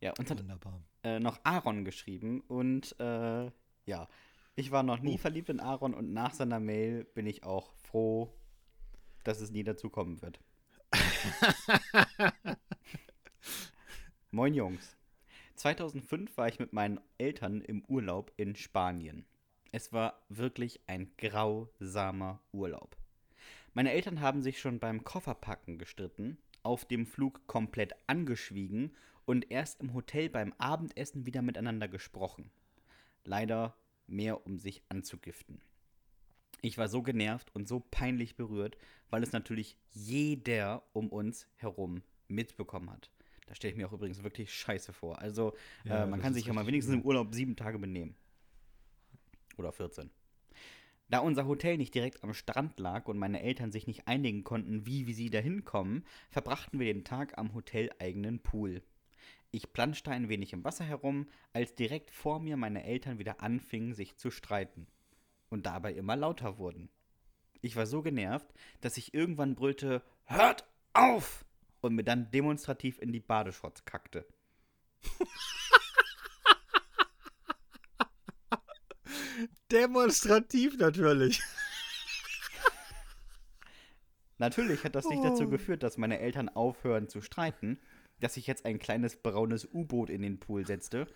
Ja, 0.00 0.12
uns 0.18 0.30
hat 0.30 0.38
Wunderbar. 0.40 0.82
äh, 1.04 1.20
noch 1.20 1.38
Aaron 1.44 1.84
geschrieben 1.84 2.40
und 2.48 2.98
äh, 2.98 3.50
ja, 3.86 4.08
ich 4.56 4.70
war 4.70 4.82
noch 4.82 4.98
nie 5.00 5.14
Oh. 5.14 5.18
verliebt 5.18 5.48
in 5.48 5.60
Aaron 5.60 5.94
und 5.94 6.12
nach 6.12 6.34
seiner 6.34 6.60
Mail 6.60 7.04
bin 7.04 7.26
ich 7.26 7.44
auch 7.44 7.72
froh, 7.74 8.32
dass 9.24 9.40
es 9.40 9.50
nie 9.50 9.62
dazu 9.64 9.88
kommen 9.90 10.20
wird. 10.22 10.40
Moin 14.30 14.54
Jungs. 14.54 14.96
2005 15.56 16.36
war 16.36 16.48
ich 16.48 16.58
mit 16.58 16.72
meinen 16.72 17.00
Eltern 17.18 17.60
im 17.60 17.84
Urlaub 17.84 18.32
in 18.36 18.56
Spanien. 18.56 19.24
Es 19.70 19.92
war 19.92 20.24
wirklich 20.28 20.80
ein 20.86 21.12
grausamer 21.16 22.40
Urlaub. 22.52 22.96
Meine 23.74 23.92
Eltern 23.92 24.20
haben 24.20 24.42
sich 24.42 24.60
schon 24.60 24.80
beim 24.80 25.04
Kofferpacken 25.04 25.78
gestritten, 25.78 26.38
auf 26.62 26.84
dem 26.84 27.06
Flug 27.06 27.46
komplett 27.46 27.94
angeschwiegen 28.06 28.94
und 29.24 29.50
erst 29.50 29.80
im 29.80 29.94
Hotel 29.94 30.28
beim 30.28 30.52
Abendessen 30.58 31.26
wieder 31.26 31.42
miteinander 31.42 31.88
gesprochen. 31.88 32.50
Leider 33.24 33.76
mehr, 34.06 34.44
um 34.46 34.58
sich 34.58 34.82
anzugiften. 34.88 35.60
Ich 36.62 36.78
war 36.78 36.88
so 36.88 37.02
genervt 37.02 37.54
und 37.54 37.68
so 37.68 37.80
peinlich 37.80 38.36
berührt, 38.36 38.78
weil 39.10 39.22
es 39.22 39.32
natürlich 39.32 39.76
jeder 39.90 40.84
um 40.92 41.08
uns 41.08 41.48
herum 41.56 42.02
mitbekommen 42.28 42.90
hat. 42.90 43.10
Da 43.46 43.56
stelle 43.56 43.72
ich 43.72 43.76
mir 43.76 43.88
auch 43.88 43.92
übrigens 43.92 44.22
wirklich 44.22 44.54
scheiße 44.54 44.92
vor. 44.92 45.18
Also, 45.18 45.54
Ja, 45.84 46.04
äh, 46.04 46.06
man 46.06 46.20
kann 46.20 46.32
sich 46.32 46.46
ja 46.46 46.52
mal 46.52 46.66
wenigstens 46.66 46.94
im. 46.94 47.02
Urlaub 47.02 47.34
sieben 47.34 47.56
Tage 47.56 47.78
benehmen. 47.78 48.14
Oder 49.58 49.72
14. 49.72 50.10
Da 51.08 51.18
unser 51.18 51.46
Hotel 51.46 51.76
nicht 51.76 51.94
direkt 51.94 52.22
am 52.22 52.32
Strand 52.32 52.78
lag 52.78 53.06
und 53.06 53.18
meine 53.18 53.42
Eltern 53.42 53.72
sich 53.72 53.86
nicht 53.86 54.08
einigen 54.08 54.44
konnten, 54.44 54.86
wie, 54.86 55.06
wie 55.06 55.12
sie 55.12 55.28
da 55.28 55.40
hinkommen, 55.40 56.06
verbrachten 56.30 56.78
wir 56.78 56.90
den 56.90 57.04
Tag 57.04 57.36
am 57.36 57.52
hoteleigenen 57.52 58.38
Pool. 58.38 58.82
Ich 59.50 59.74
planschte 59.74 60.12
ein 60.12 60.30
wenig 60.30 60.54
im 60.54 60.64
Wasser 60.64 60.84
herum, 60.84 61.26
als 61.52 61.74
direkt 61.74 62.10
vor 62.10 62.40
mir 62.40 62.56
meine 62.56 62.84
Eltern 62.84 63.18
wieder 63.18 63.42
anfingen, 63.42 63.92
sich 63.92 64.16
zu 64.16 64.30
streiten. 64.30 64.86
Und 65.52 65.66
dabei 65.66 65.92
immer 65.92 66.16
lauter 66.16 66.56
wurden. 66.56 66.88
Ich 67.60 67.76
war 67.76 67.84
so 67.84 68.00
genervt, 68.00 68.46
dass 68.80 68.96
ich 68.96 69.12
irgendwann 69.12 69.54
brüllte, 69.54 70.02
Hört 70.24 70.66
auf! 70.94 71.44
und 71.82 71.94
mir 71.94 72.04
dann 72.04 72.30
demonstrativ 72.30 72.98
in 73.02 73.12
die 73.12 73.20
Badeshorts 73.20 73.84
kackte. 73.84 74.26
Demonstrativ 79.70 80.76
natürlich. 80.78 81.42
Natürlich 84.38 84.82
hat 84.84 84.94
das 84.94 85.06
nicht 85.08 85.20
Oh. 85.20 85.28
dazu 85.28 85.48
geführt, 85.48 85.82
dass 85.82 85.98
meine 85.98 86.18
Eltern 86.18 86.48
aufhören 86.48 87.08
zu 87.08 87.20
streiten, 87.20 87.78
dass 88.22 88.36
ich 88.36 88.46
jetzt 88.46 88.64
ein 88.64 88.78
kleines 88.78 89.16
braunes 89.16 89.68
U-Boot 89.72 90.08
in 90.08 90.22
den 90.22 90.38
Pool 90.38 90.64
setzte. 90.64 91.06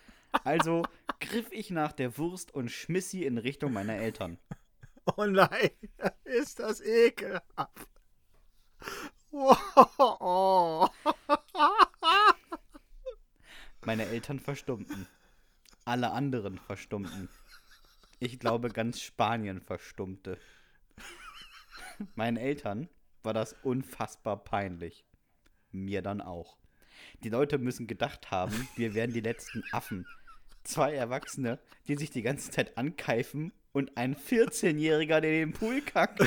Also 0.45 0.83
griff 1.21 1.47
ich 1.53 1.71
nach 1.71 1.93
der 1.93 2.19
Wurst 2.19 2.53
und 2.53 2.71
schmiss 2.71 3.11
sie 3.11 3.25
in 3.25 3.39
Richtung 3.39 3.73
meiner 3.73 3.95
Eltern. 3.95 4.39
Oh 5.17 5.25
nein, 5.25 5.71
ist 6.25 6.59
das 6.59 6.81
ekelhaft. 6.81 7.89
Oh. 9.31 10.89
Meine 13.85 14.07
Eltern 14.07 14.41
verstummten. 14.41 15.07
Alle 15.85 16.11
anderen 16.11 16.59
verstummten. 16.59 17.29
Ich 18.19 18.41
glaube, 18.41 18.71
ganz 18.71 19.01
Spanien 19.01 19.61
verstummte. 19.61 20.39
Meinen 22.17 22.37
Eltern 22.37 22.89
war 23.23 23.33
das 23.33 23.53
unfassbar 23.63 24.43
peinlich. 24.43 25.05
Mir 25.71 26.03
dann 26.03 26.21
auch. 26.21 26.57
Die 27.23 27.29
Leute 27.29 27.59
müssen 27.59 27.87
gedacht 27.87 28.31
haben, 28.31 28.69
wir 28.77 28.95
wären 28.95 29.13
die 29.13 29.21
letzten 29.21 29.63
Affen. 29.73 30.07
Zwei 30.65 30.95
Erwachsene, 30.95 31.59
die 31.89 31.97
sich 31.97 32.11
die 32.11 32.23
ganze 32.23 32.51
Zeit 32.51 32.77
ankeifen 32.77 33.53
und 33.73 33.97
ein 33.97 34.17
14-Jähriger, 34.17 35.21
der 35.21 35.43
in 35.43 35.51
den 35.51 35.53
Pool 35.53 35.81
kackt. 35.83 36.21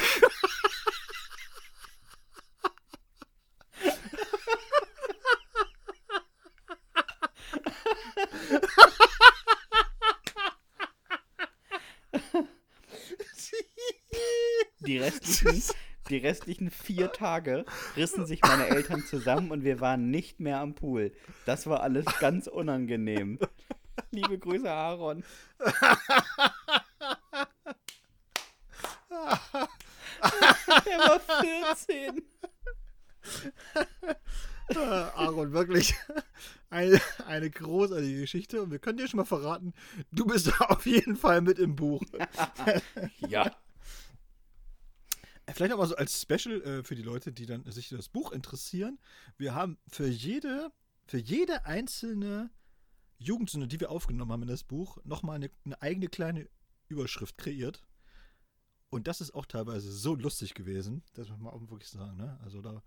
Die 14.82 14.98
restlichen, 14.98 15.62
die 16.10 16.18
restlichen 16.18 16.72
vier 16.72 17.12
Tage 17.12 17.66
rissen 17.96 18.26
sich 18.26 18.42
meine 18.42 18.68
Eltern 18.68 19.04
zusammen 19.06 19.52
und 19.52 19.64
wir 19.64 19.80
waren 19.80 20.10
nicht 20.10 20.40
mehr 20.40 20.60
am 20.60 20.76
Pool. 20.76 21.12
Das 21.46 21.68
war 21.68 21.82
alles 21.82 22.06
ganz 22.20 22.48
unangenehm. 22.48 23.40
Liebe 24.12 24.38
Grüße, 24.40 24.70
Aaron. 24.70 25.24
er 30.20 31.00
war 31.00 31.20
14. 31.42 32.22
Ah, 34.76 35.12
Aaron, 35.16 35.52
wirklich 35.52 35.96
eine, 36.70 37.02
eine 37.26 37.50
großartige 37.50 38.22
Geschichte. 38.22 38.62
Und 38.62 38.72
wir 38.72 38.80
können 38.80 38.98
dir 38.98 39.08
schon 39.08 39.18
mal 39.18 39.26
verraten, 39.26 39.74
du 40.12 40.26
bist 40.26 40.52
auf 40.62 40.86
jeden 40.86 41.16
Fall 41.16 41.42
mit 41.42 41.60
im 41.60 41.76
Buch. 41.76 42.04
Ja. 43.28 43.52
Vielleicht 45.54 45.74
auch 45.74 45.78
mal 45.78 45.88
so 45.88 45.96
als 45.96 46.22
Special 46.22 46.62
äh, 46.62 46.84
für 46.84 46.96
die 46.96 47.02
Leute, 47.02 47.32
die 47.32 47.46
dann 47.46 47.70
sich 47.72 47.90
für 47.90 47.98
das 47.98 48.10
Buch 48.10 48.32
interessieren. 48.32 49.00
Wir 49.38 49.56
haben 49.56 49.78
für 49.88 50.08
jede, 50.08 50.72
für 51.06 51.18
jede 51.18 51.66
einzelne 51.66 52.50
Jugendsünde, 53.18 53.68
die 53.68 53.80
wir 53.80 53.92
aufgenommen 53.92 54.32
haben 54.32 54.44
in 54.44 54.48
das 54.48 54.64
Buch, 54.64 54.98
nochmal 55.04 55.36
eine, 55.36 55.52
eine 55.66 55.82
eigene 55.82 56.08
kleine 56.08 56.50
Überschrift 56.88 57.38
kreiert. 57.38 57.84
Und 58.90 59.08
das 59.08 59.22
ist 59.22 59.36
auch 59.36 59.46
teilweise 59.46 59.92
so 59.92 60.16
lustig 60.16 60.56
gewesen, 60.56 61.04
das 61.14 61.30
muss 61.30 61.40
man 61.40 61.54
auch 61.54 61.62
wirklich 61.70 61.90
sagen. 61.90 62.18
Ne? 62.18 62.40
Also 62.44 62.62
da 62.62 62.82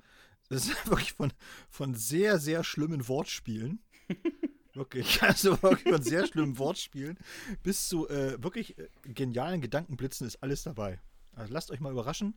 das 0.48 0.66
ist 0.66 0.86
wirklich 0.90 1.12
von, 1.12 1.32
von 1.70 1.94
sehr, 1.94 2.38
sehr 2.38 2.64
schlimmen 2.64 3.06
Wortspielen 3.08 3.82
Wirklich, 4.74 5.22
also 5.22 5.62
wirklich 5.62 5.92
von 5.92 6.02
sehr 6.02 6.26
schlimmen 6.26 6.58
Wortspielen 6.58 7.18
bis 7.62 7.88
zu 7.88 8.08
äh, 8.08 8.42
wirklich 8.42 8.78
äh, 8.78 8.88
genialen 9.02 9.60
Gedankenblitzen 9.60 10.26
ist 10.26 10.42
alles 10.42 10.62
dabei. 10.62 10.98
Also 11.34 11.52
lasst 11.52 11.70
euch 11.70 11.80
mal 11.80 11.92
überraschen. 11.92 12.34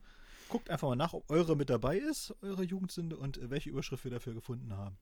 Guckt 0.48 0.70
einfach 0.70 0.88
mal 0.88 0.96
nach, 0.96 1.12
ob 1.12 1.28
eure 1.30 1.56
mit 1.56 1.70
dabei 1.70 1.98
ist, 1.98 2.34
eure 2.40 2.62
Jugendsünde 2.62 3.16
und 3.16 3.38
äh, 3.38 3.50
welche 3.50 3.70
Überschrift 3.70 4.04
wir 4.04 4.10
dafür 4.10 4.34
gefunden 4.34 4.72
haben. 4.72 4.96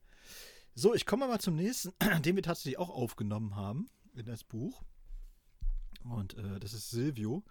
So, 0.73 0.93
ich 0.93 1.05
komme 1.05 1.27
mal 1.27 1.39
zum 1.39 1.55
nächsten, 1.55 1.93
den 2.21 2.35
wir 2.35 2.43
tatsächlich 2.43 2.79
auch 2.79 2.89
aufgenommen 2.89 3.55
haben 3.55 3.87
in 4.13 4.25
das 4.25 4.43
Buch. 4.43 4.83
Und 6.03 6.37
äh, 6.37 6.59
das 6.59 6.73
ist 6.73 6.89
Silvio. 6.89 7.43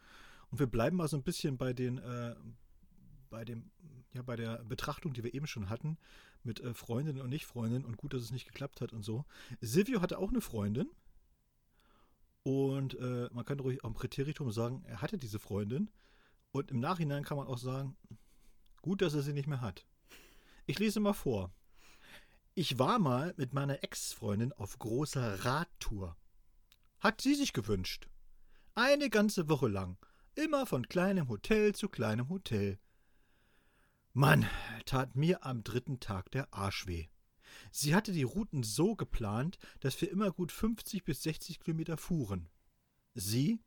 Und 0.51 0.59
wir 0.59 0.67
bleiben 0.67 0.97
mal 0.97 1.09
so 1.09 1.17
ein 1.17 1.23
bisschen 1.23 1.57
bei 1.57 1.73
den, 1.73 1.99
äh, 1.99 2.35
bei 3.31 3.45
dem, 3.45 3.71
ja, 4.13 4.23
bei 4.23 4.37
der 4.37 4.63
Betrachtung, 4.65 5.13
die 5.13 5.25
wir 5.25 5.35
eben 5.35 5.47
schon 5.47 5.69
hatten, 5.69 5.99
mit 6.43 6.61
äh, 6.61 6.75
Freundinnen 6.75 7.21
und 7.21 7.31
Nicht-Freundinnen 7.31 7.85
und 7.85 7.97
gut, 7.97 8.15
dass 8.15 8.23
es 8.23 8.31
nicht 8.31 8.47
geklappt 8.47 8.81
hat 8.81 8.93
und 8.93 9.03
so. 9.03 9.25
Silvio 9.61 10.01
hatte 10.03 10.19
auch 10.19 10.31
eine 10.31 10.41
Freundin. 10.41 10.91
Und 12.43 12.95
äh, 12.99 13.31
man 13.33 13.45
kann 13.47 13.59
ruhig 13.59 13.83
auch 13.83 13.89
im 13.89 13.95
Präteritum 13.95 14.53
sagen, 14.53 14.85
er 14.87 15.01
hatte 15.01 15.17
diese 15.17 15.39
Freundin. 15.39 15.91
Und 16.55 16.71
im 16.71 16.79
Nachhinein 16.79 17.25
kann 17.25 17.37
man 17.37 17.49
auch 17.49 17.59
sagen, 17.59 17.97
gut, 18.81 19.03
dass 19.03 19.13
er 19.13 19.23
sie 19.23 19.33
nicht 19.33 19.49
mehr 19.49 19.61
hat. 19.61 19.85
Ich 20.67 20.79
lese 20.79 21.01
mal 21.01 21.13
vor. 21.13 21.53
Ich 22.55 22.79
war 22.79 23.01
mal 23.01 23.35
mit 23.37 23.53
meiner 23.55 23.83
Ex-Freundin 23.83 24.53
auf 24.53 24.79
großer 24.79 25.45
Radtour. 25.45 26.17
Hat 27.01 27.21
sie 27.21 27.35
sich 27.35 27.55
gewünscht. 27.55 28.09
Eine 28.77 29.11
ganze 29.11 29.49
Woche 29.49 29.67
lang. 29.67 29.99
Immer 30.37 30.65
von 30.65 30.87
kleinem 30.87 31.29
Hotel 31.29 31.75
zu 31.75 31.89
kleinem 31.89 32.29
Hotel. 32.29 32.79
Mann, 34.13 34.49
tat 34.87 35.17
mir 35.17 35.45
am 35.45 35.65
dritten 35.65 35.99
Tag 35.99 36.31
der 36.31 36.55
Arsch 36.55 36.87
weh. 36.87 37.09
Sie 37.73 37.97
hatte 37.97 38.13
die 38.13 38.23
Routen 38.23 38.63
so 38.63 38.95
geplant, 38.95 39.59
dass 39.81 40.01
wir 40.01 40.09
immer 40.09 40.31
gut 40.31 40.53
50 40.53 41.03
bis 41.03 41.25
60 41.25 41.59
Kilometer 41.59 41.97
fuhren. 41.97 42.49
Sie 43.13 43.59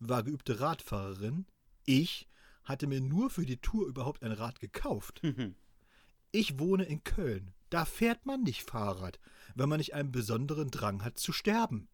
war 0.00 0.24
geübte 0.24 0.58
Radfahrerin, 0.58 1.46
ich 1.86 2.28
hatte 2.64 2.86
mir 2.86 3.00
nur 3.00 3.30
für 3.30 3.44
die 3.46 3.58
Tour 3.58 3.86
überhaupt 3.86 4.22
ein 4.22 4.32
Rad 4.32 4.60
gekauft. 4.60 5.20
Ich 6.32 6.58
wohne 6.58 6.84
in 6.84 7.04
Köln. 7.04 7.52
Da 7.70 7.84
fährt 7.84 8.26
man 8.26 8.42
nicht 8.42 8.62
Fahrrad, 8.62 9.18
wenn 9.54 9.68
man 9.68 9.78
nicht 9.78 9.94
einen 9.94 10.12
besonderen 10.12 10.70
Drang 10.70 11.04
hat 11.04 11.18
zu 11.18 11.32
sterben. 11.32 11.88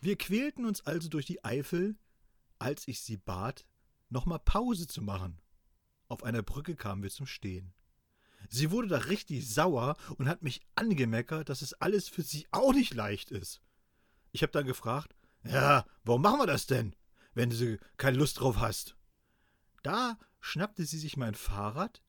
Wir 0.00 0.16
quälten 0.16 0.64
uns 0.64 0.80
also 0.86 1.08
durch 1.08 1.26
die 1.26 1.44
Eifel, 1.44 1.96
als 2.58 2.88
ich 2.88 3.00
sie 3.00 3.16
bat, 3.16 3.64
nochmal 4.08 4.40
Pause 4.40 4.86
zu 4.86 5.02
machen. 5.02 5.40
Auf 6.08 6.24
einer 6.24 6.42
Brücke 6.42 6.74
kamen 6.74 7.02
wir 7.02 7.10
zum 7.10 7.26
Stehen. 7.26 7.72
Sie 8.48 8.70
wurde 8.70 8.88
da 8.88 8.98
richtig 8.98 9.48
sauer 9.48 9.96
und 10.18 10.28
hat 10.28 10.42
mich 10.42 10.60
angemeckert, 10.74 11.48
dass 11.48 11.62
es 11.62 11.74
alles 11.74 12.08
für 12.08 12.22
sie 12.22 12.46
auch 12.50 12.72
nicht 12.72 12.94
leicht 12.94 13.30
ist. 13.30 13.60
Ich 14.32 14.42
habe 14.42 14.52
dann 14.52 14.66
gefragt, 14.66 15.14
ja, 15.44 15.86
warum 16.04 16.22
machen 16.22 16.40
wir 16.40 16.46
das 16.46 16.66
denn, 16.66 16.94
wenn 17.34 17.50
du 17.50 17.78
keine 17.96 18.18
Lust 18.18 18.40
drauf 18.40 18.58
hast? 18.58 18.96
Da 19.82 20.18
schnappte 20.40 20.84
sie 20.84 20.98
sich 20.98 21.16
mein 21.16 21.34
Fahrrad 21.34 22.02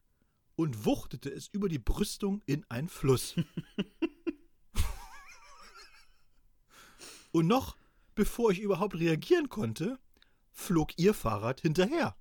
und 0.55 0.85
wuchtete 0.85 1.29
es 1.29 1.47
über 1.47 1.69
die 1.69 1.79
Brüstung 1.79 2.41
in 2.45 2.65
einen 2.69 2.89
Fluss. 2.89 3.35
und 7.31 7.47
noch 7.47 7.77
bevor 8.15 8.51
ich 8.51 8.59
überhaupt 8.59 8.95
reagieren 8.95 9.49
konnte, 9.49 9.99
flog 10.51 10.91
ihr 10.97 11.13
Fahrrad 11.13 11.61
hinterher. 11.61 12.15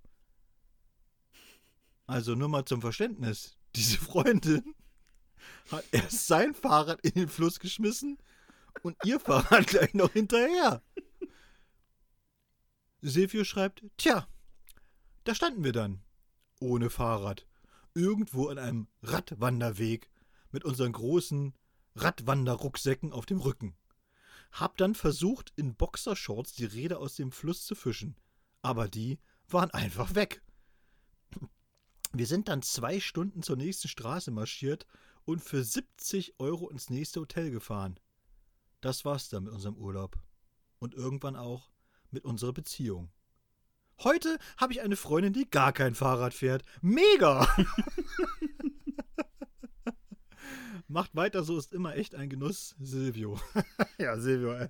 Also 2.07 2.35
nur 2.35 2.49
mal 2.49 2.65
zum 2.65 2.81
Verständnis. 2.81 3.57
Diese 3.75 3.99
Freundin 3.99 4.75
hat 5.71 5.85
erst 5.93 6.27
sein 6.27 6.55
Fahrrad 6.55 7.01
in 7.03 7.13
den 7.13 7.29
Fluss 7.29 7.59
geschmissen 7.59 8.19
und 8.83 8.97
ihr 9.05 9.21
Fahrrad 9.21 9.67
gleich 9.67 9.95
noch 9.95 10.13
hinterher. 10.13 10.83
Silvio 13.03 13.43
schreibt, 13.45 13.83
tja, 13.97 14.29
da 15.25 15.35
standen 15.35 15.65
wir 15.65 15.73
dann, 15.73 16.03
ohne 16.61 16.89
Fahrrad, 16.89 17.47
irgendwo 17.95 18.49
an 18.49 18.59
einem 18.59 18.89
Radwanderweg 19.03 20.09
mit 20.53 20.65
unseren 20.65 20.93
großen 20.93 21.55
Radwanderrucksäcken 21.97 23.13
auf 23.13 23.27
dem 23.27 23.41
Rücken. 23.41 23.77
Hab 24.53 24.77
dann 24.77 24.95
versucht, 24.95 25.53
in 25.57 25.75
Boxershorts 25.75 26.53
die 26.53 26.65
Räder 26.65 27.01
aus 27.01 27.17
dem 27.17 27.33
Fluss 27.33 27.65
zu 27.67 27.75
fischen, 27.75 28.17
aber 28.61 28.89
die 28.89 29.19
waren 29.49 29.71
einfach 29.71 30.15
weg. 30.15 30.43
Wir 32.13 32.27
sind 32.27 32.49
dann 32.49 32.63
zwei 32.63 33.01
Stunden 33.01 33.43
zur 33.43 33.57
nächsten 33.57 33.89
Straße 33.89 34.31
marschiert 34.31 34.87
und 35.25 35.43
für 35.43 35.65
70 35.65 36.39
Euro 36.39 36.69
ins 36.69 36.91
nächste 36.91 37.21
Hotel 37.21 37.51
gefahren. 37.51 37.99
Das 38.81 39.05
war's 39.05 39.29
dann 39.29 39.45
mit 39.45 39.53
unserem 39.53 39.77
Urlaub. 39.77 40.19
Und 40.79 40.95
irgendwann 40.95 41.37
auch 41.37 41.72
mit 42.13 42.25
unserer 42.25 42.53
Beziehung. 42.53 43.11
Heute 44.05 44.39
habe 44.57 44.73
ich 44.73 44.83
eine 44.83 44.97
Freundin, 44.97 45.33
die 45.33 45.49
gar 45.49 45.73
kein 45.73 45.95
Fahrrad 45.95 46.35
fährt. 46.35 46.65
Mega! 46.81 47.47
Macht 50.89 51.15
weiter, 51.15 51.43
so 51.45 51.57
ist 51.57 51.73
immer 51.73 51.97
echt 51.97 52.15
ein 52.15 52.29
Genuss, 52.29 52.75
Silvio. 52.81 53.41
ja, 53.99 54.19
Silvio. 54.19 54.53
Ey. 54.53 54.69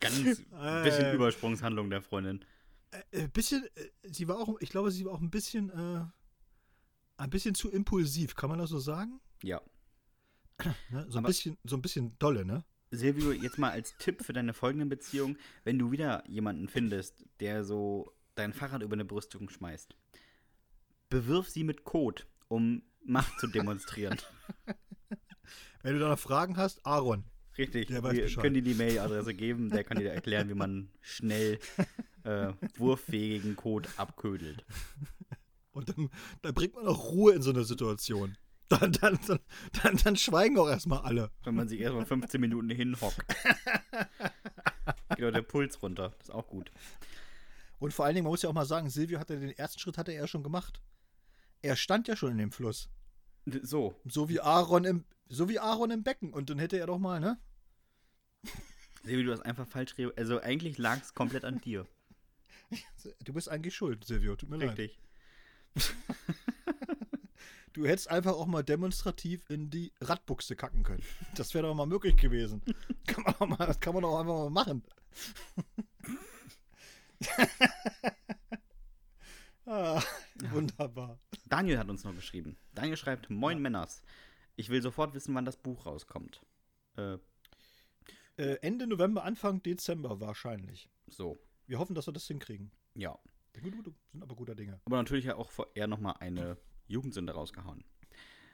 Ganz 0.00 0.16
bisschen 0.22 1.06
äh, 1.06 1.14
Übersprungshandlung 1.14 1.88
der 1.88 2.02
Freundin. 2.02 2.44
Äh, 3.10 3.28
bisschen, 3.28 3.64
äh, 3.74 3.88
sie 4.02 4.28
war 4.28 4.36
auch, 4.36 4.60
ich 4.60 4.68
glaube, 4.68 4.90
sie 4.90 5.04
war 5.06 5.12
auch 5.12 5.20
ein 5.20 5.30
bisschen, 5.30 5.70
äh, 5.70 6.04
ein 7.16 7.30
bisschen 7.30 7.54
zu 7.54 7.70
impulsiv, 7.70 8.34
kann 8.34 8.50
man 8.50 8.58
das 8.58 8.70
so 8.70 8.78
sagen? 8.78 9.20
Ja. 9.42 9.62
Ne? 10.90 11.06
So, 11.08 11.18
ein 11.18 11.24
bisschen, 11.24 11.56
so 11.64 11.76
ein 11.76 11.82
bisschen 11.82 12.18
dolle, 12.18 12.44
ne? 12.44 12.64
Silvio, 12.96 13.32
jetzt 13.32 13.58
mal 13.58 13.70
als 13.70 13.96
Tipp 13.98 14.24
für 14.24 14.32
deine 14.32 14.54
folgende 14.54 14.86
Beziehung, 14.86 15.36
wenn 15.64 15.78
du 15.78 15.90
wieder 15.90 16.24
jemanden 16.28 16.68
findest, 16.68 17.24
der 17.40 17.64
so 17.64 18.12
dein 18.34 18.52
Fahrrad 18.52 18.82
über 18.82 18.94
eine 18.94 19.04
Brüstung 19.04 19.48
schmeißt, 19.48 19.94
bewirf 21.08 21.48
sie 21.48 21.64
mit 21.64 21.84
Code, 21.84 22.22
um 22.48 22.82
Macht 23.04 23.38
zu 23.38 23.46
demonstrieren. 23.46 24.18
wenn 25.82 25.94
du 25.94 26.00
da 26.00 26.08
noch 26.08 26.18
Fragen 26.18 26.56
hast, 26.56 26.84
Aaron. 26.86 27.24
Richtig, 27.56 27.90
wir 27.90 28.02
Bescheid. 28.02 28.42
können 28.42 28.54
dir 28.54 28.62
die 28.62 28.74
Mailadresse 28.82 29.34
geben, 29.34 29.70
der 29.70 29.84
kann 29.84 29.98
dir 29.98 30.12
erklären, 30.12 30.48
wie 30.48 30.54
man 30.54 30.90
schnell 31.00 31.58
äh, 32.24 32.52
wurffähigen 32.76 33.56
Code 33.56 33.88
abködelt. 33.96 34.64
Und 35.72 35.88
dann, 35.90 36.10
dann 36.42 36.54
bringt 36.54 36.74
man 36.74 36.86
auch 36.86 37.10
Ruhe 37.10 37.34
in 37.34 37.42
so 37.42 37.50
eine 37.50 37.64
Situation. 37.64 38.36
Dann, 38.70 38.92
dann, 38.92 39.18
dann, 39.82 39.96
dann, 40.02 40.16
schweigen 40.16 40.58
auch 40.58 40.68
erstmal 40.68 41.00
alle. 41.00 41.30
Wenn 41.44 41.54
man 41.54 41.68
sich 41.68 41.80
erstmal 41.80 42.06
15 42.06 42.40
Minuten 42.40 42.70
hinhockt. 42.70 43.22
Geht 45.16 45.24
auch 45.24 45.32
der 45.32 45.42
Puls 45.42 45.82
runter. 45.82 46.14
Das 46.18 46.28
ist 46.28 46.34
auch 46.34 46.48
gut. 46.48 46.70
Und 47.78 47.92
vor 47.92 48.06
allen 48.06 48.14
Dingen, 48.14 48.24
man 48.24 48.30
muss 48.32 48.42
ja 48.42 48.48
auch 48.48 48.54
mal 48.54 48.64
sagen, 48.64 48.88
Silvio 48.88 49.18
hatte 49.18 49.38
den 49.38 49.50
ersten 49.50 49.78
Schritt 49.78 49.98
hatte 49.98 50.12
er 50.12 50.22
ja 50.22 50.26
schon 50.26 50.42
gemacht. 50.42 50.80
Er 51.60 51.76
stand 51.76 52.08
ja 52.08 52.16
schon 52.16 52.32
in 52.32 52.38
dem 52.38 52.52
Fluss. 52.52 52.88
So. 53.44 53.94
So 54.06 54.30
wie 54.30 54.40
Aaron 54.40 54.84
im, 54.84 55.04
so 55.28 55.48
wie 55.50 55.58
Aaron 55.58 55.90
im 55.90 56.02
Becken. 56.02 56.32
Und 56.32 56.48
dann 56.48 56.58
hätte 56.58 56.78
er 56.78 56.86
doch 56.86 56.98
mal, 56.98 57.20
ne? 57.20 57.38
Silvio, 59.02 59.26
du 59.26 59.32
hast 59.32 59.42
einfach 59.42 59.66
falsch 59.66 59.94
Also 60.16 60.40
eigentlich 60.40 60.78
lag 60.78 61.02
es 61.02 61.14
komplett 61.14 61.44
an 61.44 61.60
dir. 61.60 61.86
Du 63.24 63.34
bist 63.34 63.48
eigentlich 63.50 63.74
schuld, 63.74 64.04
Silvio. 64.04 64.34
Tut 64.34 64.48
mir 64.48 64.58
Richtig. 64.58 64.98
leid. 65.76 65.94
Richtig. 66.66 66.83
Du 67.74 67.86
hättest 67.86 68.10
einfach 68.10 68.32
auch 68.32 68.46
mal 68.46 68.62
demonstrativ 68.62 69.48
in 69.50 69.68
die 69.68 69.92
Radbuchse 70.00 70.56
kacken 70.56 70.82
können. 70.82 71.02
Das 71.34 71.52
wäre 71.52 71.66
doch 71.66 71.74
mal 71.74 71.86
möglich 71.86 72.16
gewesen. 72.16 72.62
Kann 73.06 73.24
man 73.38 73.50
mal, 73.50 73.66
das 73.66 73.80
kann 73.80 73.92
man 73.92 74.02
doch 74.02 74.18
einfach 74.18 74.34
mal 74.34 74.50
machen. 74.50 74.82
ah, 79.66 80.02
wunderbar. 80.50 81.18
Daniel 81.46 81.78
hat 81.78 81.88
uns 81.88 82.04
noch 82.04 82.14
geschrieben. 82.14 82.56
Daniel 82.74 82.96
schreibt: 82.96 83.30
Moin 83.30 83.58
ja. 83.58 83.62
Männers. 83.62 84.02
Ich 84.56 84.70
will 84.70 84.82
sofort 84.82 85.14
wissen, 85.14 85.34
wann 85.34 85.44
das 85.44 85.56
Buch 85.56 85.86
rauskommt. 85.86 86.40
Äh, 86.96 87.18
äh, 88.36 88.58
Ende 88.62 88.86
November, 88.86 89.24
Anfang 89.24 89.62
Dezember 89.62 90.20
wahrscheinlich. 90.20 90.88
So. 91.06 91.38
Wir 91.66 91.78
hoffen, 91.78 91.94
dass 91.94 92.06
wir 92.06 92.12
das 92.12 92.26
hinkriegen. 92.26 92.70
Ja. 92.94 93.18
Sind 93.54 94.22
aber 94.22 94.34
guter 94.34 94.54
Dinge. 94.54 94.80
Aber 94.84 94.96
natürlich 94.96 95.30
auch 95.32 95.50
eher 95.74 95.86
nochmal 95.86 96.16
eine 96.18 96.58
Jugendsünde 96.86 97.32
rausgehauen. 97.32 97.84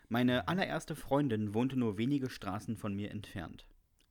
Meine 0.09 0.49
allererste 0.49 0.97
Freundin 0.97 1.55
wohnte 1.55 1.79
nur 1.79 1.99
wenige 1.99 2.31
Straßen 2.31 2.77
von 2.77 2.95
mir 2.95 3.11
entfernt. 3.11 3.65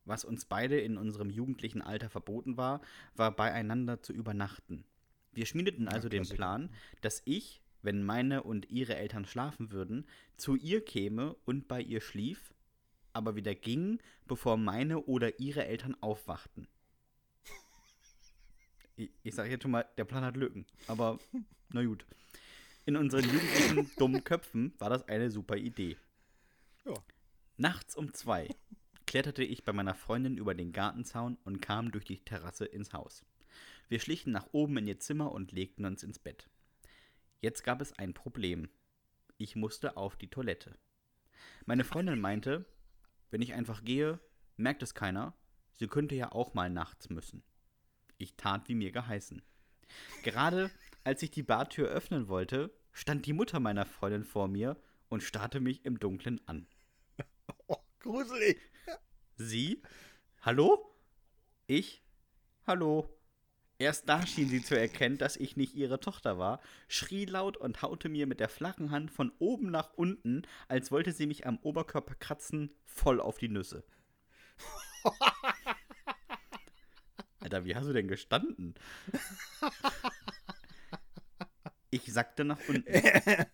Was 0.04 0.24
uns 0.24 0.46
beide 0.46 0.80
in 0.80 0.96
unserem 0.96 1.30
jugendlichen 1.30 1.82
Alter 1.82 2.08
verboten 2.08 2.56
war, 2.56 2.80
war 3.14 3.34
beieinander 3.36 4.02
zu 4.02 4.12
übernachten. 4.12 4.84
Wir 5.32 5.46
schmiedeten 5.46 5.88
also 5.88 6.08
ja, 6.08 6.22
den 6.22 6.28
Plan, 6.28 6.70
dass 7.02 7.22
ich, 7.24 7.60
wenn 7.82 8.02
meine 8.02 8.42
und 8.42 8.70
ihre 8.70 8.96
Eltern 8.96 9.26
schlafen 9.26 9.70
würden, 9.70 10.06
zu 10.36 10.56
ihr 10.56 10.84
käme 10.84 11.34
und 11.44 11.68
bei 11.68 11.80
ihr 11.82 12.00
schlief, 12.00 12.54
aber 13.12 13.36
wieder 13.36 13.54
ging, 13.54 14.00
bevor 14.26 14.56
meine 14.56 15.00
oder 15.04 15.38
ihre 15.38 15.66
Eltern 15.66 15.96
aufwachten 16.00 16.66
ich, 18.96 19.10
ich 19.22 19.34
sage 19.34 19.50
jetzt 19.50 19.62
schon 19.62 19.70
mal, 19.70 19.86
der 19.96 20.04
Plan 20.04 20.24
hat 20.24 20.36
Lücken. 20.36 20.66
Aber 20.86 21.18
na 21.70 21.84
gut. 21.84 22.04
In 22.90 22.96
unseren 22.96 23.22
jugendlichen 23.22 23.88
dummen 23.98 24.24
Köpfen 24.24 24.74
war 24.80 24.90
das 24.90 25.06
eine 25.06 25.30
super 25.30 25.56
Idee. 25.56 25.96
Ja. 26.84 26.94
Nachts 27.56 27.94
um 27.94 28.12
zwei 28.12 28.48
kletterte 29.06 29.44
ich 29.44 29.62
bei 29.62 29.72
meiner 29.72 29.94
Freundin 29.94 30.36
über 30.36 30.56
den 30.56 30.72
Gartenzaun 30.72 31.38
und 31.44 31.62
kam 31.62 31.92
durch 31.92 32.04
die 32.04 32.18
Terrasse 32.18 32.64
ins 32.64 32.92
Haus. 32.92 33.24
Wir 33.88 34.00
schlichen 34.00 34.32
nach 34.32 34.48
oben 34.50 34.76
in 34.78 34.88
ihr 34.88 34.98
Zimmer 34.98 35.30
und 35.30 35.52
legten 35.52 35.84
uns 35.84 36.02
ins 36.02 36.18
Bett. 36.18 36.50
Jetzt 37.40 37.62
gab 37.62 37.80
es 37.80 37.96
ein 37.96 38.12
Problem. 38.12 38.68
Ich 39.38 39.54
musste 39.54 39.96
auf 39.96 40.16
die 40.16 40.28
Toilette. 40.28 40.76
Meine 41.66 41.84
Freundin 41.84 42.20
meinte, 42.20 42.66
wenn 43.30 43.40
ich 43.40 43.54
einfach 43.54 43.84
gehe, 43.84 44.18
merkt 44.56 44.82
es 44.82 44.94
keiner, 44.94 45.32
sie 45.74 45.86
könnte 45.86 46.16
ja 46.16 46.32
auch 46.32 46.54
mal 46.54 46.70
nachts 46.70 47.08
müssen. 47.08 47.44
Ich 48.18 48.34
tat, 48.34 48.68
wie 48.68 48.74
mir 48.74 48.90
geheißen. 48.90 49.42
Gerade 50.24 50.72
als 51.04 51.22
ich 51.22 51.30
die 51.30 51.44
Badtür 51.44 51.88
öffnen 51.88 52.26
wollte, 52.26 52.72
stand 52.92 53.26
die 53.26 53.32
Mutter 53.32 53.60
meiner 53.60 53.86
Freundin 53.86 54.24
vor 54.24 54.48
mir 54.48 54.76
und 55.08 55.22
starrte 55.22 55.60
mich 55.60 55.84
im 55.84 55.98
Dunkeln 55.98 56.40
an. 56.46 56.66
Oh, 57.66 57.76
gruselig. 57.98 58.58
Sie? 59.36 59.82
Hallo? 60.42 60.94
Ich? 61.66 62.02
Hallo? 62.66 63.08
Erst 63.78 64.08
da 64.10 64.26
schien 64.26 64.48
sie 64.48 64.62
zu 64.62 64.78
erkennen, 64.78 65.16
dass 65.16 65.36
ich 65.36 65.56
nicht 65.56 65.74
ihre 65.74 66.00
Tochter 66.00 66.36
war, 66.36 66.60
schrie 66.86 67.24
laut 67.24 67.56
und 67.56 67.80
haute 67.80 68.10
mir 68.10 68.26
mit 68.26 68.38
der 68.38 68.50
flachen 68.50 68.90
Hand 68.90 69.10
von 69.10 69.32
oben 69.38 69.70
nach 69.70 69.94
unten, 69.94 70.42
als 70.68 70.92
wollte 70.92 71.12
sie 71.12 71.26
mich 71.26 71.46
am 71.46 71.58
Oberkörper 71.58 72.14
kratzen, 72.16 72.74
voll 72.84 73.22
auf 73.22 73.38
die 73.38 73.48
Nüsse. 73.48 73.82
Alter, 77.40 77.64
wie 77.64 77.74
hast 77.74 77.86
du 77.86 77.94
denn 77.94 78.08
gestanden? 78.08 78.74
Ich 81.90 82.12
sackte 82.12 82.44
nach 82.44 82.58
unten. 82.68 82.84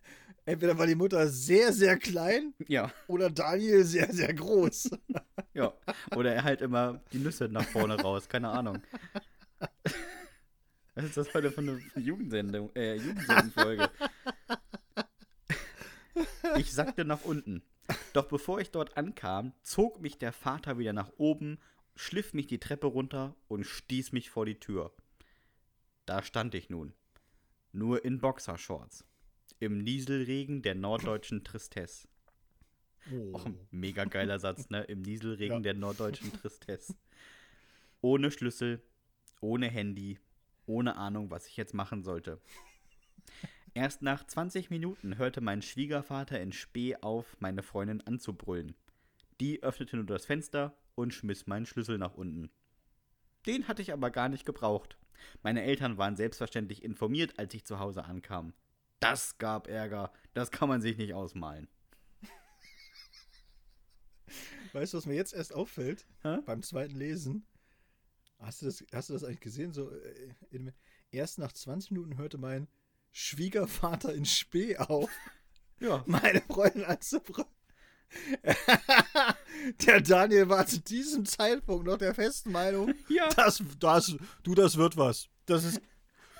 Entweder 0.45 0.77
war 0.77 0.87
die 0.87 0.95
Mutter 0.95 1.27
sehr, 1.27 1.73
sehr 1.73 1.97
klein 1.97 2.53
Ja, 2.67 2.91
oder 3.07 3.29
Daniel 3.29 3.83
sehr, 3.83 4.13
sehr 4.13 4.33
groß. 4.33 4.91
ja. 5.53 5.73
Oder 6.15 6.35
er 6.35 6.43
halt 6.43 6.61
immer 6.61 7.01
die 7.11 7.19
Nüsse 7.19 7.49
nach 7.49 7.65
vorne 7.65 7.99
raus, 7.99 8.29
keine 8.29 8.49
Ahnung. 8.49 8.81
Was 10.95 11.03
ist 11.03 11.17
das 11.17 11.33
heute 11.33 11.51
für 11.51 11.61
eine 11.61 11.81
Jugendsendung, 11.95 12.71
äh, 12.75 12.95
Jugendsendenfolge? 12.95 13.89
Ich 16.55 16.73
sackte 16.73 17.03
nach 17.03 17.25
unten. 17.25 17.61
Doch 18.13 18.25
bevor 18.25 18.59
ich 18.59 18.71
dort 18.71 18.97
ankam, 18.97 19.53
zog 19.63 20.01
mich 20.01 20.17
der 20.17 20.31
Vater 20.31 20.77
wieder 20.77 20.93
nach 20.93 21.11
oben, 21.17 21.59
schliff 21.95 22.33
mich 22.33 22.47
die 22.47 22.59
Treppe 22.59 22.87
runter 22.87 23.35
und 23.47 23.65
stieß 23.65 24.11
mich 24.11 24.29
vor 24.29 24.45
die 24.45 24.59
Tür. 24.59 24.93
Da 26.05 26.23
stand 26.23 26.55
ich 26.55 26.69
nun. 26.69 26.93
Nur 27.71 28.03
in 28.05 28.19
Boxershorts. 28.19 29.05
Im 29.59 29.79
Nieselregen 29.79 30.61
der 30.61 30.75
norddeutschen 30.75 31.43
Tristesse. 31.43 32.07
Auch 33.33 33.45
ein 33.45 33.57
mega 33.71 34.03
geiler 34.05 34.39
Satz, 34.39 34.69
ne? 34.69 34.83
Im 34.83 35.01
Nieselregen 35.01 35.57
Ja. 35.57 35.61
der 35.61 35.73
norddeutschen 35.75 36.31
Tristesse. 36.33 36.95
Ohne 38.01 38.31
Schlüssel, 38.31 38.81
ohne 39.41 39.67
Handy, 39.69 40.19
ohne 40.65 40.95
Ahnung, 40.97 41.31
was 41.31 41.47
ich 41.47 41.55
jetzt 41.57 41.73
machen 41.73 42.03
sollte. 42.03 42.41
Erst 43.73 44.01
nach 44.01 44.25
20 44.25 44.69
Minuten 44.69 45.17
hörte 45.17 45.39
mein 45.39 45.61
Schwiegervater 45.61 46.39
in 46.41 46.51
Spee 46.51 46.95
auf, 46.97 47.37
meine 47.39 47.63
Freundin 47.63 48.01
anzubrüllen. 48.01 48.75
Die 49.39 49.61
öffnete 49.63 49.95
nur 49.97 50.05
das 50.05 50.25
Fenster 50.25 50.75
und 50.95 51.13
schmiss 51.13 51.47
meinen 51.47 51.65
Schlüssel 51.65 51.97
nach 51.97 52.15
unten. 52.15 52.49
Den 53.47 53.67
hatte 53.67 53.81
ich 53.81 53.93
aber 53.93 54.11
gar 54.11 54.29
nicht 54.29 54.45
gebraucht. 54.45 54.97
Meine 55.41 55.63
Eltern 55.63 55.97
waren 55.97 56.15
selbstverständlich 56.15 56.83
informiert, 56.83 57.39
als 57.39 57.53
ich 57.53 57.65
zu 57.65 57.79
Hause 57.79 58.05
ankam. 58.05 58.53
Das 58.99 59.37
gab 59.37 59.67
Ärger, 59.67 60.11
das 60.33 60.51
kann 60.51 60.69
man 60.69 60.81
sich 60.81 60.97
nicht 60.97 61.13
ausmalen. 61.13 61.67
Weißt 64.73 64.93
du, 64.93 64.97
was 64.97 65.05
mir 65.05 65.15
jetzt 65.15 65.33
erst 65.33 65.53
auffällt? 65.53 66.05
Hä? 66.21 66.39
Beim 66.45 66.61
zweiten 66.61 66.95
Lesen. 66.95 67.47
Hast 68.39 68.61
du 68.61 68.65
das, 68.67 68.83
hast 68.93 69.09
du 69.09 69.13
das 69.13 69.23
eigentlich 69.23 69.39
gesehen? 69.39 69.71
So, 69.73 69.89
äh, 69.89 70.33
in, 70.51 70.73
erst 71.09 71.39
nach 71.39 71.53
20 71.53 71.91
Minuten 71.91 72.17
hörte 72.17 72.37
mein 72.37 72.67
Schwiegervater 73.11 74.13
in 74.13 74.25
Spee 74.25 74.77
auf, 74.77 75.09
Ja, 75.79 76.03
meine 76.07 76.41
Freundin 76.41 76.85
anzubrüllen. 76.85 77.49
der 79.85 80.01
Daniel 80.01 80.49
war 80.49 80.65
zu 80.65 80.79
diesem 80.79 81.25
Zeitpunkt 81.25 81.85
noch 81.85 81.97
der 81.97 82.13
festen 82.13 82.51
Meinung, 82.51 82.93
ja. 83.09 83.29
das, 83.29 83.63
das, 83.79 84.15
du, 84.43 84.55
das 84.55 84.77
wird 84.77 84.97
was. 84.97 85.27
Das 85.45 85.63
ist, 85.63 85.81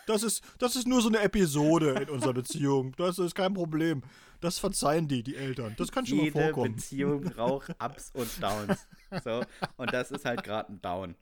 das 0.05 0.23
ist, 0.23 0.43
das 0.57 0.75
ist 0.75 0.88
nur 0.88 1.01
so 1.01 1.09
eine 1.09 1.19
Episode 1.19 1.91
in 2.01 2.09
unserer 2.09 2.34
Beziehung. 2.34 2.93
Das 2.97 3.19
ist 3.19 3.36
kein 3.36 3.53
Problem. 3.53 4.03
Das 4.39 4.59
verzeihen 4.59 5.07
die, 5.07 5.23
die 5.23 5.36
Eltern. 5.36 5.73
Das 5.78 5.91
kann 5.91 6.05
schon 6.05 6.17
mal 6.17 6.25
Jede 6.25 6.39
vorkommen. 6.39 6.75
Beziehung 6.75 7.21
braucht 7.36 7.75
Ups 7.84 8.11
und 8.13 8.30
Downs. 8.41 8.88
So, 9.23 9.43
und 9.78 9.93
das 9.93 10.11
ist 10.11 10.25
halt 10.25 10.43
gerade 10.43 10.73
ein 10.73 10.82
Down. 10.82 11.15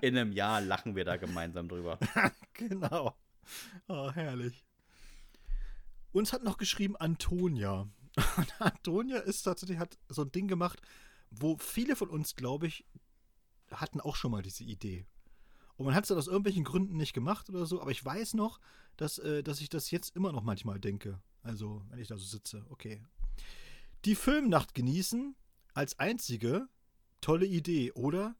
In 0.00 0.16
einem 0.16 0.32
Jahr 0.32 0.60
lachen 0.60 0.96
wir 0.96 1.04
da 1.04 1.16
gemeinsam 1.16 1.68
drüber. 1.68 1.98
Genau. 2.54 3.14
Oh, 3.86 4.10
herrlich. 4.10 4.64
Uns 6.12 6.32
hat 6.32 6.42
noch 6.42 6.56
geschrieben 6.56 6.96
Antonia. 6.96 7.86
Und 8.36 8.52
Antonia 8.60 9.18
ist 9.18 9.42
tatsächlich, 9.42 9.78
hat 9.78 9.98
so 10.08 10.22
ein 10.22 10.32
Ding 10.32 10.48
gemacht, 10.48 10.80
wo 11.30 11.56
viele 11.58 11.96
von 11.96 12.08
uns, 12.08 12.36
glaube 12.36 12.66
ich, 12.66 12.84
hatten 13.70 14.00
auch 14.00 14.16
schon 14.16 14.30
mal 14.30 14.42
diese 14.42 14.64
Idee. 14.64 15.06
Und 15.76 15.86
man 15.86 15.94
hat 15.94 16.04
es 16.04 16.08
dann 16.08 16.18
aus 16.18 16.26
irgendwelchen 16.26 16.64
Gründen 16.64 16.96
nicht 16.96 17.12
gemacht 17.12 17.48
oder 17.48 17.66
so, 17.66 17.80
aber 17.80 17.90
ich 17.90 18.04
weiß 18.04 18.34
noch, 18.34 18.60
dass, 18.96 19.18
äh, 19.18 19.42
dass 19.42 19.60
ich 19.60 19.68
das 19.68 19.90
jetzt 19.90 20.16
immer 20.16 20.32
noch 20.32 20.42
manchmal 20.42 20.80
denke. 20.80 21.20
Also, 21.42 21.84
wenn 21.88 22.00
ich 22.00 22.08
da 22.08 22.16
so 22.16 22.24
sitze, 22.24 22.66
okay. 22.68 23.00
Die 24.04 24.16
Filmnacht 24.16 24.74
genießen 24.74 25.36
als 25.74 25.98
einzige 25.98 26.68
tolle 27.20 27.46
Idee, 27.46 27.92
oder? 27.92 28.34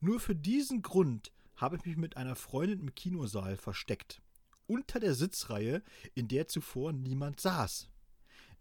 Nur 0.00 0.20
für 0.20 0.34
diesen 0.34 0.80
Grund 0.80 1.32
habe 1.56 1.76
ich 1.76 1.84
mich 1.84 1.96
mit 1.96 2.16
einer 2.16 2.36
Freundin 2.36 2.80
im 2.80 2.94
Kinosaal 2.94 3.58
versteckt. 3.58 4.22
Unter 4.66 5.00
der 5.00 5.14
Sitzreihe, 5.14 5.82
in 6.14 6.28
der 6.28 6.48
zuvor 6.48 6.92
niemand 6.92 7.40
saß. 7.40 7.89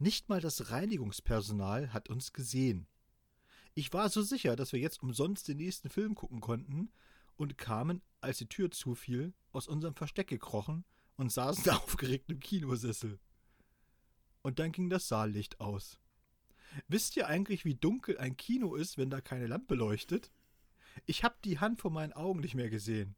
Nicht 0.01 0.29
mal 0.29 0.39
das 0.39 0.71
Reinigungspersonal 0.71 1.91
hat 1.91 2.09
uns 2.09 2.31
gesehen. 2.31 2.87
Ich 3.73 3.91
war 3.91 4.07
so 4.07 4.21
sicher, 4.21 4.55
dass 4.55 4.71
wir 4.71 4.79
jetzt 4.79 5.03
umsonst 5.03 5.49
den 5.49 5.57
nächsten 5.57 5.89
Film 5.89 6.15
gucken 6.15 6.39
konnten 6.39 6.89
und 7.35 7.57
kamen, 7.57 8.01
als 8.21 8.37
die 8.37 8.47
Tür 8.47 8.71
zufiel, 8.71 9.33
aus 9.51 9.67
unserem 9.67 9.95
Versteck 9.95 10.27
gekrochen 10.27 10.85
und 11.17 11.33
saßen 11.33 11.69
aufgeregt 11.71 12.31
im 12.31 12.39
Kinosessel. 12.39 13.19
Und 14.41 14.59
dann 14.59 14.71
ging 14.71 14.89
das 14.89 15.09
Saallicht 15.09 15.59
aus. 15.59 15.99
Wisst 16.87 17.17
ihr 17.17 17.27
eigentlich, 17.27 17.65
wie 17.65 17.75
dunkel 17.75 18.17
ein 18.19 18.37
Kino 18.37 18.75
ist, 18.75 18.97
wenn 18.97 19.09
da 19.09 19.19
keine 19.19 19.47
Lampe 19.47 19.75
leuchtet? 19.75 20.31
Ich 21.07 21.25
hab 21.25 21.41
die 21.41 21.59
Hand 21.59 21.81
vor 21.81 21.91
meinen 21.91 22.13
Augen 22.13 22.39
nicht 22.39 22.55
mehr 22.55 22.69
gesehen. 22.69 23.17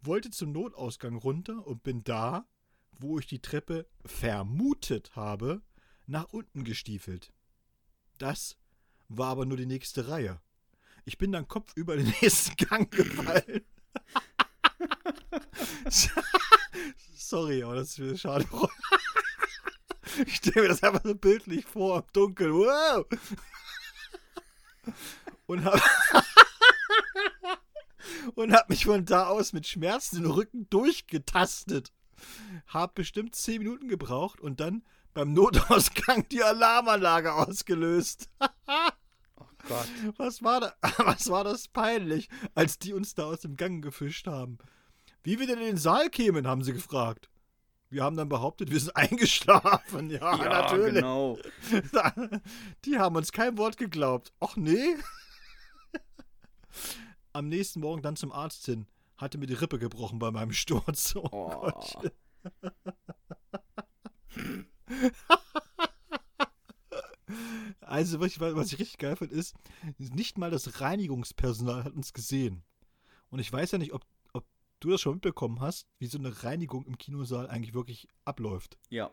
Wollte 0.00 0.30
zum 0.30 0.52
Notausgang 0.52 1.16
runter 1.16 1.66
und 1.66 1.82
bin 1.82 2.04
da, 2.04 2.46
wo 2.92 3.18
ich 3.18 3.26
die 3.26 3.42
Treppe 3.42 3.88
vermutet 4.04 5.16
habe, 5.16 5.62
nach 6.10 6.32
unten 6.32 6.64
gestiefelt. 6.64 7.32
Das 8.18 8.56
war 9.08 9.28
aber 9.28 9.46
nur 9.46 9.56
die 9.56 9.66
nächste 9.66 10.08
Reihe. 10.08 10.40
Ich 11.04 11.16
bin 11.16 11.32
dann 11.32 11.48
kopfüber 11.48 11.96
den 11.96 12.06
nächsten 12.20 12.56
Gang 12.56 12.90
gefallen. 12.90 13.64
Sorry, 17.14 17.62
aber 17.62 17.76
das 17.76 17.98
ist 17.98 18.20
schade. 18.20 18.46
Ich 20.26 20.36
stelle 20.36 20.62
mir 20.62 20.68
das 20.68 20.82
einfach 20.82 21.04
so 21.04 21.14
bildlich 21.14 21.64
vor, 21.64 22.00
im 22.00 22.04
Dunkeln. 22.12 22.52
Wow! 22.52 23.06
Und 25.46 25.64
hab, 25.64 25.80
und 28.34 28.52
hab 28.52 28.68
mich 28.68 28.84
von 28.84 29.04
da 29.04 29.28
aus 29.28 29.52
mit 29.52 29.68
Schmerzen 29.68 30.24
im 30.24 30.30
Rücken 30.32 30.68
durchgetastet. 30.68 31.92
Hab 32.66 32.96
bestimmt 32.96 33.36
zehn 33.36 33.58
Minuten 33.58 33.88
gebraucht 33.88 34.40
und 34.40 34.58
dann 34.58 34.82
beim 35.14 35.32
Notausgang 35.32 36.28
die 36.28 36.42
Alarmanlage 36.42 37.32
ausgelöst. 37.34 38.28
Oh 39.36 39.68
Gott. 39.68 39.88
Was 40.16 40.42
war, 40.42 40.60
da, 40.60 40.74
was 41.04 41.28
war 41.28 41.44
das 41.44 41.68
peinlich, 41.68 42.28
als 42.54 42.78
die 42.78 42.94
uns 42.94 43.14
da 43.14 43.24
aus 43.24 43.40
dem 43.40 43.56
Gang 43.56 43.84
gefischt 43.84 44.26
haben? 44.26 44.56
Wie 45.22 45.38
wir 45.38 45.46
denn 45.46 45.58
in 45.58 45.66
den 45.66 45.76
Saal 45.76 46.08
kämen, 46.08 46.46
haben 46.46 46.64
sie 46.64 46.72
gefragt. 46.72 47.28
Wir 47.90 48.02
haben 48.02 48.16
dann 48.16 48.30
behauptet, 48.30 48.70
wir 48.70 48.80
sind 48.80 48.96
eingeschlafen. 48.96 50.08
Ja, 50.10 50.34
natürlich. 50.36 50.94
genau. 50.94 51.36
Die 52.86 52.98
haben 52.98 53.16
uns 53.16 53.32
kein 53.32 53.58
Wort 53.58 53.76
geglaubt. 53.76 54.32
Ach 54.40 54.56
nee. 54.56 54.96
Am 57.34 57.48
nächsten 57.48 57.80
Morgen 57.80 58.00
dann 58.02 58.16
zum 58.16 58.32
Arzt 58.32 58.64
hin. 58.64 58.86
Hatte 59.18 59.36
mir 59.36 59.46
die 59.46 59.54
Rippe 59.54 59.78
gebrochen 59.78 60.18
bei 60.18 60.30
meinem 60.30 60.52
Sturz. 60.52 61.14
Oh, 61.16 61.28
Oh. 61.32 61.70
Gott. 61.70 62.12
Also, 67.80 68.20
was 68.20 68.28
ich, 68.28 68.40
was 68.40 68.72
ich 68.72 68.78
richtig 68.78 68.98
geil 68.98 69.16
finde, 69.16 69.34
ist, 69.34 69.54
nicht 69.98 70.38
mal 70.38 70.50
das 70.50 70.80
Reinigungspersonal 70.80 71.84
hat 71.84 71.94
uns 71.94 72.12
gesehen. 72.12 72.62
Und 73.30 73.40
ich 73.40 73.52
weiß 73.52 73.72
ja 73.72 73.78
nicht, 73.78 73.92
ob, 73.92 74.04
ob 74.32 74.46
du 74.78 74.90
das 74.90 75.00
schon 75.00 75.14
mitbekommen 75.14 75.60
hast, 75.60 75.88
wie 75.98 76.06
so 76.06 76.18
eine 76.18 76.44
Reinigung 76.44 76.86
im 76.86 76.98
Kinosaal 76.98 77.48
eigentlich 77.48 77.74
wirklich 77.74 78.08
abläuft. 78.24 78.78
Ja. 78.90 79.10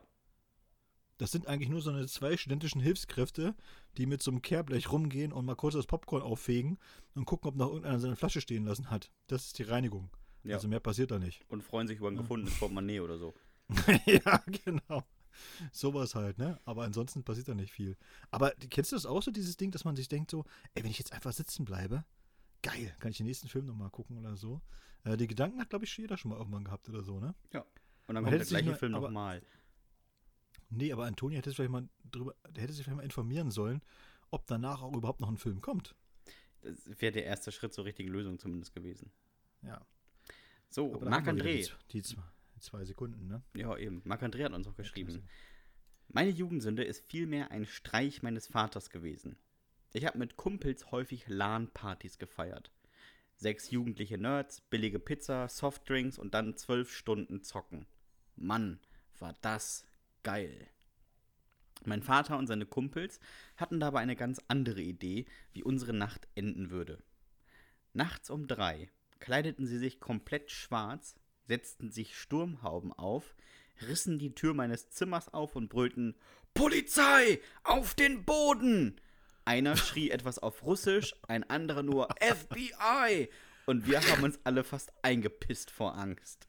Das 1.18 1.32
sind 1.32 1.48
eigentlich 1.48 1.70
nur 1.70 1.82
so 1.82 1.90
eine 1.90 2.06
zwei 2.08 2.38
studentischen 2.38 2.80
Hilfskräfte, 2.80 3.56
die 3.98 4.06
mit 4.06 4.22
so 4.22 4.30
einem 4.30 4.44
Kehrblech 4.44 4.92
rumgehen 4.92 5.34
und 5.34 5.46
mal 5.46 5.56
kurz 5.56 5.74
das 5.74 5.88
Popcorn 5.88 6.22
auffegen 6.22 6.78
und 7.16 7.26
gucken, 7.26 7.50
ob 7.50 7.56
noch 7.56 7.70
irgendeiner 7.70 8.00
seine 8.00 8.16
Flasche 8.16 8.42
stehen 8.42 8.66
lassen 8.66 8.92
hat. 8.92 9.12
Das 9.26 9.48
ist 9.48 9.58
die 9.58 9.64
Reinigung. 9.64 10.12
Ja. 10.44 10.56
Also 10.56 10.68
mehr 10.68 10.80
passiert 10.80 11.10
da 11.10 11.18
nicht. 11.18 11.44
Und 11.50 11.64
freuen 11.64 11.88
sich 11.88 11.98
über 11.98 12.10
ein 12.10 12.18
gefundenes 12.18 12.58
Portemonnaie 12.60 13.00
oder 13.00 13.18
so. 13.18 13.34
ja, 14.06 14.44
genau. 14.64 15.04
Sowas 15.72 16.16
halt, 16.16 16.38
ne? 16.38 16.60
Aber 16.66 16.84
ansonsten 16.84 17.24
passiert 17.24 17.48
da 17.48 17.56
nicht 17.56 17.72
viel. 17.72 17.98
Aber 18.32 18.52
kennst 18.70 18.92
du 18.92 18.96
das 18.96 19.06
auch 19.06 19.22
so, 19.22 19.32
dieses 19.32 19.58
Ding, 19.58 19.72
dass 19.72 19.86
man 19.86 19.96
sich 19.96 20.08
denkt 20.08 20.32
so, 20.32 20.46
ey, 20.74 20.84
wenn 20.84 20.92
ich 20.92 21.00
jetzt 21.00 21.14
einfach 21.14 21.34
sitzen 21.34 21.66
bleibe, 21.66 22.06
geil, 22.62 22.96
kann 23.00 23.12
ich 23.12 23.18
den 23.18 23.26
nächsten 23.26 23.48
Film 23.48 23.66
nochmal 23.66 23.90
gucken 23.90 24.18
oder 24.18 24.36
so. 24.36 24.62
Äh, 25.04 25.18
die 25.18 25.28
Gedanken 25.28 25.60
hat, 25.60 25.70
glaube 25.70 25.86
ich, 25.86 25.98
jeder 25.98 26.18
schon 26.18 26.32
mal 26.32 26.38
irgendwann 26.38 26.64
gehabt 26.64 26.90
oder 26.90 27.04
so, 27.04 27.20
ne? 27.20 27.34
Und 28.08 28.16
dann 28.16 28.24
Man 28.24 28.34
kommt 28.34 28.52
der 28.52 28.62
gleiche 28.62 28.76
Film 28.76 28.94
nochmal. 28.94 29.42
Nee, 30.70 30.92
aber 30.92 31.06
Antonia 31.06 31.38
hätte 31.38 31.50
sich 31.50 31.56
vielleicht 31.56 31.72
mal 31.72 31.88
drüber, 32.12 32.36
der 32.50 32.64
hätte 32.64 32.74
sich 32.74 32.84
vielleicht 32.84 32.98
mal 32.98 33.04
informieren 33.04 33.52
sollen, 33.52 33.82
ob 34.32 34.46
danach 34.48 34.82
auch 34.82 34.96
überhaupt 34.96 35.22
noch 35.22 35.30
ein 35.30 35.38
Film 35.38 35.62
kommt. 35.62 35.96
Das 36.62 37.02
wäre 37.02 37.14
der 37.14 37.26
erste 37.26 37.52
Schritt 37.52 37.74
zur 37.74 37.86
richtigen 37.86 38.10
Lösung 38.10 38.40
zumindest 38.40 38.74
gewesen. 38.74 39.12
Ja. 39.62 39.86
So, 40.70 40.94
wieder 40.94 41.10
Marc-André. 41.10 41.72
Die, 41.92 42.02
die 42.02 42.18
zwei, 42.60 42.86
Sekunden, 42.86 43.28
ne? 43.28 43.43
Ja, 43.55 43.78
eben. 43.78 44.01
Marc-André 44.05 44.43
hat 44.43 44.53
uns 44.53 44.68
auch 44.68 44.76
geschrieben. 44.76 45.10
klasse. 45.10 45.28
Meine 46.10 46.30
Jugendsünde 46.30 46.84
ist 46.84 47.05
vielmehr 47.05 47.51
ein 47.51 47.66
Streich 47.66 48.24
meines 48.24 48.47
Vaters 48.47 48.89
gewesen. 48.89 49.38
Ich 49.93 50.05
habe 50.05 50.18
mit 50.18 50.38
Kumpels 50.38 50.91
häufig 50.91 51.28
LAN-Partys 51.28 52.18
gefeiert. 52.18 52.72
Sechs 53.36 53.72
jugendliche 53.72 54.18
Nerds, 54.18 54.62
billige 54.62 54.99
Pizza, 54.99 55.47
Softdrinks 55.47 56.18
und 56.18 56.34
dann 56.34 56.55
zwölf 56.58 56.91
Stunden 56.91 57.43
zocken. 57.43 57.86
Mann, 58.36 58.80
war 59.20 59.36
das 59.41 59.86
geil. 60.24 60.68
Mein 61.86 62.01
Vater 62.01 62.38
und 62.38 62.47
seine 62.47 62.66
Kumpels 62.66 63.20
hatten 63.55 63.80
dabei 63.80 63.99
eine 63.99 64.16
ganz 64.16 64.41
andere 64.47 64.82
Idee, 64.82 65.26
wie 65.53 65.64
unsere 65.64 65.93
Nacht 65.93 66.28
enden 66.36 66.72
würde. 66.72 67.03
Nachts 67.93 68.30
um 68.30 68.47
drei 68.47 68.89
kleideten 69.20 69.66
sie 69.66 69.78
sich 69.78 69.99
komplett 69.99 70.51
schwarz, 70.51 71.16
setzten 71.48 71.91
sich 71.91 72.18
Sturmhauben 72.18 72.93
auf, 72.93 73.36
rissen 73.82 74.20
die 74.20 74.34
Tür 74.34 74.54
meines 74.54 74.89
Zimmers 74.89 75.34
auf 75.34 75.56
und 75.56 75.70
brüllten 75.70 76.16
Polizei, 76.54 77.39
auf 77.64 77.93
den 77.93 78.26
Boden! 78.26 79.00
Einer 79.45 79.78
schrie 79.78 80.10
etwas 80.10 80.39
auf 80.39 80.64
Russisch, 80.64 81.16
ein 81.28 81.50
anderer 81.50 81.84
nur 81.84 82.10
FBI! 82.20 83.30
Und 83.66 83.88
wir 83.88 84.02
haben 84.02 84.24
uns 84.24 84.39
alle 84.43 84.64
fast 84.64 84.91
eingepisst 85.02 85.72
vor 85.72 85.98
Angst. 85.98 86.48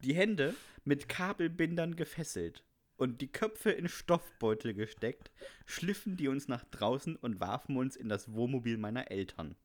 Die 0.00 0.14
Hände 0.14 0.54
mit 0.84 1.08
Kabelbindern 1.08 1.96
gefesselt 1.96 2.64
und 2.96 3.20
die 3.20 3.32
Köpfe 3.32 3.70
in 3.70 3.88
Stoffbeutel 3.88 4.74
gesteckt, 4.74 5.30
schliffen 5.66 6.16
die 6.16 6.28
uns 6.28 6.48
nach 6.48 6.64
draußen 6.64 7.16
und 7.16 7.40
warfen 7.40 7.76
uns 7.76 7.96
in 7.96 8.08
das 8.08 8.32
Wohnmobil 8.32 8.76
meiner 8.76 9.10
Eltern. 9.10 9.56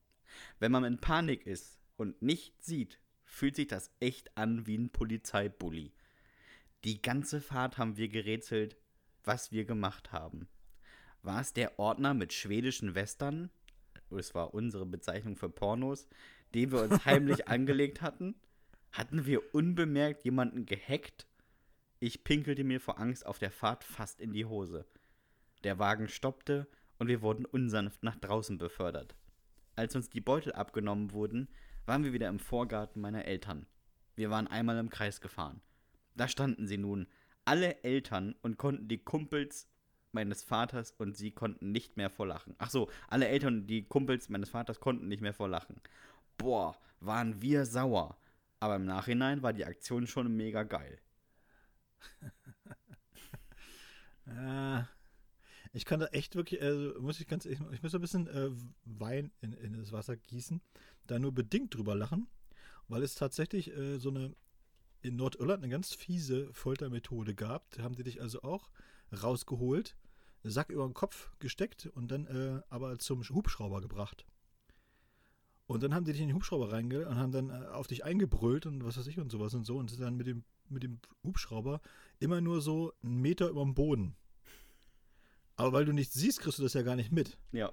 Wenn 0.60 0.72
man 0.72 0.84
in 0.84 0.98
Panik 1.00 1.46
ist 1.46 1.83
und 1.98 2.22
nicht 2.22 2.64
sieht, 2.64 3.00
fühlt 3.26 3.56
sich 3.56 3.68
das 3.68 3.92
echt 4.00 4.38
an 4.38 4.68
wie 4.68 4.78
ein 4.78 4.90
Polizeibully. 4.90 5.94
Die 6.84 7.02
ganze 7.02 7.42
Fahrt 7.42 7.78
haben 7.78 7.98
wir 7.98 8.10
gerätselt, 8.10 8.76
was 9.24 9.52
wir 9.52 9.66
gemacht 9.66 10.12
haben. 10.12 10.48
War 11.22 11.40
es 11.40 11.54
der 11.54 11.80
Ordner 11.80 12.14
mit 12.14 12.34
schwedischen 12.34 12.96
Western? 12.96 13.50
Es 14.10 14.36
war 14.36 14.54
unsere 14.54 14.86
Bezeichnung 14.86 15.36
für 15.36 15.50
Pornos, 15.50 16.08
den 16.54 16.72
wir 16.72 16.82
uns 16.82 17.06
heimlich 17.06 17.48
angelegt 17.48 18.02
hatten? 18.02 18.36
Hatten 18.92 19.26
wir 19.26 19.56
unbemerkt 19.56 20.24
jemanden 20.24 20.66
gehackt? 20.66 21.26
Ich 22.00 22.24
pinkelte 22.24 22.64
mir 22.64 22.80
vor 22.80 23.00
Angst 23.00 23.26
auf 23.26 23.40
der 23.40 23.52
Fahrt 23.52 23.84
fast 23.84 24.20
in 24.20 24.34
die 24.34 24.46
Hose. 24.46 24.86
Der 25.64 25.80
Wagen 25.80 26.10
stoppte 26.10 26.68
und 27.00 27.08
wir 27.08 27.22
wurden 27.22 27.46
unsanft 27.46 28.04
nach 28.04 28.18
draußen 28.18 28.58
befördert. 28.58 29.16
Als 29.76 29.96
uns 29.96 30.10
die 30.10 30.22
Beutel 30.22 30.52
abgenommen 30.52 31.12
wurden, 31.14 31.48
waren 31.86 32.04
wir 32.04 32.14
wieder 32.14 32.30
im 32.30 32.40
Vorgarten 32.40 33.02
meiner 33.02 33.26
Eltern. 33.26 33.68
Wir 34.16 34.30
waren 34.30 34.48
einmal 34.48 34.78
im 34.78 34.90
Kreis 34.90 35.22
gefahren. 35.22 35.62
Da 36.16 36.28
standen 36.28 36.68
sie 36.68 36.78
nun, 36.78 37.08
alle 37.46 37.84
Eltern, 37.84 38.36
und 38.42 38.58
konnten 38.58 38.88
die 38.88 39.04
Kumpels 39.04 39.68
meines 40.12 40.44
Vaters 40.44 40.92
und 40.92 41.18
sie 41.18 41.32
konnten 41.32 41.72
nicht 41.72 41.98
mehr 41.98 42.10
vor 42.10 42.28
Lachen. 42.28 42.56
Ach 42.60 42.70
so, 42.70 42.90
alle 43.08 43.28
Eltern 43.28 43.62
und 43.62 43.68
die 43.68 43.84
Kumpels 43.84 44.30
meines 44.30 44.50
Vaters 44.50 44.80
konnten 44.80 45.08
nicht 45.08 45.22
mehr 45.22 45.34
vor 45.34 45.50
Lachen. 45.50 45.82
Boah, 46.38 46.78
waren 47.00 47.42
wir 47.42 47.66
sauer. 47.66 48.18
Aber 48.60 48.76
im 48.76 48.86
Nachhinein 48.86 49.42
war 49.42 49.54
die 49.54 49.66
Aktion 49.66 50.08
schon 50.08 50.36
mega 50.36 50.64
geil. 50.64 51.00
Äh, 54.26 54.84
ich 55.74 55.86
kann 55.86 56.00
da 56.00 56.06
echt 56.08 56.36
wirklich, 56.36 56.62
also 56.62 57.00
muss 57.02 57.20
ich 57.20 57.28
ganz, 57.28 57.46
ich, 57.46 57.60
ich 57.72 57.82
muss 57.82 57.96
ein 57.96 58.02
bisschen 58.02 58.28
äh, 58.28 58.52
Wein 58.86 59.32
in, 59.42 59.54
in 59.54 59.74
das 59.74 59.92
Wasser 59.92 60.16
gießen, 60.16 60.62
da 61.08 61.20
nur 61.20 61.34
bedingt 61.34 61.76
drüber 61.76 61.96
lachen, 61.96 62.28
weil 62.88 63.04
es 63.04 63.16
tatsächlich 63.16 63.76
äh, 63.76 63.98
so 63.98 64.10
eine 64.10 64.36
in 65.02 65.18
Nordirland 65.18 65.64
eine 65.64 65.72
ganz 65.72 65.94
fiese 65.94 66.54
Foltermethode 66.54 67.36
gab. 67.36 67.70
Da 67.72 67.84
haben 67.84 67.96
die 67.96 68.04
dich 68.04 68.22
also 68.22 68.42
auch 68.44 68.70
rausgeholt, 69.12 69.98
Sack 70.44 70.70
über 70.70 70.86
den 70.86 70.94
Kopf 70.94 71.32
gesteckt 71.40 71.88
und 71.88 72.10
dann 72.10 72.26
äh, 72.28 72.62
aber 72.70 72.98
zum 73.00 73.22
Hubschrauber 73.22 73.82
gebracht. 73.82 74.26
Und 75.66 75.84
dann 75.84 75.94
haben 75.94 76.06
die 76.06 76.12
dich 76.12 76.22
in 76.22 76.28
den 76.28 76.36
Hubschrauber 76.36 76.72
reinge 76.72 77.08
und 77.08 77.16
haben 77.16 77.32
dann 77.32 77.50
äh, 77.50 77.68
auf 77.68 77.88
dich 77.88 78.04
eingebrüllt 78.04 78.66
und 78.66 78.84
was 78.86 78.98
weiß 78.98 79.08
ich 79.08 79.20
und 79.20 79.32
sowas 79.32 79.54
und 79.54 79.66
so 79.66 79.78
und 79.78 79.90
sind 79.90 80.02
dann 80.02 80.16
mit 80.16 80.28
dem, 80.28 80.44
mit 80.70 80.84
dem 80.84 81.00
Hubschrauber 81.24 81.82
immer 82.20 82.42
nur 82.42 82.62
so 82.62 82.94
einen 83.04 83.22
Meter 83.22 83.50
über 83.50 83.64
dem 83.64 83.74
Boden. 83.74 84.16
Aber 85.56 85.74
weil 85.74 85.86
du 85.86 85.94
nichts 85.94 86.14
siehst, 86.14 86.40
kriegst 86.40 86.60
du 86.60 86.64
das 86.64 86.74
ja 86.74 86.82
gar 86.82 86.96
nicht 86.96 87.12
mit. 87.12 87.38
Ja. 87.52 87.72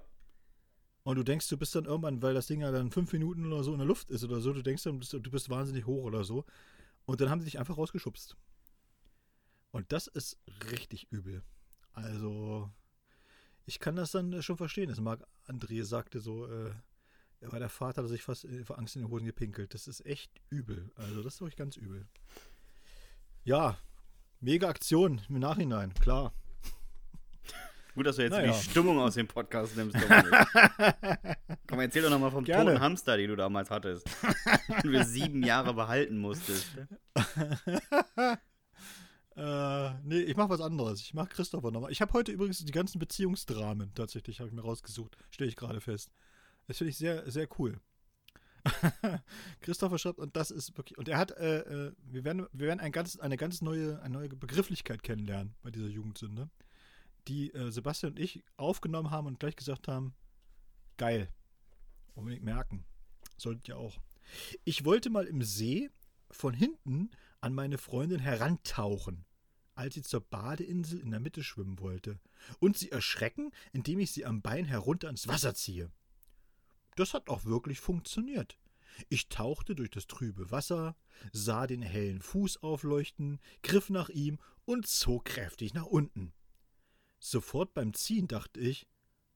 Und 1.02 1.16
du 1.16 1.22
denkst, 1.22 1.48
du 1.48 1.56
bist 1.56 1.74
dann 1.74 1.86
irgendwann, 1.86 2.22
weil 2.22 2.34
das 2.34 2.46
Ding 2.46 2.60
ja 2.60 2.70
dann 2.70 2.90
fünf 2.90 3.12
Minuten 3.12 3.46
oder 3.46 3.64
so 3.64 3.72
in 3.72 3.78
der 3.78 3.86
Luft 3.86 4.10
ist 4.10 4.22
oder 4.22 4.40
so, 4.40 4.52
du 4.52 4.62
denkst 4.62 4.82
dann, 4.82 4.94
du 4.94 4.98
bist, 4.98 5.12
du 5.12 5.30
bist 5.30 5.48
wahnsinnig 5.48 5.86
hoch 5.86 6.04
oder 6.04 6.24
so. 6.24 6.44
Und 7.06 7.20
dann 7.20 7.30
haben 7.30 7.40
sie 7.40 7.46
dich 7.46 7.58
einfach 7.58 7.78
rausgeschubst. 7.78 8.36
Und 9.70 9.92
das 9.92 10.06
ist 10.08 10.38
richtig 10.70 11.10
übel. 11.10 11.42
Also, 11.92 12.70
ich 13.66 13.78
kann 13.78 13.96
das 13.96 14.10
dann 14.10 14.32
äh, 14.32 14.42
schon 14.42 14.56
verstehen. 14.56 14.88
Das 14.88 15.00
Marc 15.00 15.26
André 15.46 15.84
sagte 15.84 16.20
so, 16.20 16.46
äh, 16.46 16.72
ja, 17.40 17.58
der 17.58 17.68
Vater 17.68 18.02
hat 18.02 18.08
sich 18.08 18.22
fast 18.22 18.44
äh, 18.44 18.64
vor 18.64 18.78
Angst 18.78 18.96
in 18.96 19.02
die 19.02 19.08
Hosen 19.08 19.26
gepinkelt. 19.26 19.72
Das 19.72 19.88
ist 19.88 20.04
echt 20.04 20.30
übel. 20.50 20.92
Also, 20.96 21.22
das 21.22 21.34
ist 21.34 21.40
wirklich 21.40 21.56
ganz 21.56 21.76
übel. 21.76 22.06
Ja, 23.44 23.78
mega 24.40 24.68
Aktion 24.68 25.20
im 25.28 25.38
Nachhinein, 25.38 25.94
klar. 25.94 26.34
Gut, 27.94 28.06
dass 28.06 28.16
du 28.16 28.22
jetzt 28.22 28.32
Naja. 28.32 28.52
die 28.52 28.58
Stimmung 28.58 28.98
aus 28.98 29.14
dem 29.14 29.26
Podcast 29.26 29.76
nimmst. 29.76 29.96
Komm, 31.66 31.80
erzähl 31.80 32.02
doch 32.02 32.10
nochmal 32.10 32.30
vom 32.30 32.44
Gerne. 32.44 32.70
toten 32.72 32.80
Hamster, 32.80 33.16
den 33.16 33.28
du 33.28 33.36
damals 33.36 33.70
hattest. 33.70 34.08
Den 34.82 34.92
du 34.92 35.04
sieben 35.04 35.42
Jahre 35.42 35.74
behalten 35.74 36.18
musstest. 36.18 36.66
Äh, 39.36 39.94
nee, 40.02 40.18
ich 40.20 40.36
mach 40.36 40.50
was 40.50 40.60
anderes. 40.60 41.00
Ich 41.00 41.14
mach 41.14 41.28
Christopher 41.28 41.70
nochmal. 41.70 41.92
Ich 41.92 42.02
habe 42.02 42.12
heute 42.12 42.30
übrigens 42.32 42.58
die 42.58 42.72
ganzen 42.72 42.98
Beziehungsdramen 42.98 43.94
tatsächlich, 43.94 44.40
habe 44.40 44.48
ich 44.48 44.54
mir 44.54 44.60
rausgesucht. 44.60 45.16
Stelle 45.30 45.48
ich 45.48 45.56
gerade 45.56 45.80
fest. 45.80 46.12
Das 46.66 46.76
finde 46.78 46.90
ich 46.90 46.98
sehr, 46.98 47.30
sehr 47.30 47.48
cool. 47.58 47.80
Christopher 49.60 49.98
schreibt, 49.98 50.18
und 50.18 50.36
das 50.36 50.50
ist 50.50 50.76
wirklich, 50.76 50.98
und 50.98 51.08
er 51.08 51.16
hat, 51.16 51.30
äh, 51.38 51.60
äh, 51.60 51.92
wir 52.02 52.24
werden, 52.24 52.46
wir 52.52 52.66
werden 52.66 52.80
ein 52.80 52.92
ganz, 52.92 53.18
eine 53.18 53.36
ganz 53.38 53.62
neue, 53.62 54.02
eine 54.02 54.14
neue 54.18 54.28
Begrifflichkeit 54.28 55.02
kennenlernen 55.02 55.54
bei 55.62 55.70
dieser 55.70 55.88
Jugendsünde, 55.88 56.50
die 57.28 57.52
äh, 57.52 57.70
Sebastian 57.70 58.12
und 58.12 58.18
ich 58.18 58.44
aufgenommen 58.56 59.10
haben 59.10 59.26
und 59.26 59.40
gleich 59.40 59.56
gesagt 59.56 59.88
haben, 59.88 60.14
geil. 60.96 61.28
Unbedingt 62.14 62.44
merken. 62.44 62.84
Solltet 63.36 63.68
ihr 63.68 63.76
auch. 63.76 63.98
Ich 64.64 64.84
wollte 64.84 65.10
mal 65.10 65.26
im 65.26 65.42
See 65.42 65.90
von 66.30 66.54
hinten 66.54 67.10
an 67.40 67.54
meine 67.54 67.78
Freundin 67.78 68.20
herantauchen, 68.20 69.24
als 69.74 69.94
sie 69.94 70.02
zur 70.02 70.20
Badeinsel 70.20 71.00
in 71.00 71.10
der 71.10 71.20
Mitte 71.20 71.42
schwimmen 71.42 71.78
wollte, 71.80 72.18
und 72.58 72.76
sie 72.76 72.90
erschrecken, 72.90 73.50
indem 73.72 73.98
ich 73.98 74.12
sie 74.12 74.26
am 74.26 74.42
Bein 74.42 74.66
herunter 74.66 75.08
ins 75.08 75.26
Wasser 75.26 75.54
ziehe. 75.54 75.90
Das 76.96 77.14
hat 77.14 77.28
auch 77.28 77.44
wirklich 77.44 77.80
funktioniert. 77.80 78.58
Ich 79.08 79.28
tauchte 79.28 79.74
durch 79.74 79.90
das 79.90 80.06
trübe 80.06 80.50
Wasser, 80.50 80.96
sah 81.32 81.66
den 81.66 81.82
hellen 81.82 82.20
Fuß 82.20 82.62
aufleuchten, 82.62 83.40
griff 83.62 83.88
nach 83.88 84.08
ihm 84.08 84.38
und 84.64 84.86
zog 84.86 85.24
kräftig 85.24 85.74
nach 85.74 85.86
unten. 85.86 86.32
Sofort 87.20 87.74
beim 87.74 87.92
Ziehen 87.94 88.26
dachte 88.26 88.60
ich, 88.60 88.88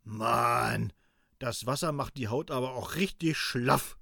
Mann, 0.02 0.92
das 1.38 1.66
Wasser 1.66 1.92
macht 1.92 2.16
die 2.16 2.28
Haut 2.28 2.50
aber 2.50 2.72
auch 2.72 2.96
richtig 2.96 3.36
schlaff. 3.36 3.98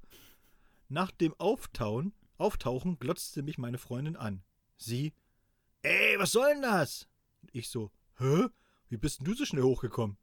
Nach 0.88 1.10
dem 1.10 1.34
Auftauen, 1.38 2.14
Auftauchen 2.38 2.98
glotzte 2.98 3.42
mich 3.42 3.58
meine 3.58 3.78
Freundin 3.78 4.16
an. 4.16 4.42
Sie, 4.76 5.12
ey, 5.82 6.18
was 6.18 6.32
soll 6.32 6.52
denn 6.54 6.62
das? 6.62 7.08
Ich 7.52 7.68
so, 7.68 7.90
hä? 8.18 8.46
Wie 8.88 8.96
bist 8.96 9.18
denn 9.18 9.26
du 9.26 9.34
so 9.34 9.44
schnell 9.44 9.62
hochgekommen? 9.62 10.16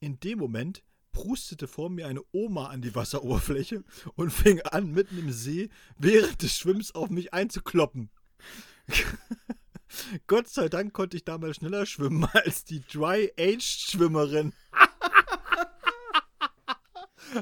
In 0.00 0.18
dem 0.20 0.38
Moment 0.38 0.82
prustete 1.12 1.68
vor 1.68 1.90
mir 1.90 2.06
eine 2.06 2.22
Oma 2.32 2.68
an 2.68 2.82
die 2.82 2.94
Wasseroberfläche 2.94 3.84
und 4.14 4.30
fing 4.30 4.60
an, 4.62 4.90
mitten 4.92 5.18
im 5.18 5.32
See 5.32 5.68
während 5.98 6.42
des 6.42 6.56
Schwimmens 6.56 6.94
auf 6.94 7.10
mich 7.10 7.34
einzukloppen. 7.34 8.10
Gott 10.26 10.48
sei 10.48 10.68
Dank 10.68 10.92
konnte 10.92 11.16
ich 11.16 11.24
damals 11.24 11.56
schneller 11.56 11.86
schwimmen 11.86 12.24
als 12.32 12.64
die 12.64 12.80
Dry-Aged-Schwimmerin. 12.80 14.52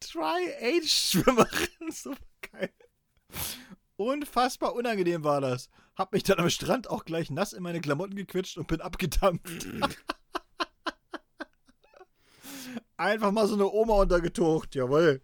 Dry-Aged-Schwimmerin. 0.00 1.90
So 1.90 2.14
geil. 2.52 2.70
Unfassbar 3.96 4.74
unangenehm 4.74 5.24
war 5.24 5.40
das. 5.40 5.70
Hab 5.96 6.12
mich 6.12 6.24
dann 6.24 6.40
am 6.40 6.50
Strand 6.50 6.90
auch 6.90 7.04
gleich 7.04 7.30
nass 7.30 7.52
in 7.52 7.62
meine 7.62 7.80
Klamotten 7.80 8.16
gequetscht 8.16 8.58
und 8.58 8.66
bin 8.66 8.80
abgedampft. 8.80 9.68
Einfach 12.96 13.32
mal 13.32 13.46
so 13.46 13.54
eine 13.54 13.70
Oma 13.70 13.94
untergetaucht, 13.94 14.74
jawohl. 14.74 15.20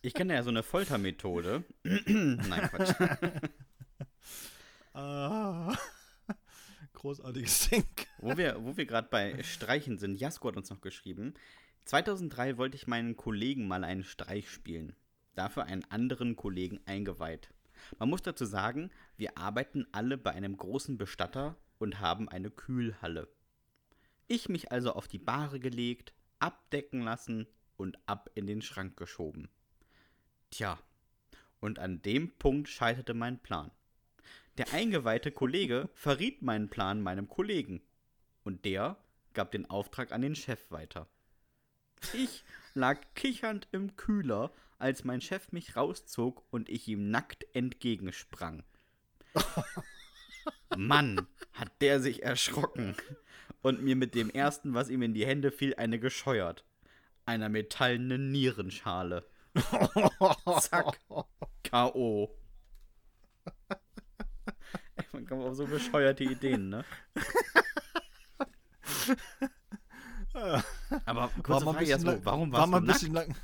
Ich 0.00 0.14
kenne 0.14 0.34
ja 0.34 0.42
so 0.42 0.50
eine 0.50 0.62
Foltermethode. 0.62 1.64
Nein, 1.82 2.70
Quatsch. 2.70 2.94
Ah. 4.94 5.76
Großartiges 6.94 7.68
Ding. 7.68 7.84
Wo 8.18 8.36
wir, 8.36 8.64
wo 8.64 8.76
wir 8.76 8.84
gerade 8.84 9.06
bei 9.08 9.40
Streichen 9.44 9.98
sind, 9.98 10.16
Jasko 10.16 10.48
hat 10.48 10.56
uns 10.56 10.70
noch 10.70 10.80
geschrieben. 10.80 11.34
2003 11.84 12.58
wollte 12.58 12.74
ich 12.74 12.88
meinen 12.88 13.16
Kollegen 13.16 13.68
mal 13.68 13.84
einen 13.84 14.02
Streich 14.02 14.50
spielen. 14.50 14.96
Dafür 15.36 15.66
einen 15.66 15.84
anderen 15.84 16.34
Kollegen 16.34 16.80
eingeweiht. 16.86 17.50
Man 18.00 18.10
muss 18.10 18.22
dazu 18.22 18.44
sagen, 18.44 18.90
wir 19.16 19.38
arbeiten 19.38 19.86
alle 19.92 20.18
bei 20.18 20.32
einem 20.32 20.56
großen 20.56 20.98
Bestatter 20.98 21.56
und 21.78 22.00
haben 22.00 22.28
eine 22.28 22.50
Kühlhalle. 22.50 23.28
Ich 24.26 24.48
mich 24.48 24.72
also 24.72 24.94
auf 24.94 25.06
die 25.06 25.20
Bahre 25.20 25.60
gelegt, 25.60 26.12
abdecken 26.40 27.02
lassen 27.02 27.46
und 27.76 27.96
ab 28.06 28.30
in 28.34 28.48
den 28.48 28.62
Schrank 28.62 28.96
geschoben. 28.96 29.48
Tja, 30.50 30.78
und 31.60 31.78
an 31.78 32.02
dem 32.02 32.30
Punkt 32.30 32.68
scheiterte 32.68 33.14
mein 33.14 33.38
Plan. 33.38 33.70
Der 34.56 34.72
eingeweihte 34.72 35.30
Kollege 35.30 35.88
verriet 35.94 36.42
meinen 36.42 36.68
Plan 36.68 37.00
meinem 37.00 37.28
Kollegen. 37.28 37.80
Und 38.44 38.64
der 38.64 38.96
gab 39.34 39.52
den 39.52 39.68
Auftrag 39.68 40.12
an 40.12 40.22
den 40.22 40.34
Chef 40.34 40.70
weiter. 40.70 41.06
Ich 42.12 42.44
lag 42.74 43.00
kichernd 43.14 43.68
im 43.72 43.96
Kühler, 43.96 44.52
als 44.78 45.04
mein 45.04 45.20
Chef 45.20 45.52
mich 45.52 45.76
rauszog 45.76 46.44
und 46.50 46.68
ich 46.68 46.86
ihm 46.88 47.10
nackt 47.10 47.46
entgegensprang. 47.54 48.62
Mann, 50.76 51.26
hat 51.52 51.72
der 51.80 52.00
sich 52.00 52.22
erschrocken 52.22 52.94
und 53.62 53.82
mir 53.82 53.96
mit 53.96 54.14
dem 54.14 54.30
ersten, 54.30 54.74
was 54.74 54.90
ihm 54.90 55.02
in 55.02 55.14
die 55.14 55.26
Hände 55.26 55.50
fiel, 55.50 55.74
eine 55.74 55.98
gescheuert. 55.98 56.64
Einer 57.26 57.48
metallenen 57.48 58.30
Nierenschale. 58.30 59.26
Zack. 60.60 60.98
K.O. 61.64 62.30
Man 65.12 65.26
kommt 65.26 65.42
auf 65.44 65.54
so 65.54 65.66
bescheuerte 65.66 66.24
Ideen, 66.24 66.68
ne? 66.68 66.84
Aber 71.06 71.30
kurze 71.42 71.64
mal 71.64 71.76
ein 71.76 71.86
Frage, 71.86 72.04
lang- 72.04 72.20
warum 72.24 72.52
war 72.52 72.60
warst 72.60 72.70
mal 72.70 72.78
du 72.80 72.84
ein 72.84 72.86
nackt? 72.86 73.00
bisschen 73.00 73.14
lang, 73.14 73.34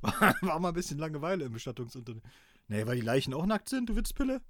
war, 0.00 0.34
war 0.42 0.58
mal 0.60 0.68
ein 0.68 0.74
bisschen 0.74 0.98
Langeweile 0.98 1.44
im 1.44 1.52
Bestattungsunternehmen. 1.52 2.28
Nee, 2.68 2.86
weil 2.86 2.96
die 2.96 3.02
Leichen 3.02 3.34
auch 3.34 3.46
nackt 3.46 3.68
sind, 3.68 3.88
du 3.88 3.96
Witzpille? 3.96 4.40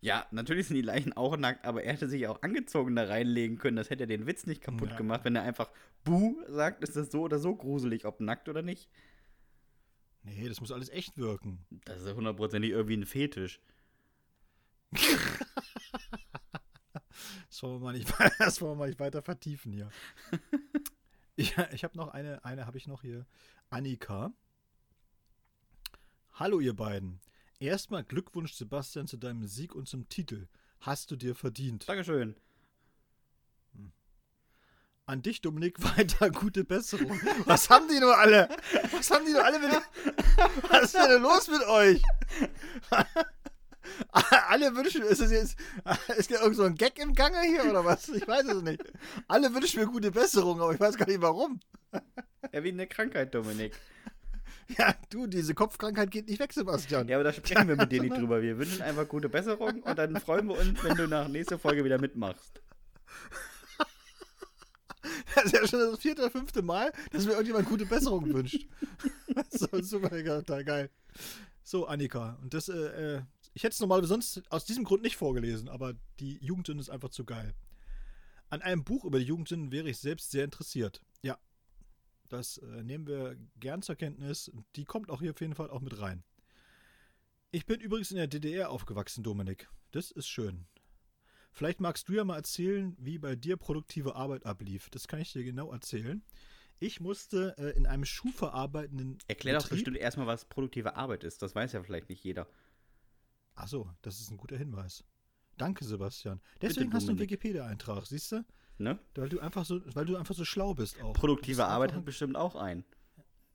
Ja, 0.00 0.26
natürlich 0.32 0.66
sind 0.66 0.74
die 0.76 0.82
Leichen 0.82 1.12
auch 1.12 1.36
nackt, 1.36 1.64
aber 1.64 1.84
er 1.84 1.92
hätte 1.92 2.08
sich 2.08 2.26
auch 2.26 2.42
angezogen 2.42 2.96
da 2.96 3.04
reinlegen 3.04 3.56
können. 3.58 3.76
Das 3.76 3.88
hätte 3.88 4.02
ja 4.02 4.06
den 4.06 4.26
Witz 4.26 4.46
nicht 4.46 4.60
kaputt 4.60 4.90
Ja. 4.90 4.96
gemacht. 4.96 5.20
Wenn 5.24 5.36
er 5.36 5.42
einfach 5.42 5.70
Buh 6.04 6.36
sagt, 6.48 6.82
ist 6.82 6.96
das 6.96 7.10
so 7.12 7.22
oder 7.22 7.38
so 7.38 7.54
gruselig, 7.54 8.04
ob 8.04 8.20
nackt 8.20 8.48
oder 8.48 8.62
nicht. 8.62 8.90
Nee, 10.24 10.48
das 10.48 10.60
muss 10.60 10.72
alles 10.72 10.88
echt 10.88 11.18
wirken. 11.18 11.64
Das 11.84 12.00
ist 12.00 12.06
ja 12.06 12.14
hundertprozentig 12.14 12.70
irgendwie 12.70 12.96
ein 12.96 13.06
Fetisch. 13.06 13.60
Das 17.48 17.62
wollen 17.62 17.74
wir 17.74 17.80
mal 17.80 17.92
nicht, 17.92 18.08
das 18.38 18.60
wollen 18.62 18.72
wir 18.72 18.76
mal 18.76 18.88
nicht 18.88 18.98
weiter 18.98 19.20
vertiefen 19.20 19.72
hier. 19.72 19.90
ich 21.36 21.54
ich 21.72 21.84
habe 21.84 21.96
noch 21.98 22.08
eine, 22.08 22.42
eine 22.46 22.66
habe 22.66 22.78
ich 22.78 22.86
noch 22.86 23.02
hier. 23.02 23.26
Annika. 23.68 24.32
Hallo 26.32 26.60
ihr 26.60 26.74
beiden. 26.74 27.20
Erstmal 27.60 28.04
Glückwunsch 28.04 28.54
Sebastian 28.54 29.06
zu 29.06 29.18
deinem 29.18 29.46
Sieg 29.46 29.74
und 29.74 29.86
zum 29.86 30.08
Titel. 30.08 30.48
Hast 30.80 31.10
du 31.10 31.16
dir 31.16 31.34
verdient. 31.34 31.86
Dankeschön. 31.86 32.36
An 35.06 35.20
dich, 35.20 35.40
Dominik, 35.40 35.82
weiter 35.96 36.30
gute 36.30 36.64
Besserung. 36.64 37.20
Was 37.44 37.68
haben 37.70 37.88
die 37.88 37.98
nur 37.98 38.16
alle? 38.16 38.48
Was 38.92 39.10
haben 39.10 39.26
die 39.26 39.32
nur 39.32 39.44
alle 39.44 39.58
mit 39.58 39.70
Was 40.68 40.84
ist 40.84 40.94
denn 40.94 41.22
los 41.22 41.48
mit 41.48 41.66
euch? 41.66 42.02
alle 44.12 44.76
wünschen, 44.76 45.02
ist 45.02 45.20
es 45.20 45.32
jetzt, 45.32 45.56
ist 46.16 46.30
da 46.30 46.40
irgend 46.40 46.56
so 46.56 46.62
ein 46.62 46.76
Gag 46.76 46.98
im 47.00 47.14
Gange 47.14 47.40
hier 47.42 47.64
oder 47.68 47.84
was? 47.84 48.08
Ich 48.10 48.26
weiß 48.26 48.46
es 48.46 48.62
nicht. 48.62 48.82
Alle 49.26 49.52
wünschen 49.52 49.80
mir 49.80 49.86
gute 49.86 50.12
Besserung, 50.12 50.60
aber 50.60 50.72
ich 50.72 50.80
weiß 50.80 50.96
gar 50.96 51.08
nicht 51.08 51.20
warum. 51.20 51.58
Ja, 52.52 52.62
wie 52.62 52.68
eine 52.68 52.86
Krankheit, 52.86 53.34
Dominik. 53.34 53.72
Ja, 54.78 54.94
du, 55.10 55.26
diese 55.26 55.54
Kopfkrankheit 55.54 56.10
geht 56.10 56.28
nicht 56.28 56.38
weg, 56.38 56.52
Sebastian. 56.52 57.08
Ja, 57.08 57.16
aber 57.16 57.24
da 57.24 57.32
sprechen 57.32 57.66
wir 57.66 57.76
mit 57.76 57.90
dir 57.90 58.02
nicht 58.02 58.16
drüber. 58.16 58.40
Wir 58.40 58.56
wünschen 58.56 58.82
einfach 58.82 59.08
gute 59.08 59.28
Besserung 59.28 59.82
und 59.82 59.98
dann 59.98 60.18
freuen 60.20 60.46
wir 60.46 60.58
uns, 60.58 60.82
wenn 60.84 60.96
du 60.96 61.08
nach 61.08 61.28
nächster 61.28 61.58
Folge 61.58 61.84
wieder 61.84 61.98
mitmachst. 61.98 62.62
Das 65.42 65.52
ist 65.52 65.60
ja 65.60 65.66
schon 65.66 65.80
das 65.80 65.98
vierte 65.98 66.22
oder 66.22 66.30
fünfte 66.30 66.62
Mal, 66.62 66.92
dass 67.10 67.24
mir 67.24 67.32
irgendjemand 67.32 67.68
gute 67.68 67.86
Besserung 67.86 68.32
wünscht. 68.32 68.66
so, 69.50 69.66
super, 69.82 70.10
total 70.10 70.64
geil. 70.64 70.90
So, 71.64 71.86
Annika, 71.86 72.38
und 72.42 72.54
das, 72.54 72.68
äh, 72.68 73.16
äh, 73.16 73.22
ich 73.54 73.62
hätte 73.64 73.74
es 73.74 73.80
normal 73.80 74.04
sonst 74.04 74.42
aus 74.50 74.64
diesem 74.64 74.84
Grund 74.84 75.02
nicht 75.02 75.16
vorgelesen, 75.16 75.68
aber 75.68 75.94
die 76.20 76.38
Jugendsünde 76.44 76.80
ist 76.80 76.90
einfach 76.90 77.10
zu 77.10 77.24
geil. 77.24 77.54
An 78.50 78.62
einem 78.62 78.84
Buch 78.84 79.04
über 79.04 79.18
die 79.18 79.24
Jugendsünden 79.24 79.72
wäre 79.72 79.88
ich 79.88 79.98
selbst 79.98 80.30
sehr 80.30 80.44
interessiert. 80.44 81.00
Ja, 81.22 81.38
das 82.28 82.58
äh, 82.58 82.82
nehmen 82.82 83.06
wir 83.06 83.36
gern 83.56 83.82
zur 83.82 83.96
Kenntnis. 83.96 84.50
Die 84.76 84.84
kommt 84.84 85.10
auch 85.10 85.20
hier 85.20 85.30
auf 85.32 85.40
jeden 85.40 85.54
Fall 85.54 85.70
auch 85.70 85.80
mit 85.80 85.98
rein. 86.00 86.24
Ich 87.50 87.66
bin 87.66 87.80
übrigens 87.80 88.10
in 88.10 88.16
der 88.16 88.26
DDR 88.26 88.70
aufgewachsen, 88.70 89.22
Dominik. 89.22 89.68
Das 89.90 90.10
ist 90.10 90.28
schön. 90.28 90.66
Vielleicht 91.62 91.78
magst 91.78 92.08
du 92.08 92.14
ja 92.14 92.24
mal 92.24 92.34
erzählen, 92.34 92.96
wie 92.98 93.18
bei 93.18 93.36
dir 93.36 93.56
produktive 93.56 94.16
Arbeit 94.16 94.46
ablief. 94.46 94.90
Das 94.90 95.06
kann 95.06 95.20
ich 95.20 95.32
dir 95.32 95.44
genau 95.44 95.70
erzählen. 95.70 96.20
Ich 96.80 96.98
musste 96.98 97.54
äh, 97.56 97.70
in 97.76 97.86
einem 97.86 98.04
schuhverarbeitenden 98.04 99.18
Erklär 99.28 99.60
doch 99.60 99.68
bestimmt 99.68 99.96
erstmal, 99.96 100.26
was 100.26 100.44
produktive 100.44 100.96
Arbeit 100.96 101.22
ist. 101.22 101.40
Das 101.40 101.54
weiß 101.54 101.70
ja 101.70 101.82
vielleicht 101.84 102.08
nicht 102.08 102.24
jeder. 102.24 102.48
Achso, 103.54 103.88
das 104.02 104.18
ist 104.18 104.32
ein 104.32 104.38
guter 104.38 104.56
Hinweis. 104.56 105.04
Danke, 105.56 105.84
Sebastian. 105.84 106.40
Deswegen 106.60 106.92
hast 106.92 107.06
du 107.06 107.12
einen. 107.12 107.20
Wikipedia-Eintrag, 107.20 108.06
siehst 108.06 108.32
du? 108.32 108.44
Ne? 108.78 108.98
Weil 109.14 109.28
du 109.28 109.38
einfach 109.38 109.64
so, 109.64 109.82
weil 109.94 110.04
du 110.04 110.16
einfach 110.16 110.34
so 110.34 110.44
schlau 110.44 110.74
bist 110.74 111.00
auch. 111.00 111.12
Du 111.12 111.20
Produktive 111.20 111.58
bist 111.58 111.68
Arbeit 111.68 111.92
hat 111.92 112.04
bestimmt 112.04 112.34
auch 112.34 112.56
einen. 112.56 112.84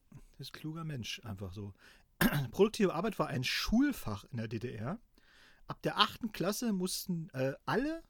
ein 0.06 0.40
ist 0.40 0.56
ein 0.56 0.60
kluger 0.60 0.86
Mensch, 0.86 1.20
einfach 1.26 1.52
so. 1.52 1.74
Produktive 2.52 2.94
Arbeit 2.94 3.20
war 3.20 3.28
ein 3.28 3.44
Schulfach 3.44 4.24
in 4.32 4.38
der 4.38 4.48
DDR. 4.48 4.98
Ab 5.68 5.82
der 5.82 5.98
achten 5.98 6.32
Klasse 6.32 6.74
mussten 6.74 7.30
äh, 7.34 7.54
alle 7.66 8.04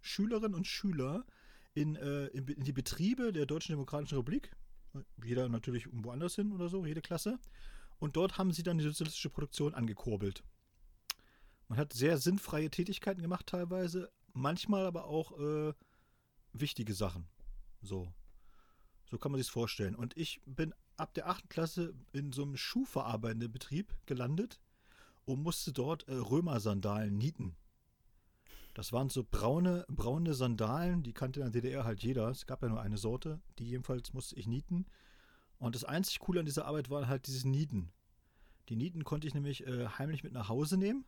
Schülerinnen 0.00 0.54
und 0.54 0.66
Schüler 0.66 1.24
in, 1.74 1.96
äh, 1.96 2.26
in, 2.28 2.46
in 2.48 2.64
die 2.64 2.72
Betriebe 2.72 3.32
der 3.32 3.46
Deutschen 3.46 3.72
Demokratischen 3.72 4.16
Republik, 4.16 4.56
jeder 5.22 5.48
natürlich 5.48 5.86
irgendwo 5.86 6.10
anders 6.10 6.34
hin 6.34 6.52
oder 6.52 6.68
so, 6.68 6.86
jede 6.86 7.02
Klasse, 7.02 7.38
und 7.98 8.16
dort 8.16 8.38
haben 8.38 8.52
sie 8.52 8.62
dann 8.62 8.78
die 8.78 8.84
sozialistische 8.84 9.30
Produktion 9.30 9.74
angekurbelt. 9.74 10.44
Man 11.68 11.78
hat 11.78 11.92
sehr 11.92 12.18
sinnfreie 12.18 12.70
Tätigkeiten 12.70 13.22
gemacht 13.22 13.46
teilweise, 13.46 14.10
manchmal 14.32 14.86
aber 14.86 15.06
auch 15.06 15.38
äh, 15.38 15.72
wichtige 16.52 16.94
Sachen. 16.94 17.26
So. 17.82 18.12
So 19.10 19.18
kann 19.18 19.32
man 19.32 19.40
sich 19.40 19.50
vorstellen. 19.50 19.94
Und 19.94 20.16
ich 20.16 20.40
bin 20.44 20.74
ab 20.96 21.14
der 21.14 21.28
8. 21.28 21.48
Klasse 21.48 21.94
in 22.12 22.32
so 22.32 22.42
einem 22.42 22.56
schuhverarbeitenden 22.56 23.52
Betrieb 23.52 23.94
gelandet 24.06 24.60
und 25.24 25.42
musste 25.42 25.72
dort 25.72 26.08
äh, 26.08 26.14
Römersandalen 26.14 27.16
nieten. 27.16 27.56
Das 28.74 28.92
waren 28.92 29.08
so 29.08 29.24
braune, 29.24 29.84
braune 29.88 30.34
Sandalen, 30.34 31.04
die 31.04 31.12
kannte 31.12 31.40
in 31.40 31.52
der 31.52 31.62
DDR 31.62 31.84
halt 31.84 32.02
jeder. 32.02 32.28
Es 32.28 32.46
gab 32.46 32.62
ja 32.62 32.68
nur 32.68 32.80
eine 32.80 32.98
Sorte, 32.98 33.40
die 33.58 33.68
jedenfalls 33.68 34.12
musste 34.12 34.34
ich 34.36 34.48
nieten. 34.48 34.86
Und 35.58 35.76
das 35.76 35.84
einzig 35.84 36.18
Coole 36.18 36.40
an 36.40 36.46
dieser 36.46 36.66
Arbeit 36.66 36.90
war 36.90 37.06
halt 37.06 37.28
dieses 37.28 37.44
Nieten. 37.44 37.92
Die 38.68 38.76
Nieten 38.76 39.04
konnte 39.04 39.28
ich 39.28 39.34
nämlich 39.34 39.64
äh, 39.66 39.86
heimlich 39.86 40.24
mit 40.24 40.32
nach 40.32 40.48
Hause 40.48 40.76
nehmen 40.76 41.04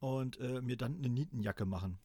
und 0.00 0.38
äh, 0.38 0.60
mir 0.60 0.76
dann 0.76 0.96
eine 0.96 1.08
Nietenjacke 1.08 1.64
machen. 1.64 1.98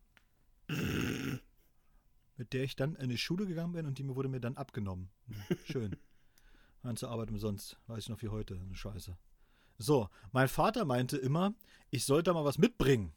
mit 2.37 2.53
der 2.53 2.63
ich 2.63 2.75
dann 2.75 2.95
in 2.95 3.09
die 3.09 3.17
Schule 3.17 3.45
gegangen 3.45 3.73
bin 3.73 3.85
und 3.85 3.97
die 3.97 4.07
wurde 4.07 4.29
mir 4.29 4.39
dann 4.39 4.57
abgenommen. 4.57 5.09
Schön. 5.65 5.97
Ganze 6.81 7.09
Arbeit 7.09 7.29
umsonst. 7.29 7.77
Weiß 7.87 8.03
ich 8.03 8.09
noch 8.09 8.21
wie 8.21 8.29
heute. 8.29 8.59
Eine 8.59 8.75
Scheiße. 8.75 9.17
So, 9.77 10.09
mein 10.31 10.47
Vater 10.47 10.85
meinte 10.85 11.17
immer, 11.17 11.53
ich 11.89 12.05
sollte 12.05 12.33
mal 12.33 12.45
was 12.45 12.57
mitbringen. 12.57 13.13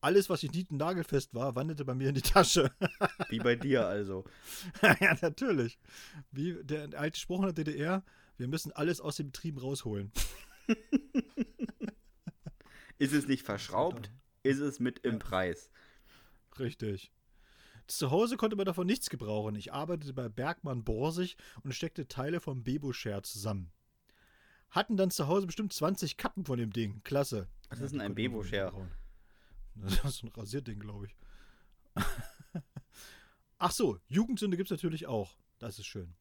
Alles, 0.00 0.30
was 0.30 0.42
nicht 0.42 0.54
nieten 0.54 0.76
nagelfest 0.76 1.34
war, 1.34 1.56
wanderte 1.56 1.84
bei 1.84 1.94
mir 1.94 2.10
in 2.10 2.14
die 2.14 2.22
Tasche. 2.22 2.70
Wie 3.28 3.38
bei 3.38 3.56
dir 3.56 3.86
also. 3.86 4.24
ja, 5.00 5.16
natürlich. 5.20 5.78
Wie 6.30 6.62
der 6.62 6.88
alte 6.98 7.18
Spruch 7.18 7.40
in 7.40 7.54
der 7.54 7.64
DDR, 7.64 8.04
wir 8.36 8.46
müssen 8.46 8.72
alles 8.72 9.00
aus 9.00 9.16
den 9.16 9.32
Betrieben 9.32 9.58
rausholen. 9.58 10.12
Ist 12.98 13.12
es 13.12 13.26
nicht 13.26 13.42
verschraubt, 13.42 14.10
ist 14.42 14.60
es 14.60 14.80
mit 14.80 15.00
im 15.00 15.14
Ja. 15.14 15.18
Preis. 15.18 15.70
Richtig. 16.58 17.12
Zu 17.86 18.10
Hause 18.10 18.36
konnte 18.36 18.56
man 18.56 18.64
davon 18.64 18.86
nichts 18.86 19.10
gebrauchen. 19.10 19.54
Ich 19.54 19.72
arbeitete 19.72 20.14
bei 20.14 20.28
Bergmann 20.28 20.82
Borsig 20.82 21.36
und 21.62 21.74
steckte 21.74 22.08
Teile 22.08 22.40
vom 22.40 22.64
Bebo-Share 22.64 23.22
zusammen. 23.22 23.70
Hatten 24.76 24.98
dann 24.98 25.10
zu 25.10 25.26
Hause 25.26 25.46
bestimmt 25.46 25.72
20 25.72 26.18
Kappen 26.18 26.44
von 26.44 26.58
dem 26.58 26.70
Ding. 26.70 27.00
Klasse. 27.02 27.48
Was 27.70 27.80
ist 27.80 27.92
die 27.92 27.98
denn 27.98 28.02
ein 28.02 28.14
gebrauchen. 28.14 28.90
Das 29.74 30.04
ist 30.04 30.18
so 30.18 30.26
ein 30.26 30.32
Rasierding, 30.34 30.80
glaube 30.80 31.06
ich. 31.06 31.16
Ach 33.58 33.70
so, 33.70 33.98
Jugendsünde 34.06 34.58
gibt 34.58 34.70
es 34.70 34.76
natürlich 34.76 35.06
auch. 35.06 35.34
Das 35.58 35.78
ist 35.78 35.86
schön. 35.86 36.14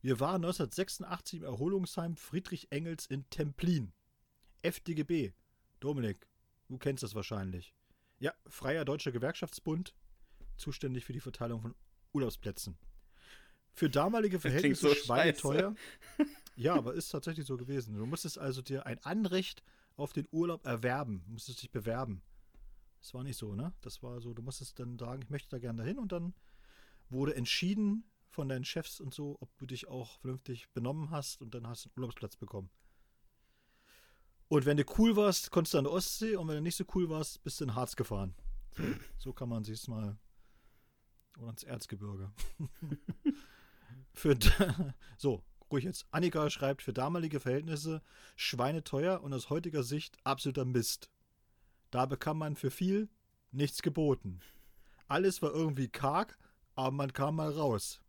Wir 0.00 0.20
waren 0.20 0.36
1986 0.36 1.40
im 1.40 1.46
Erholungsheim 1.46 2.16
Friedrich 2.16 2.70
Engels 2.70 3.04
in 3.06 3.28
Templin. 3.30 3.92
FDGB. 4.62 5.32
Dominik, 5.80 6.28
du 6.68 6.78
kennst 6.78 7.02
das 7.02 7.16
wahrscheinlich. 7.16 7.74
Ja, 8.20 8.32
Freier 8.46 8.84
Deutscher 8.84 9.10
Gewerkschaftsbund, 9.10 9.92
zuständig 10.56 11.04
für 11.04 11.12
die 11.12 11.20
Verteilung 11.20 11.62
von 11.62 11.74
Urlaubsplätzen. 12.12 12.78
Für 13.72 13.90
damalige 13.90 14.38
Verhältnisse 14.38 14.88
so 14.88 14.94
schweineteuer. 14.94 15.74
Ja, 16.58 16.74
aber 16.74 16.94
ist 16.94 17.10
tatsächlich 17.10 17.46
so 17.46 17.56
gewesen. 17.56 17.94
Du 17.94 18.04
musstest 18.04 18.36
also 18.36 18.62
dir 18.62 18.84
ein 18.84 18.98
Anrecht 19.04 19.62
auf 19.96 20.12
den 20.12 20.26
Urlaub 20.32 20.66
erwerben. 20.66 21.22
Du 21.24 21.32
musstest 21.32 21.62
dich 21.62 21.70
bewerben. 21.70 22.20
Das 23.00 23.14
war 23.14 23.22
nicht 23.22 23.36
so, 23.36 23.54
ne? 23.54 23.72
Das 23.80 24.02
war 24.02 24.20
so, 24.20 24.34
du 24.34 24.42
musstest 24.42 24.76
dann 24.80 24.98
sagen, 24.98 25.22
ich 25.22 25.30
möchte 25.30 25.50
da 25.50 25.58
gerne 25.60 25.82
dahin 25.82 26.00
und 26.00 26.10
dann 26.10 26.34
wurde 27.10 27.36
entschieden 27.36 28.02
von 28.28 28.48
deinen 28.48 28.64
Chefs 28.64 28.98
und 28.98 29.14
so, 29.14 29.36
ob 29.40 29.56
du 29.58 29.66
dich 29.66 29.86
auch 29.86 30.18
vernünftig 30.18 30.68
benommen 30.72 31.10
hast 31.10 31.40
und 31.42 31.54
dann 31.54 31.64
hast 31.68 31.84
du 31.84 31.90
einen 31.90 31.98
Urlaubsplatz 31.98 32.34
bekommen. 32.34 32.70
Und 34.48 34.66
wenn 34.66 34.78
du 34.78 34.84
cool 34.98 35.14
warst, 35.14 35.52
konntest 35.52 35.74
du 35.74 35.78
an 35.78 35.84
der 35.84 35.92
Ostsee 35.92 36.34
und 36.34 36.48
wenn 36.48 36.56
du 36.56 36.62
nicht 36.62 36.76
so 36.76 36.84
cool 36.96 37.08
warst, 37.08 37.40
bist 37.44 37.60
du 37.60 37.64
in 37.64 37.76
Harz 37.76 37.94
gefahren. 37.94 38.34
So, 39.16 39.32
kann 39.34 39.48
man 39.48 39.62
sich's 39.62 39.86
mal. 39.86 40.18
Oder 41.38 41.50
ins 41.50 41.62
Erzgebirge. 41.62 42.32
für, 44.12 44.36
so, 45.16 45.44
ruhig 45.70 45.84
jetzt. 45.84 46.06
Annika 46.10 46.50
schreibt, 46.50 46.82
für 46.82 46.92
damalige 46.92 47.40
Verhältnisse 47.40 48.02
schweineteuer 48.36 49.22
und 49.22 49.32
aus 49.32 49.50
heutiger 49.50 49.82
Sicht 49.82 50.16
absoluter 50.24 50.64
Mist. 50.64 51.10
Da 51.90 52.06
bekam 52.06 52.38
man 52.38 52.56
für 52.56 52.70
viel 52.70 53.08
nichts 53.50 53.82
geboten. 53.82 54.40
Alles 55.06 55.40
war 55.40 55.52
irgendwie 55.52 55.88
karg, 55.88 56.38
aber 56.74 56.90
man 56.90 57.12
kam 57.12 57.36
mal 57.36 57.50
raus. 57.50 58.00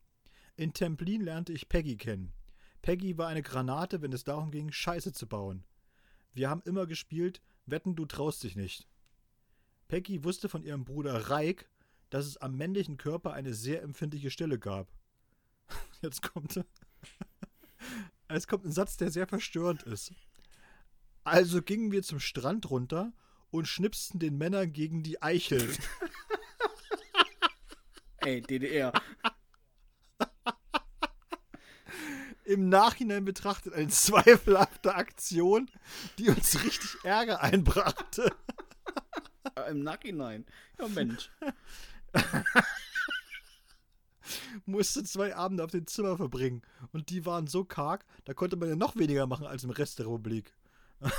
In 0.55 0.74
Templin 0.74 1.22
lernte 1.22 1.53
ich 1.53 1.70
Peggy 1.70 1.95
kennen. 1.95 2.34
Peggy 2.82 3.18
war 3.18 3.28
eine 3.28 3.41
Granate, 3.41 4.01
wenn 4.01 4.14
es 4.14 4.24
darum 4.24 4.51
ging, 4.51 4.72
Scheiße 4.72 5.14
zu 5.14 5.28
bauen. 5.28 5.64
Wir 6.34 6.49
haben 6.49 6.62
immer 6.66 6.86
gespielt, 6.86 7.41
wetten, 7.66 7.95
du 7.95 8.05
traust 8.05 8.43
dich 8.43 8.55
nicht. 8.55 8.88
Peggy 9.88 10.24
wusste 10.24 10.49
von 10.49 10.64
ihrem 10.64 10.86
Bruder 10.86 11.30
Reik, 11.30 11.70
dass 12.10 12.26
es 12.26 12.38
am 12.38 12.55
männlichen 12.55 12.97
Körper 12.97 13.34
eine 13.34 13.53
sehr 13.53 13.82
empfindliche 13.82 14.32
Stelle 14.32 14.60
gab. 14.60 14.88
Jetzt 16.01 16.22
kommt. 16.22 16.64
Es 18.32 18.47
kommt 18.47 18.63
ein 18.63 18.71
Satz, 18.71 18.95
der 18.95 19.09
sehr 19.09 19.27
verstörend 19.27 19.82
ist. 19.84 20.13
Also 21.23 21.63
gingen 21.63 21.91
wir 21.91 22.03
zum 22.03 22.19
Strand 22.19 22.69
runter 22.69 23.11
und 23.49 23.67
schnipsten 23.67 24.19
den 24.19 24.38
Männern 24.38 24.71
gegen 24.71 25.01
die 25.01 25.21
Eichel. 25.21 25.67
Ey, 28.17 28.41
DDR. 28.41 28.93
Im 32.45 32.69
Nachhinein 32.69 33.25
betrachtet 33.25 33.73
eine 33.73 33.88
zweifelhafte 33.88 34.93
Aktion, 34.93 35.71
die 36.19 36.30
uns 36.30 36.63
richtig 36.63 37.03
Ärger 37.03 37.41
einbrachte. 37.41 38.32
Im 39.69 39.82
Nachhinein. 39.82 40.45
Ja, 40.77 40.88
Mensch. 40.88 41.32
Musste 44.65 45.03
zwei 45.03 45.36
Abende 45.36 45.63
auf 45.63 45.71
dem 45.71 45.88
Zimmer 45.88 46.17
verbringen. 46.17 46.61
Und 46.91 47.09
die 47.09 47.25
waren 47.25 47.47
so 47.47 47.63
karg, 47.63 48.05
da 48.25 48.34
konnte 48.34 48.55
man 48.55 48.69
ja 48.69 48.75
noch 48.75 48.95
weniger 48.95 49.27
machen 49.27 49.45
als 49.45 49.63
im 49.63 49.69
Rest 49.69 49.99
der 49.99 50.07
Republik. 50.07 50.53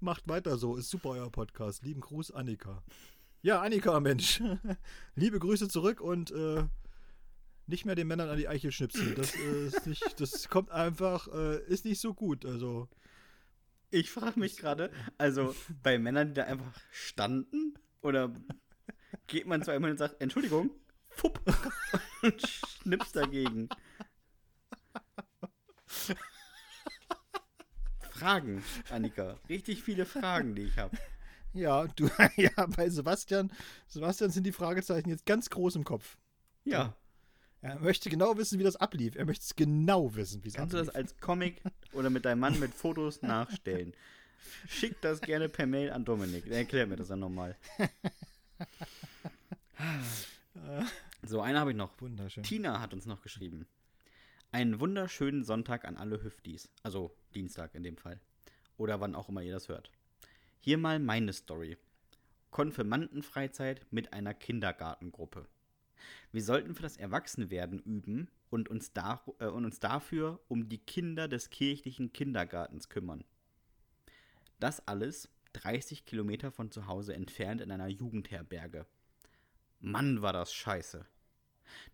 Macht 0.00 0.28
weiter 0.28 0.56
so, 0.56 0.76
ist 0.76 0.90
super 0.90 1.10
euer 1.10 1.30
Podcast. 1.30 1.82
Lieben 1.82 2.00
Gruß, 2.00 2.30
Annika. 2.30 2.82
Ja, 3.42 3.60
Annika, 3.62 3.98
Mensch. 4.00 4.42
Liebe 5.14 5.38
Grüße 5.38 5.68
zurück 5.68 6.00
und 6.00 6.30
äh, 6.30 6.64
nicht 7.66 7.86
mehr 7.86 7.94
den 7.94 8.08
Männern 8.08 8.28
an 8.28 8.36
die 8.36 8.48
Eichel 8.48 8.72
schnipsen. 8.72 9.14
Das, 9.14 9.34
äh, 9.34 9.66
ist 9.66 9.86
nicht, 9.86 10.20
das 10.20 10.48
kommt 10.48 10.70
einfach, 10.70 11.28
äh, 11.28 11.62
ist 11.66 11.84
nicht 11.84 12.00
so 12.00 12.14
gut. 12.14 12.44
Also, 12.44 12.88
Ich 13.90 14.10
frage 14.10 14.38
mich 14.38 14.56
gerade, 14.56 14.90
also 15.18 15.54
bei 15.82 15.98
Männern, 15.98 16.28
die 16.28 16.34
da 16.34 16.44
einfach 16.44 16.72
standen, 16.90 17.74
oder 18.02 18.32
geht 19.26 19.46
man 19.46 19.62
zu 19.62 19.70
einem 19.70 19.84
und 19.84 19.98
sagt, 19.98 20.20
Entschuldigung, 20.20 20.70
fupp, 21.10 21.40
und 22.22 22.40
schnippst 22.42 23.16
dagegen. 23.16 23.68
Fragen, 28.10 28.62
Annika. 28.90 29.38
Richtig 29.48 29.82
viele 29.82 30.06
Fragen, 30.06 30.54
die 30.54 30.62
ich 30.62 30.78
habe. 30.78 30.96
ja, 31.52 31.86
du, 31.86 32.08
ja, 32.36 32.66
bei 32.66 32.88
Sebastian, 32.88 33.52
Sebastian 33.88 34.30
sind 34.30 34.44
die 34.44 34.52
Fragezeichen 34.52 35.08
jetzt 35.08 35.26
ganz 35.26 35.50
groß 35.50 35.76
im 35.76 35.84
Kopf. 35.84 36.16
Ja. 36.64 36.94
Er 37.62 37.78
möchte 37.78 38.08
genau 38.08 38.38
wissen, 38.38 38.58
wie 38.58 38.64
das 38.64 38.76
ablief. 38.76 39.16
Er 39.16 39.26
möchte 39.26 39.44
es 39.44 39.54
genau 39.54 40.14
wissen, 40.14 40.42
wie 40.44 40.48
es 40.48 40.54
Kannst 40.54 40.72
du 40.72 40.78
ablief. 40.78 40.92
das 40.92 40.94
als 40.94 41.16
Comic 41.18 41.62
oder 41.92 42.08
mit 42.08 42.24
deinem 42.24 42.40
Mann 42.40 42.58
mit 42.58 42.74
Fotos 42.74 43.20
nachstellen? 43.20 43.92
Schick 44.66 44.98
das 45.02 45.20
gerne 45.20 45.50
per 45.50 45.66
Mail 45.66 45.90
an 45.90 46.04
Dominik. 46.04 46.46
Er 46.46 46.58
erklärt 46.58 46.88
mir 46.88 46.96
das 46.96 47.08
dann 47.08 47.20
nochmal. 47.20 47.56
So, 51.22 51.40
eine 51.40 51.60
habe 51.60 51.70
ich 51.70 51.76
noch. 51.76 52.00
Wunderschön. 52.00 52.42
Tina 52.42 52.80
hat 52.80 52.94
uns 52.94 53.06
noch 53.06 53.22
geschrieben. 53.22 53.66
Einen 54.52 54.80
wunderschönen 54.80 55.44
Sonntag 55.44 55.84
an 55.84 55.96
alle 55.96 56.22
Hüftis. 56.22 56.70
Also 56.82 57.14
Dienstag 57.34 57.74
in 57.74 57.82
dem 57.82 57.96
Fall. 57.96 58.20
Oder 58.76 59.00
wann 59.00 59.14
auch 59.14 59.28
immer 59.28 59.42
ihr 59.42 59.52
das 59.52 59.68
hört. 59.68 59.92
Hier 60.58 60.78
mal 60.78 60.98
meine 60.98 61.32
Story. 61.32 61.76
Konfirmandenfreizeit 62.50 63.86
mit 63.90 64.12
einer 64.12 64.34
Kindergartengruppe. 64.34 65.46
Wir 66.32 66.42
sollten 66.42 66.74
für 66.74 66.82
das 66.82 66.96
Erwachsenwerden 66.96 67.78
üben 67.80 68.28
und 68.48 68.68
uns, 68.68 68.92
da, 68.92 69.22
äh, 69.38 69.46
und 69.46 69.64
uns 69.64 69.78
dafür 69.78 70.40
um 70.48 70.68
die 70.68 70.78
Kinder 70.78 71.28
des 71.28 71.50
kirchlichen 71.50 72.12
Kindergartens 72.12 72.88
kümmern. 72.88 73.24
Das 74.58 74.86
alles 74.88 75.28
30 75.52 76.04
Kilometer 76.04 76.50
von 76.50 76.70
zu 76.70 76.86
Hause 76.86 77.14
entfernt 77.14 77.60
in 77.60 77.70
einer 77.70 77.88
Jugendherberge. 77.88 78.86
Mann, 79.80 80.22
war 80.22 80.32
das 80.32 80.52
scheiße. 80.52 81.06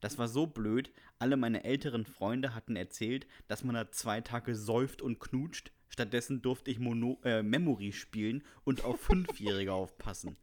Das 0.00 0.18
war 0.18 0.28
so 0.28 0.46
blöd, 0.46 0.92
alle 1.18 1.36
meine 1.36 1.64
älteren 1.64 2.04
Freunde 2.04 2.54
hatten 2.54 2.76
erzählt, 2.76 3.26
dass 3.48 3.64
man 3.64 3.74
da 3.74 3.90
zwei 3.90 4.20
Tage 4.20 4.54
säuft 4.54 5.02
und 5.02 5.18
knutscht. 5.20 5.72
Stattdessen 5.88 6.42
durfte 6.42 6.70
ich 6.70 6.78
Mono 6.78 7.20
äh, 7.24 7.42
Memory 7.42 7.92
spielen 7.92 8.44
und 8.64 8.84
auf 8.84 9.00
Fünfjährige 9.02 9.72
aufpassen. 9.72 10.36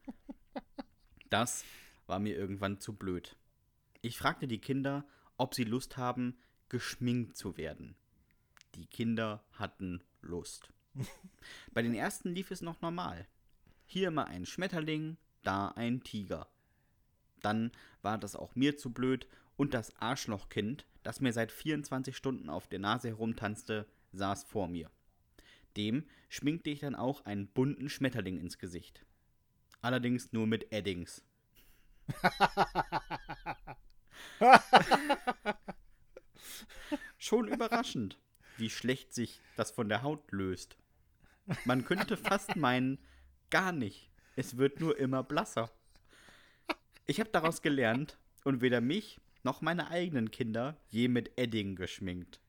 Das 1.30 1.64
war 2.06 2.18
mir 2.18 2.36
irgendwann 2.36 2.80
zu 2.80 2.94
blöd. 2.94 3.36
Ich 4.02 4.18
fragte 4.18 4.46
die 4.48 4.60
Kinder, 4.60 5.06
ob 5.36 5.54
sie 5.54 5.64
Lust 5.64 5.96
haben, 5.96 6.38
geschminkt 6.68 7.36
zu 7.36 7.56
werden. 7.56 7.96
Die 8.74 8.86
Kinder 8.86 9.44
hatten 9.52 10.02
Lust. 10.22 10.72
Bei 11.72 11.82
den 11.82 11.94
ersten 11.94 12.34
lief 12.34 12.50
es 12.50 12.62
noch 12.62 12.80
normal. 12.80 13.26
Hier 13.86 14.10
mal 14.10 14.24
ein 14.24 14.46
Schmetterling, 14.46 15.16
da 15.42 15.68
ein 15.68 16.02
Tiger. 16.02 16.48
Dann 17.44 17.72
war 18.02 18.16
das 18.16 18.36
auch 18.36 18.54
mir 18.56 18.78
zu 18.78 18.90
blöd 18.92 19.26
und 19.56 19.74
das 19.74 19.94
Arschlochkind, 20.00 20.86
das 21.02 21.20
mir 21.20 21.32
seit 21.32 21.52
24 21.52 22.16
Stunden 22.16 22.48
auf 22.48 22.68
der 22.68 22.78
Nase 22.78 23.08
herumtanzte, 23.08 23.86
saß 24.12 24.44
vor 24.44 24.66
mir. 24.66 24.90
Dem 25.76 26.04
schminkte 26.28 26.70
ich 26.70 26.80
dann 26.80 26.94
auch 26.94 27.26
einen 27.26 27.48
bunten 27.48 27.90
Schmetterling 27.90 28.38
ins 28.38 28.56
Gesicht. 28.58 29.04
Allerdings 29.82 30.32
nur 30.32 30.46
mit 30.46 30.72
Eddings. 30.72 31.22
Schon 37.18 37.48
überraschend, 37.48 38.18
wie 38.56 38.70
schlecht 38.70 39.12
sich 39.12 39.42
das 39.56 39.70
von 39.70 39.90
der 39.90 40.02
Haut 40.02 40.32
löst. 40.32 40.78
Man 41.66 41.84
könnte 41.84 42.16
fast 42.16 42.56
meinen, 42.56 42.98
gar 43.50 43.72
nicht. 43.72 44.10
Es 44.36 44.56
wird 44.56 44.80
nur 44.80 44.96
immer 44.98 45.22
blasser. 45.22 45.70
Ich 47.06 47.20
habe 47.20 47.30
daraus 47.30 47.60
gelernt 47.60 48.18
und 48.44 48.62
weder 48.62 48.80
mich 48.80 49.20
noch 49.42 49.60
meine 49.60 49.90
eigenen 49.90 50.30
Kinder 50.30 50.78
je 50.88 51.08
mit 51.08 51.38
Edding 51.38 51.76
geschminkt. 51.76 52.40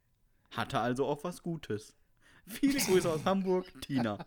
Hatte 0.51 0.79
also 0.79 1.05
auch 1.05 1.25
was 1.25 1.43
Gutes. 1.43 1.95
Viele 2.47 2.79
Grüße 2.79 3.11
aus 3.11 3.25
Hamburg, 3.25 3.65
Tina. 3.81 4.25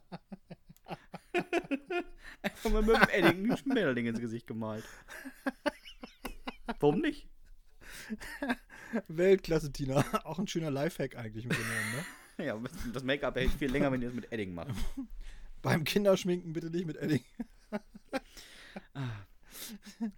Einfach 2.42 2.70
mal 2.70 2.82
mit 2.82 2.96
dem 2.96 3.08
Edding 3.10 3.50
ein 3.50 3.56
Schmetterling 3.56 4.06
ins 4.06 4.20
Gesicht 4.20 4.46
gemalt. 4.46 4.84
Warum 6.78 7.00
nicht? 7.00 7.26
Weltklasse, 9.08 9.72
Tina. 9.72 10.04
Auch 10.24 10.38
ein 10.38 10.46
schöner 10.46 10.70
Lifehack 10.70 11.16
eigentlich 11.16 11.46
mitgenommen, 11.46 12.04
ne? 12.36 12.44
Ja, 12.44 12.60
das 12.92 13.02
Make-up 13.02 13.36
hält 13.36 13.52
viel 13.52 13.70
länger, 13.70 13.90
wenn 13.90 14.02
ihr 14.02 14.08
es 14.08 14.14
mit 14.14 14.30
Edding 14.30 14.54
macht. 14.54 14.74
Beim 15.62 15.84
Kinderschminken 15.84 16.52
bitte 16.52 16.70
nicht 16.70 16.86
mit 16.86 16.96
Edding. 16.96 17.24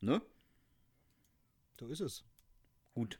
Ne? 0.00 0.22
So 1.78 1.88
ist 1.88 2.00
es. 2.00 2.24
Gut. 2.94 3.18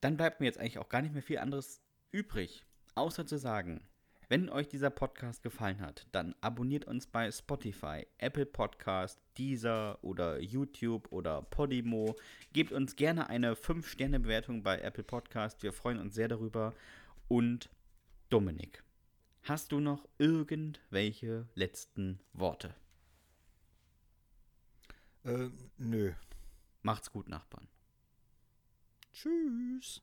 Dann 0.00 0.16
bleibt 0.16 0.38
mir 0.40 0.46
jetzt 0.46 0.58
eigentlich 0.58 0.78
auch 0.78 0.88
gar 0.88 1.02
nicht 1.02 1.14
mehr 1.14 1.22
viel 1.22 1.38
anderes 1.38 1.80
übrig, 2.12 2.64
außer 2.94 3.26
zu 3.26 3.38
sagen, 3.38 3.82
wenn 4.28 4.48
euch 4.48 4.66
dieser 4.68 4.90
Podcast 4.90 5.42
gefallen 5.42 5.80
hat, 5.80 6.06
dann 6.10 6.34
abonniert 6.40 6.84
uns 6.84 7.06
bei 7.06 7.30
Spotify, 7.30 8.06
Apple 8.18 8.46
Podcast, 8.46 9.20
Deezer 9.38 9.98
oder 10.02 10.40
YouTube 10.40 11.12
oder 11.12 11.42
Podimo. 11.42 12.16
Gebt 12.52 12.72
uns 12.72 12.96
gerne 12.96 13.28
eine 13.28 13.54
5-Sterne-Bewertung 13.54 14.62
bei 14.64 14.80
Apple 14.80 15.04
Podcast. 15.04 15.62
Wir 15.62 15.72
freuen 15.72 15.98
uns 15.98 16.14
sehr 16.16 16.26
darüber. 16.26 16.74
Und 17.28 17.70
Dominik, 18.28 18.82
hast 19.42 19.70
du 19.70 19.78
noch 19.78 20.08
irgendwelche 20.18 21.46
letzten 21.54 22.18
Worte? 22.32 22.74
Äh, 25.24 25.50
nö. 25.78 26.12
Macht's 26.82 27.12
gut, 27.12 27.28
Nachbarn. 27.28 27.68
Tschüss. 29.12 30.02